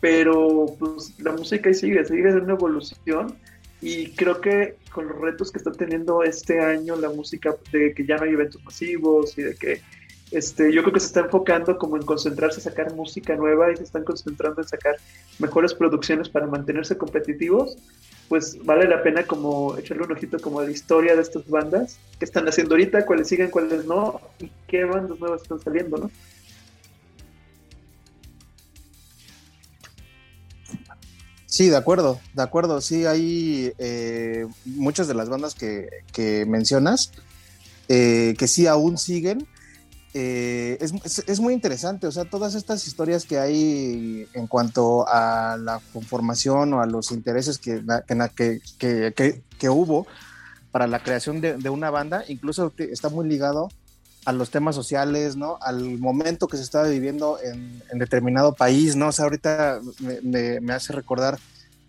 pero 0.00 0.74
pues 0.78 1.12
la 1.20 1.32
música 1.32 1.68
ahí 1.68 1.74
sigue, 1.74 2.02
sigue 2.06 2.30
en 2.30 2.40
una 2.40 2.54
evolución 2.54 3.36
y 3.82 4.12
creo 4.12 4.40
que 4.40 4.76
con 4.90 5.08
los 5.08 5.20
retos 5.20 5.52
que 5.52 5.58
está 5.58 5.70
teniendo 5.72 6.22
este 6.22 6.60
año 6.60 6.96
la 6.96 7.10
música, 7.10 7.54
de 7.72 7.92
que 7.92 8.06
ya 8.06 8.16
no 8.16 8.24
hay 8.24 8.30
eventos 8.30 8.64
masivos 8.64 9.36
y 9.36 9.42
de 9.42 9.54
que 9.54 9.82
este, 10.32 10.72
yo 10.72 10.82
creo 10.82 10.94
que 10.94 11.00
se 11.00 11.06
está 11.06 11.20
enfocando 11.20 11.78
como 11.78 11.96
en 11.96 12.04
concentrarse 12.04 12.60
a 12.60 12.62
sacar 12.62 12.94
música 12.94 13.36
nueva 13.36 13.70
y 13.70 13.76
se 13.76 13.84
están 13.84 14.04
concentrando 14.04 14.62
en 14.62 14.68
sacar 14.68 14.96
mejores 15.38 15.74
producciones 15.74 16.28
para 16.28 16.46
mantenerse 16.46 16.96
competitivos, 16.96 17.76
pues 18.28 18.56
vale 18.64 18.88
la 18.88 19.02
pena 19.02 19.24
como 19.26 19.76
echarle 19.76 20.04
un 20.04 20.12
ojito 20.12 20.38
como 20.38 20.60
a 20.60 20.64
la 20.64 20.70
historia 20.70 21.14
de 21.14 21.22
estas 21.22 21.46
bandas, 21.48 21.98
qué 22.18 22.24
están 22.24 22.48
haciendo 22.48 22.74
ahorita, 22.74 23.04
cuáles 23.04 23.28
siguen, 23.28 23.50
cuáles 23.50 23.84
no, 23.84 24.20
y 24.40 24.50
qué 24.66 24.84
bandas 24.84 25.18
nuevas 25.20 25.42
están 25.42 25.60
saliendo, 25.60 25.98
¿no? 25.98 26.10
Sí, 31.52 31.68
de 31.68 31.76
acuerdo, 31.76 32.18
de 32.32 32.42
acuerdo. 32.42 32.80
Sí, 32.80 33.04
hay 33.04 33.74
eh, 33.76 34.46
muchas 34.64 35.06
de 35.06 35.12
las 35.12 35.28
bandas 35.28 35.54
que, 35.54 36.46
mencionas 36.48 37.12
eh, 37.88 38.34
que 38.38 38.48
sí 38.48 38.66
aún 38.66 38.96
siguen 38.96 39.46
eh, 40.14 40.76
es, 40.80 41.40
muy 41.40 41.54
interesante, 41.54 42.06
o 42.06 42.12
sea, 42.12 42.26
todas 42.26 42.54
estas 42.54 42.86
historias 42.86 43.24
que 43.24 43.38
hay 43.38 44.28
en 44.34 44.46
cuanto 44.46 45.06
a 45.08 45.56
la 45.58 45.80
conformación 45.94 46.74
o 46.74 46.82
a 46.82 46.86
los 46.86 47.12
intereses 47.12 47.56
que, 47.56 47.82
que, 48.36 49.42
que, 49.58 49.68
hubo 49.70 50.06
para 50.70 50.86
la 50.86 51.02
creación 51.02 51.40
de, 51.40 51.70
una 51.70 51.88
banda, 51.88 52.24
incluso 52.28 52.74
está 52.76 53.08
muy 53.08 53.26
ligado 53.26 53.70
a 54.26 54.32
los 54.32 54.50
temas 54.50 54.74
sociales, 54.74 55.34
¿no? 55.34 55.56
Al 55.62 55.98
momento 55.98 56.46
que 56.46 56.58
se 56.58 56.62
estaba 56.62 56.88
viviendo 56.88 57.38
en, 57.42 57.82
determinado 57.98 58.52
país, 58.52 58.94
¿no? 58.96 59.08
O 59.08 59.12
sea, 59.12 59.24
ahorita 59.24 59.80
me, 60.22 60.72
hace 60.74 60.92
recordar 60.92 61.38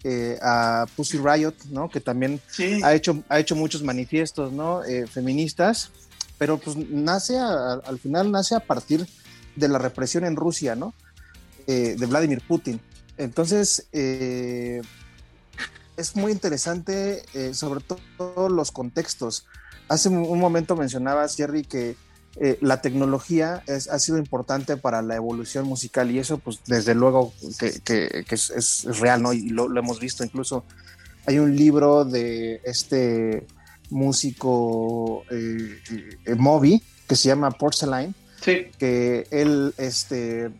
eh, 0.05 0.39
a 0.41 0.85
Pussy 0.95 1.17
Riot, 1.17 1.55
¿no? 1.71 1.89
Que 1.89 1.99
también 1.99 2.39
ha, 2.83 2.93
hecho, 2.93 3.21
ha 3.27 3.39
hecho 3.39 3.57
muchos 3.57 3.83
manifiestos, 3.83 4.53
¿no? 4.53 4.81
Eh, 4.85 5.07
feministas 5.07 5.91
pero 6.37 6.57
pues 6.57 6.75
nace 6.77 7.37
al 7.37 7.99
final 7.99 8.31
nace 8.31 8.55
a 8.55 8.59
partir 8.59 9.07
de 9.55 9.67
la 9.67 9.77
represión 9.77 10.25
en 10.25 10.35
Rusia, 10.35 10.75
¿no? 10.75 10.93
Eh, 11.67 11.95
de 11.97 12.05
Vladimir 12.05 12.41
Putin. 12.47 12.81
Entonces, 13.17 13.87
eh, 13.91 14.81
es 15.97 16.15
muy 16.15 16.31
interesante, 16.31 17.23
eh, 17.33 17.53
sobre 17.53 17.81
todo 17.81 18.49
los 18.49 18.71
contextos. 18.71 19.45
Hace 19.87 20.09
un 20.09 20.39
momento 20.39 20.75
mencionabas, 20.75 21.35
Jerry, 21.35 21.63
que 21.63 21.95
eh, 22.37 22.57
la 22.61 22.81
tecnología 22.81 23.63
ha 23.67 23.99
sido 23.99 24.17
importante 24.17 24.75
para 24.75 25.03
la 25.03 25.15
evolución 25.15 25.67
musical 25.67 26.09
y 26.09 26.17
eso, 26.17 26.39
pues, 26.39 26.61
desde 26.65 26.95
luego 26.95 27.31
que, 27.59 28.25
es, 28.27 28.85
real, 28.99 29.21
¿no? 29.21 29.33
Y 29.33 29.49
lo, 29.49 29.77
hemos 29.77 29.99
visto. 29.99 30.23
Incluso 30.23 30.63
hay 31.27 31.37
un 31.37 31.55
libro 31.55 32.05
de 32.05 32.59
este 32.63 33.45
músico 33.93 35.23
eh, 35.29 35.79
Moby 36.37 36.81
que 37.07 37.15
se 37.15 37.29
llama 37.29 37.51
Porcelain, 37.51 38.13
que 38.43 39.27
él, 39.31 39.73
este, 39.77 40.51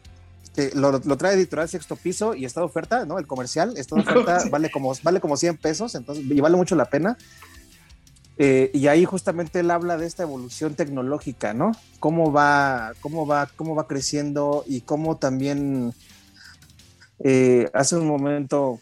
lo, 0.76 1.00
trae 1.18 1.34
editorial 1.36 1.68
sexto 1.68 1.96
piso 1.96 2.36
y 2.36 2.46
está 2.46 2.62
de 2.62 2.66
oferta, 2.66 3.06
¿no? 3.06 3.18
El 3.18 3.28
comercial, 3.28 3.74
está 3.78 3.96
de 3.96 4.02
oferta, 4.02 4.44
vale, 4.52 4.70
como, 4.72 4.94
vale 5.04 5.20
como 5.20 5.38
100 5.38 5.58
pesos, 5.58 5.96
entonces, 5.96 6.24
y 6.26 6.40
vale 6.40 6.56
mucho 6.56 6.76
la 6.76 6.86
pena. 6.86 7.18
Eh, 8.38 8.72
y 8.74 8.88
ahí 8.88 9.06
justamente 9.06 9.60
él 9.60 9.70
habla 9.70 9.96
de 9.98 10.08
esta 10.08 10.24
evolución 10.24 10.76
tecnológica, 10.76 11.54
¿no? 11.54 11.72
Cómo 12.00 12.32
va, 12.32 12.94
cómo 13.00 13.28
va, 13.28 13.48
cómo 13.56 13.76
va 13.76 13.88
creciendo 13.88 14.64
y 14.68 14.82
cómo 14.82 15.18
también 15.18 15.94
eh, 17.20 17.70
hace 17.74 17.96
un 17.96 18.08
momento 18.08 18.80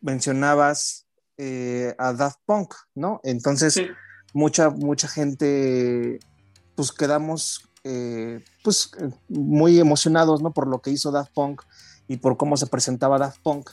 mencionabas 0.00 1.06
eh, 1.38 1.94
a 1.98 2.12
Daft 2.12 2.38
Punk, 2.46 2.74
¿no? 2.94 3.20
Entonces, 3.24 3.80
mucha, 4.32 4.70
mucha 4.70 5.08
gente, 5.08 6.20
pues 6.74 6.92
quedamos 6.92 7.68
eh, 7.84 8.44
pues 8.62 8.92
eh, 9.00 9.10
muy 9.28 9.80
emocionados 9.80 10.40
¿no? 10.40 10.52
por 10.52 10.68
lo 10.68 10.80
que 10.80 10.92
hizo 10.92 11.10
Daft 11.10 11.32
Punk 11.32 11.62
y 12.06 12.18
por 12.18 12.36
cómo 12.36 12.56
se 12.56 12.68
presentaba 12.68 13.18
Daft 13.18 13.40
Punk 13.42 13.70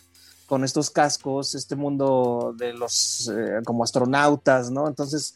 con 0.48 0.64
estos 0.64 0.90
cascos, 0.90 1.54
este 1.54 1.76
mundo 1.76 2.56
de 2.58 2.74
los 2.74 3.32
eh, 3.32 3.60
como 3.66 3.84
astronautas, 3.84 4.72
¿no? 4.72 4.88
Entonces, 4.88 5.36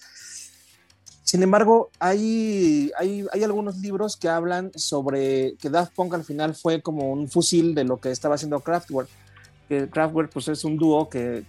sin 1.24 1.44
embargo, 1.44 1.92
hay, 2.00 2.92
hay, 2.98 3.28
hay, 3.32 3.44
algunos 3.44 3.78
libros 3.78 4.18
que 4.18 4.28
hablan 4.28 4.72
sobre 4.74 5.56
que 5.58 5.70
Daft 5.70 5.94
Punk 5.94 6.16
al 6.16 6.24
final 6.24 6.56
fue 6.56 6.82
como 6.82 7.12
un 7.12 7.30
fusil 7.30 7.76
de 7.76 7.84
lo 7.84 8.00
que 8.00 8.10
estaba 8.10 8.36
haciendo 8.36 8.60
Kraftwerk. 8.62 9.08
Que 9.68 9.90
Kraftwerk 9.90 10.32
pues 10.32 10.48
es 10.48 10.64
un 10.64 10.78
dúo 10.78 11.10
que, 11.10 11.44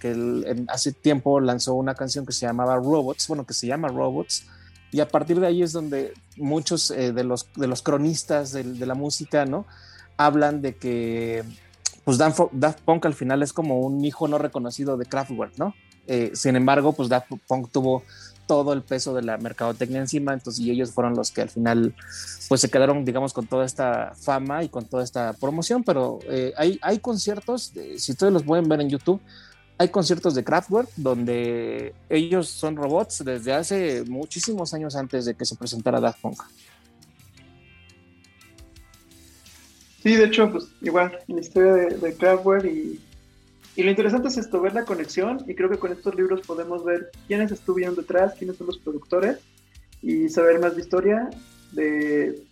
hace 0.68 0.92
tiempo 0.92 1.40
lanzó 1.40 1.74
una 1.74 1.94
canción 1.94 2.24
que 2.24 2.32
se 2.32 2.46
llamaba 2.46 2.76
Robots, 2.76 3.28
bueno, 3.28 3.44
que 3.44 3.54
se 3.54 3.66
llama 3.66 3.88
Robots, 3.88 4.46
y 4.92 5.00
a 5.00 5.08
partir 5.08 5.40
de 5.40 5.48
ahí 5.48 5.62
es 5.62 5.72
donde 5.72 6.14
muchos 6.36 6.90
eh, 6.90 7.12
de, 7.12 7.24
los, 7.24 7.48
de 7.56 7.66
los 7.66 7.82
cronistas 7.82 8.52
de, 8.52 8.86
la 8.86 8.94
música, 8.94 9.44
¿no? 9.44 9.66
Hablan 10.16 10.62
de 10.62 10.76
que 10.76 11.42
pues 12.04 12.18
Daft, 12.18 12.80
Punk 12.84 13.06
al 13.06 13.14
final 13.14 13.42
es 13.42 13.52
como 13.52 13.80
un 13.80 14.04
hijo 14.04 14.28
no 14.28 14.38
reconocido 14.38 14.96
de 14.96 15.06
Kraftwerk, 15.06 15.58
¿no? 15.58 15.74
Eh, 16.06 16.30
sin 16.34 16.54
embargo, 16.54 16.92
pues 16.92 17.08
Daft 17.08 17.32
Punk 17.48 17.70
tuvo 17.72 18.04
todo 18.46 18.72
el 18.72 18.82
peso 18.82 19.14
de 19.14 19.22
la 19.22 19.38
mercadotecnia 19.38 20.00
encima, 20.00 20.32
entonces 20.32 20.64
y 20.64 20.70
ellos 20.70 20.92
fueron 20.92 21.14
los 21.14 21.30
que 21.30 21.42
al 21.42 21.50
final 21.50 21.94
pues 22.48 22.60
se 22.60 22.70
quedaron, 22.70 23.04
digamos, 23.04 23.32
con 23.32 23.46
toda 23.46 23.64
esta 23.64 24.12
fama 24.14 24.62
y 24.62 24.68
con 24.68 24.84
toda 24.84 25.02
esta 25.02 25.32
promoción, 25.34 25.82
pero 25.82 26.18
eh, 26.24 26.52
hay, 26.56 26.78
hay 26.82 26.98
conciertos, 26.98 27.72
si 27.96 28.12
ustedes 28.12 28.32
los 28.32 28.42
pueden 28.42 28.68
ver 28.68 28.80
en 28.80 28.90
YouTube, 28.90 29.20
hay 29.78 29.88
conciertos 29.88 30.34
de 30.34 30.44
Kraftwerk 30.44 30.88
donde 30.96 31.94
ellos 32.08 32.48
son 32.48 32.76
robots 32.76 33.24
desde 33.24 33.52
hace 33.52 34.04
muchísimos 34.04 34.72
años 34.72 34.94
antes 34.94 35.24
de 35.24 35.34
que 35.34 35.44
se 35.44 35.56
presentara 35.56 36.00
Daft 36.00 36.20
Punk. 36.20 36.42
Sí, 40.02 40.16
de 40.16 40.24
hecho, 40.24 40.52
pues 40.52 40.68
igual, 40.82 41.18
la 41.26 41.40
historia 41.40 41.72
de, 41.72 42.14
Kraftwerk 42.14 42.66
y, 42.66 43.00
y, 43.76 43.82
lo 43.82 43.90
interesante 43.90 44.28
es 44.28 44.36
esto, 44.36 44.60
ver 44.60 44.74
la 44.74 44.84
conexión 44.84 45.44
y 45.46 45.54
creo 45.54 45.70
que 45.70 45.78
con 45.78 45.92
estos 45.92 46.14
libros 46.14 46.40
podemos 46.46 46.84
ver 46.84 47.10
quiénes 47.26 47.52
estuvieron 47.52 47.94
detrás, 47.94 48.34
quiénes 48.34 48.56
son 48.56 48.68
los 48.68 48.78
productores 48.78 49.38
y 50.02 50.28
saber 50.28 50.60
más 50.60 50.74
de 50.74 50.82
historia 50.82 51.30
de 51.72 52.42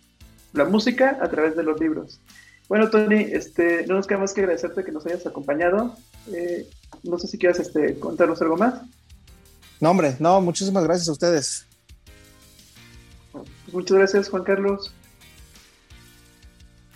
la 0.53 0.65
música 0.65 1.17
a 1.21 1.29
través 1.29 1.55
de 1.55 1.63
los 1.63 1.79
libros. 1.79 2.19
Bueno, 2.67 2.89
Tony, 2.89 3.27
este, 3.31 3.85
no 3.87 3.95
nos 3.95 4.07
queda 4.07 4.19
más 4.19 4.33
que 4.33 4.41
agradecerte 4.41 4.83
que 4.83 4.91
nos 4.91 5.05
hayas 5.05 5.25
acompañado. 5.25 5.95
Eh, 6.31 6.67
no 7.03 7.19
sé 7.19 7.27
si 7.27 7.37
quieres 7.37 7.59
este, 7.59 7.99
contarnos 7.99 8.41
algo 8.41 8.57
más. 8.57 8.81
No, 9.79 9.91
hombre, 9.91 10.15
no, 10.19 10.39
muchísimas 10.41 10.83
gracias 10.83 11.09
a 11.09 11.11
ustedes. 11.11 11.65
Pues 13.31 13.73
muchas 13.73 13.97
gracias, 13.97 14.29
Juan 14.29 14.43
Carlos. 14.43 14.93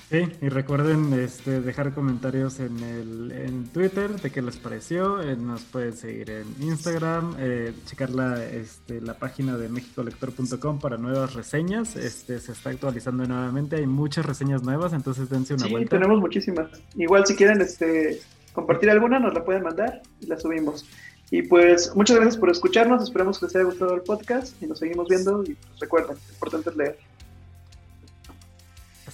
Sí, 0.09 0.25
y 0.41 0.47
recuerden 0.47 1.11
este, 1.13 1.59
dejar 1.59 1.93
comentarios 1.93 2.61
en, 2.61 2.81
el, 2.81 3.31
en 3.33 3.67
Twitter 3.67 4.09
de 4.21 4.29
qué 4.31 4.41
les 4.41 4.55
pareció. 4.55 5.21
Eh, 5.21 5.35
nos 5.35 5.63
pueden 5.63 5.97
seguir 5.97 6.29
en 6.29 6.45
Instagram, 6.61 7.35
eh, 7.37 7.73
checar 7.85 8.11
la, 8.11 8.41
este, 8.45 9.01
la 9.01 9.15
página 9.15 9.57
de 9.57 9.67
mexicolector.com 9.67 10.79
para 10.79 10.97
nuevas 10.97 11.33
reseñas. 11.33 11.97
Este, 11.97 12.39
se 12.39 12.53
está 12.53 12.69
actualizando 12.69 13.25
nuevamente, 13.25 13.75
hay 13.75 13.85
muchas 13.85 14.25
reseñas 14.25 14.63
nuevas, 14.63 14.93
entonces 14.93 15.29
dense 15.29 15.55
una 15.55 15.65
sí, 15.65 15.71
vuelta. 15.71 15.97
tenemos 15.97 16.21
muchísimas. 16.21 16.69
Igual 16.95 17.25
si 17.25 17.35
quieren 17.35 17.59
este, 17.59 18.21
compartir 18.53 18.89
alguna, 18.89 19.19
nos 19.19 19.33
la 19.33 19.43
pueden 19.43 19.63
mandar 19.63 20.01
y 20.21 20.27
la 20.27 20.39
subimos. 20.39 20.85
Y 21.31 21.41
pues 21.41 21.93
muchas 21.97 22.15
gracias 22.15 22.37
por 22.37 22.49
escucharnos, 22.49 23.03
esperamos 23.03 23.39
que 23.39 23.47
les 23.47 23.55
haya 23.57 23.65
gustado 23.65 23.93
el 23.95 24.01
podcast 24.03 24.55
y 24.63 24.67
nos 24.67 24.79
seguimos 24.79 25.09
viendo 25.09 25.43
y 25.43 25.55
pues, 25.55 25.79
recuerden, 25.81 26.15
lo 26.15 26.33
importante 26.33 26.69
es 26.69 26.75
leer. 26.77 26.97